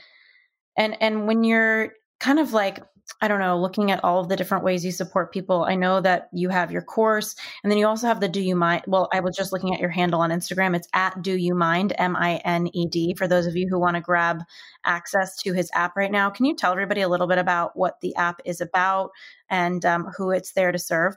and 0.77 0.97
and 1.01 1.27
when 1.27 1.45
you're 1.45 1.93
kind 2.21 2.39
of 2.39 2.53
like 2.53 2.81
I 3.21 3.29
don't 3.29 3.41
know, 3.41 3.59
looking 3.59 3.91
at 3.91 4.03
all 4.05 4.21
of 4.21 4.29
the 4.29 4.37
different 4.37 4.65
ways 4.65 4.85
you 4.85 4.93
support 4.93 5.33
people. 5.33 5.65
I 5.65 5.75
know 5.75 6.01
that 6.01 6.29
you 6.33 6.49
have 6.49 6.71
your 6.71 6.83
course 6.83 7.35
and 7.63 7.71
then 7.71 7.79
you 7.79 7.87
also 7.87 8.07
have 8.07 8.21
the 8.21 8.29
Do 8.29 8.41
You 8.41 8.55
Mind. 8.55 8.85
Well, 8.87 9.09
I 9.13 9.21
was 9.21 9.37
just 9.37 9.53
looking 9.53 9.75
at 9.75 9.81
your 9.81 9.91
handle 9.91 10.21
on 10.21 10.31
Instagram. 10.31 10.77
It's 10.77 10.89
at 10.95 11.21
Do 11.23 11.37
You 11.37 11.55
Mind, 11.55 11.93
M 11.99 12.17
I 12.17 12.37
N 12.45 12.69
E 12.73 12.87
D, 12.87 13.15
for 13.15 13.27
those 13.27 13.47
of 13.47 13.57
you 13.57 13.67
who 13.69 13.79
want 13.81 13.97
to 13.97 14.01
grab 14.01 14.43
access 14.85 15.37
to 15.43 15.53
his 15.53 15.71
app 15.75 15.97
right 15.97 16.13
now. 16.13 16.31
Can 16.31 16.47
you 16.47 16.55
tell 16.55 16.73
everybody 16.73 17.01
a 17.01 17.09
little 17.09 17.27
bit 17.27 17.39
about 17.39 17.77
what 17.77 18.01
the 18.01 18.15
app 18.17 18.41
is 18.45 18.61
about 18.61 19.11
and 19.49 19.85
um, 19.85 20.07
who 20.17 20.31
it's 20.31 20.53
there 20.53 20.73
to 20.73 20.79
serve? 20.79 21.15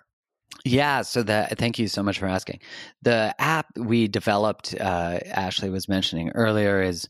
Yeah, 0.66 1.02
so 1.02 1.24
that 1.24 1.58
thank 1.58 1.78
you 1.78 1.88
so 1.88 2.02
much 2.04 2.20
for 2.20 2.26
asking. 2.26 2.60
The 3.02 3.36
app 3.38 3.68
we 3.78 4.08
developed, 4.08 4.74
uh, 4.80 5.20
Ashley 5.26 5.70
was 5.70 5.90
mentioning 5.90 6.30
earlier, 6.30 6.82
is 6.82 7.10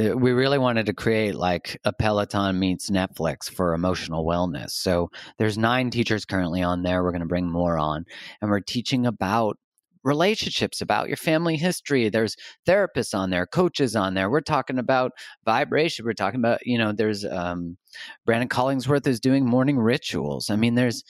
uh, 0.00 0.16
we 0.16 0.32
really 0.32 0.58
wanted 0.58 0.86
to 0.86 0.94
create 0.94 1.34
like 1.34 1.78
a 1.84 1.92
Peloton 1.92 2.58
meets 2.58 2.90
Netflix 2.90 3.50
for 3.50 3.74
emotional 3.74 4.24
wellness. 4.24 4.70
So 4.70 5.10
there's 5.38 5.58
nine 5.58 5.90
teachers 5.90 6.24
currently 6.24 6.62
on 6.62 6.82
there. 6.82 7.02
We're 7.02 7.12
going 7.12 7.20
to 7.20 7.26
bring 7.26 7.50
more 7.50 7.78
on, 7.78 8.06
and 8.40 8.50
we're 8.50 8.60
teaching 8.60 9.06
about 9.06 9.58
relationships, 10.02 10.80
about 10.80 11.08
your 11.08 11.16
family 11.16 11.56
history. 11.56 12.08
There's 12.08 12.36
therapists 12.66 13.14
on 13.14 13.28
there, 13.28 13.44
coaches 13.46 13.94
on 13.94 14.14
there. 14.14 14.30
We're 14.30 14.40
talking 14.40 14.78
about 14.78 15.12
vibration. 15.44 16.06
We're 16.06 16.14
talking 16.14 16.40
about 16.40 16.60
you 16.64 16.78
know 16.78 16.92
there's 16.92 17.26
um, 17.26 17.76
Brandon 18.24 18.48
Collingsworth 18.48 19.06
is 19.06 19.20
doing 19.20 19.44
morning 19.44 19.78
rituals. 19.78 20.48
I 20.48 20.56
mean 20.56 20.76
there's 20.76 21.04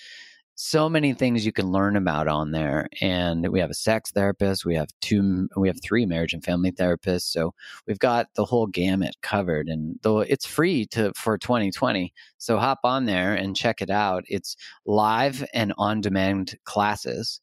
so 0.56 0.88
many 0.88 1.12
things 1.12 1.44
you 1.44 1.52
can 1.52 1.70
learn 1.70 1.96
about 1.96 2.26
on 2.26 2.50
there 2.50 2.88
and 3.00 3.48
we 3.48 3.60
have 3.60 3.70
a 3.70 3.74
sex 3.74 4.10
therapist 4.10 4.64
we 4.64 4.74
have 4.74 4.88
two 5.00 5.48
we 5.56 5.68
have 5.68 5.78
three 5.82 6.06
marriage 6.06 6.32
and 6.32 6.42
family 6.42 6.72
therapists 6.72 7.30
so 7.30 7.52
we've 7.86 7.98
got 7.98 8.28
the 8.34 8.44
whole 8.44 8.66
gamut 8.66 9.14
covered 9.20 9.68
and 9.68 9.98
though 10.02 10.20
it's 10.20 10.46
free 10.46 10.86
to 10.86 11.12
for 11.14 11.36
2020 11.36 12.12
so 12.38 12.58
hop 12.58 12.80
on 12.84 13.06
there 13.06 13.34
and 13.34 13.56
check 13.56 13.80
it 13.82 13.90
out. 13.90 14.24
It's 14.28 14.56
live 14.84 15.44
and 15.54 15.72
on 15.78 16.00
demand 16.00 16.56
classes 16.64 17.40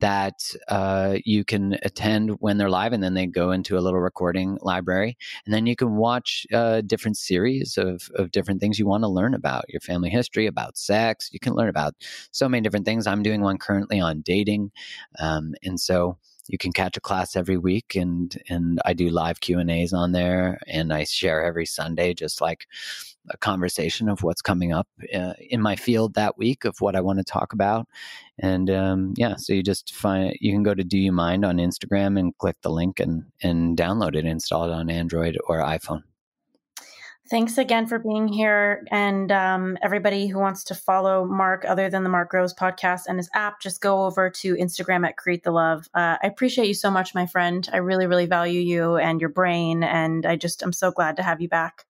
that 0.00 0.54
uh, 0.68 1.16
you 1.24 1.44
can 1.44 1.78
attend 1.82 2.36
when 2.40 2.58
they're 2.58 2.70
live, 2.70 2.92
and 2.92 3.02
then 3.02 3.14
they 3.14 3.26
go 3.26 3.50
into 3.50 3.78
a 3.78 3.80
little 3.80 4.00
recording 4.00 4.58
library, 4.62 5.16
and 5.44 5.54
then 5.54 5.66
you 5.66 5.76
can 5.76 5.96
watch 5.96 6.46
uh, 6.52 6.80
different 6.82 7.16
series 7.16 7.76
of 7.76 8.08
of 8.14 8.30
different 8.30 8.60
things 8.60 8.78
you 8.78 8.86
want 8.86 9.04
to 9.04 9.08
learn 9.08 9.34
about 9.34 9.64
your 9.68 9.80
family 9.80 10.10
history, 10.10 10.46
about 10.46 10.76
sex. 10.78 11.30
You 11.32 11.40
can 11.40 11.54
learn 11.54 11.68
about 11.68 11.94
so 12.30 12.48
many 12.48 12.62
different 12.62 12.86
things. 12.86 13.06
I'm 13.06 13.22
doing 13.22 13.40
one 13.40 13.58
currently 13.58 14.00
on 14.00 14.22
dating, 14.22 14.70
um, 15.18 15.54
and 15.62 15.80
so 15.80 16.18
you 16.48 16.58
can 16.58 16.72
catch 16.72 16.96
a 16.96 17.00
class 17.00 17.36
every 17.36 17.58
week 17.58 17.94
and 17.94 18.36
and 18.48 18.80
I 18.84 18.94
do 18.94 19.10
live 19.10 19.40
Q 19.40 19.58
and 19.58 19.70
A's 19.70 19.92
on 19.92 20.12
there 20.12 20.58
and 20.66 20.92
I 20.92 21.04
share 21.04 21.44
every 21.44 21.66
Sunday 21.66 22.14
just 22.14 22.40
like 22.40 22.66
a 23.30 23.36
conversation 23.36 24.08
of 24.08 24.22
what's 24.22 24.42
coming 24.42 24.72
up 24.72 24.88
uh, 25.14 25.34
in 25.38 25.60
my 25.60 25.76
field 25.76 26.14
that 26.14 26.38
week 26.38 26.64
of 26.64 26.80
what 26.80 26.96
I 26.96 27.00
want 27.00 27.18
to 27.18 27.24
talk 27.24 27.52
about. 27.52 27.86
And 28.38 28.70
um, 28.70 29.14
yeah, 29.16 29.36
so 29.36 29.52
you 29.52 29.62
just 29.62 29.94
find 29.94 30.36
you 30.40 30.52
can 30.52 30.62
go 30.62 30.74
to 30.74 30.84
Do 30.84 30.98
You 30.98 31.12
Mind 31.12 31.44
on 31.44 31.56
Instagram 31.56 32.18
and 32.18 32.36
click 32.38 32.56
the 32.62 32.70
link 32.70 33.00
and 33.00 33.24
and 33.42 33.76
download 33.76 34.16
it, 34.16 34.24
install 34.24 34.64
it 34.64 34.72
on 34.72 34.90
Android 34.90 35.38
or 35.46 35.58
iPhone. 35.58 36.02
Thanks 37.30 37.58
again 37.58 37.86
for 37.86 37.98
being 37.98 38.26
here. 38.26 38.86
And 38.90 39.30
um, 39.30 39.76
everybody 39.82 40.28
who 40.28 40.38
wants 40.38 40.64
to 40.64 40.74
follow 40.74 41.26
Mark, 41.26 41.66
other 41.68 41.90
than 41.90 42.02
the 42.02 42.08
Mark 42.08 42.30
Groves 42.30 42.54
podcast 42.54 43.02
and 43.06 43.18
his 43.18 43.28
app, 43.34 43.60
just 43.60 43.82
go 43.82 44.06
over 44.06 44.30
to 44.30 44.54
Instagram 44.54 45.06
at 45.06 45.18
Create 45.18 45.42
the 45.42 45.50
Love. 45.50 45.90
Uh, 45.92 46.16
I 46.22 46.26
appreciate 46.26 46.68
you 46.68 46.74
so 46.74 46.90
much, 46.90 47.14
my 47.14 47.26
friend. 47.26 47.68
I 47.70 47.78
really, 47.78 48.06
really 48.06 48.24
value 48.24 48.60
you 48.60 48.96
and 48.96 49.20
your 49.20 49.28
brain. 49.28 49.82
And 49.82 50.24
I 50.24 50.36
just, 50.36 50.62
I'm 50.62 50.72
so 50.72 50.90
glad 50.90 51.16
to 51.16 51.22
have 51.22 51.42
you 51.42 51.50
back. 51.50 51.84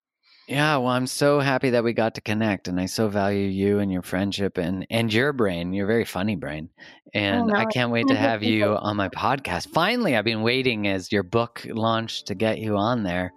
Yeah, 0.48 0.78
well, 0.78 0.92
I'm 0.92 1.06
so 1.06 1.40
happy 1.40 1.68
that 1.70 1.84
we 1.84 1.92
got 1.92 2.14
to 2.14 2.22
connect, 2.22 2.68
and 2.68 2.80
I 2.80 2.86
so 2.86 3.08
value 3.08 3.46
you 3.48 3.80
and 3.80 3.92
your 3.92 4.00
friendship 4.00 4.56
and 4.56 4.86
and 4.88 5.12
your 5.12 5.34
brain. 5.34 5.74
You're 5.74 5.86
very 5.86 6.06
funny 6.06 6.36
brain, 6.36 6.70
and 7.12 7.52
I, 7.54 7.62
I 7.62 7.64
can't 7.66 7.90
wait 7.90 8.08
to 8.08 8.16
have 8.16 8.42
you 8.42 8.64
on 8.64 8.96
my 8.96 9.10
podcast. 9.10 9.68
Finally, 9.68 10.16
I've 10.16 10.24
been 10.24 10.40
waiting 10.40 10.88
as 10.88 11.12
your 11.12 11.22
book 11.22 11.66
launched 11.68 12.28
to 12.28 12.34
get 12.34 12.60
you 12.60 12.78
on 12.78 13.02
there, 13.02 13.34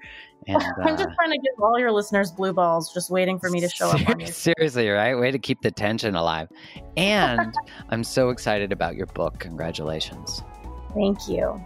and, 0.48 0.62
uh, 0.62 0.66
I'm 0.84 0.98
just 0.98 1.10
uh, 1.10 1.16
trying 1.16 1.32
to 1.32 1.38
give 1.38 1.62
all 1.62 1.78
your 1.78 1.92
listeners 1.92 2.32
blue 2.32 2.54
balls, 2.54 2.94
just 2.94 3.10
waiting 3.10 3.40
for 3.40 3.50
me 3.50 3.60
to 3.60 3.70
show 3.70 3.90
up. 3.90 4.22
Seriously, 4.28 4.88
right? 4.90 5.16
Way 5.16 5.32
to 5.32 5.40
keep 5.40 5.62
the 5.62 5.72
tension 5.72 6.16
alive. 6.16 6.48
And 6.98 7.54
I'm 7.90 8.04
so 8.04 8.30
excited 8.30 8.72
about 8.72 8.96
your 8.96 9.08
book. 9.08 9.40
Congratulations. 9.40 10.44
Thank 10.96 11.28
you. 11.28 11.62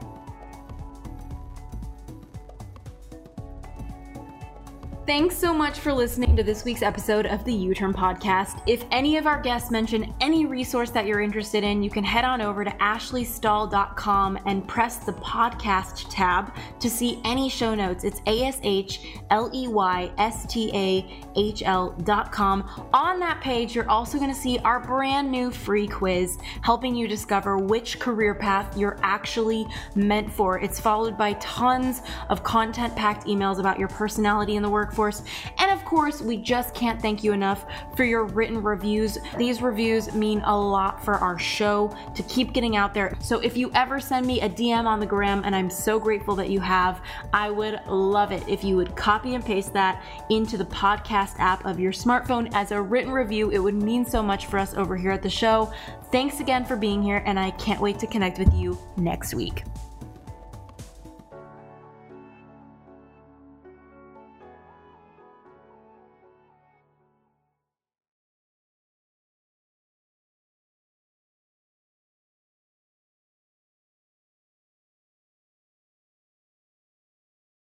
Thanks 5.06 5.38
so 5.38 5.54
much 5.54 5.82
for 5.82 5.94
listening 5.94 6.36
to 6.36 6.42
this 6.42 6.66
week's 6.66 6.82
episode 6.82 7.28
of 7.28 7.46
the 7.46 7.54
You 7.54 7.76
Turn 7.76 7.94
Podcast. 7.94 8.64
If 8.66 8.86
any 8.90 9.18
of 9.18 9.28
our 9.28 9.40
guests 9.40 9.70
mention 9.70 10.12
any 10.20 10.48
resource 10.48 10.90
that 10.90 11.06
you're 11.06 11.22
interested 11.22 11.64
in, 11.64 11.84
you 11.84 11.92
can 11.92 12.04
head 12.04 12.26
on 12.26 12.42
over 12.42 12.66
to 12.66 12.72
ashleystahl.com 12.72 14.40
and 14.48 14.68
press 14.68 14.98
the 14.98 15.14
podcast 15.14 16.08
tab 16.10 16.56
to 16.80 16.90
see 16.90 17.22
any 17.24 17.50
show 17.50 17.76
notes. 17.76 18.04
It's 18.04 18.20
A 18.26 18.46
S 18.46 18.60
H 18.64 19.20
L 19.30 19.52
E 19.54 19.68
Y 19.68 20.12
S 20.18 20.48
T 20.48 20.72
A 20.74 21.24
H 21.36 21.62
L.com. 21.64 22.88
On 22.92 23.20
that 23.20 23.42
page, 23.42 23.76
you're 23.76 23.88
also 23.88 24.18
going 24.18 24.34
to 24.34 24.36
see 24.36 24.58
our 24.60 24.80
brand 24.80 25.30
new 25.30 25.52
free 25.52 25.88
quiz 25.88 26.40
helping 26.64 26.96
you 26.96 27.08
discover 27.08 27.60
which 27.60 28.00
career 28.00 28.34
path 28.34 28.76
you're 28.76 28.98
actually 29.04 29.68
meant 29.94 30.34
for. 30.34 30.60
It's 30.60 30.80
followed 30.80 31.16
by 31.16 31.34
tons 31.34 32.02
of 32.30 32.42
content 32.42 32.96
packed 32.96 33.28
emails 33.28 33.60
about 33.60 33.78
your 33.78 33.90
personality 33.90 34.56
in 34.56 34.64
the 34.64 34.70
work 34.70 34.95
workforce. 34.98 35.24
And 35.60 35.72
of 35.72 35.84
course, 35.86 36.22
we 36.22 36.38
just 36.38 36.74
can't 36.74 37.02
thank 37.02 37.24
you 37.24 37.34
enough 37.34 37.66
for 37.96 38.04
your 38.04 38.26
written 38.26 38.62
reviews. 38.62 39.18
These 39.38 39.62
reviews 39.62 40.14
mean 40.14 40.42
a 40.46 40.58
lot 40.58 41.04
for 41.04 41.16
our 41.16 41.38
show 41.38 41.96
to 42.16 42.24
keep 42.24 42.54
getting 42.54 42.76
out 42.76 42.94
there. 42.94 43.16
So 43.20 43.40
if 43.40 43.58
you 43.58 43.72
ever 43.74 44.00
send 44.00 44.26
me 44.26 44.42
a 44.42 44.50
DM 44.50 44.86
on 44.86 45.00
the 45.00 45.06
gram, 45.06 45.44
and 45.44 45.56
I'm 45.56 45.70
so 45.70 46.00
grateful 46.00 46.36
that 46.36 46.50
you 46.50 46.60
have, 46.62 47.02
I 47.34 47.50
would 47.50 47.80
love 47.88 48.32
it 48.32 48.48
if 48.48 48.64
you 48.64 48.76
would 48.78 48.96
copy 48.96 49.36
and 49.36 49.46
paste 49.46 49.74
that 49.74 50.04
into 50.30 50.58
the 50.58 50.66
podcast 50.66 51.40
app 51.40 51.66
of 51.66 51.80
your 51.80 51.92
smartphone 51.92 52.50
as 52.54 52.72
a 52.72 52.82
written 52.82 53.12
review. 53.12 53.52
It 53.52 53.60
would 53.60 53.76
mean 53.76 54.06
so 54.06 54.24
much 54.24 54.46
for 54.46 54.58
us 54.58 54.74
over 54.74 54.96
here 54.96 55.12
at 55.12 55.22
the 55.22 55.30
show. 55.30 55.72
Thanks 56.12 56.40
again 56.40 56.66
for 56.66 56.76
being 56.76 57.02
here, 57.02 57.22
and 57.26 57.40
I 57.40 57.52
can't 57.52 57.82
wait 57.82 58.00
to 58.00 58.08
connect 58.08 58.40
with 58.40 58.54
you 58.54 58.78
next 58.98 59.34
week. 59.34 59.64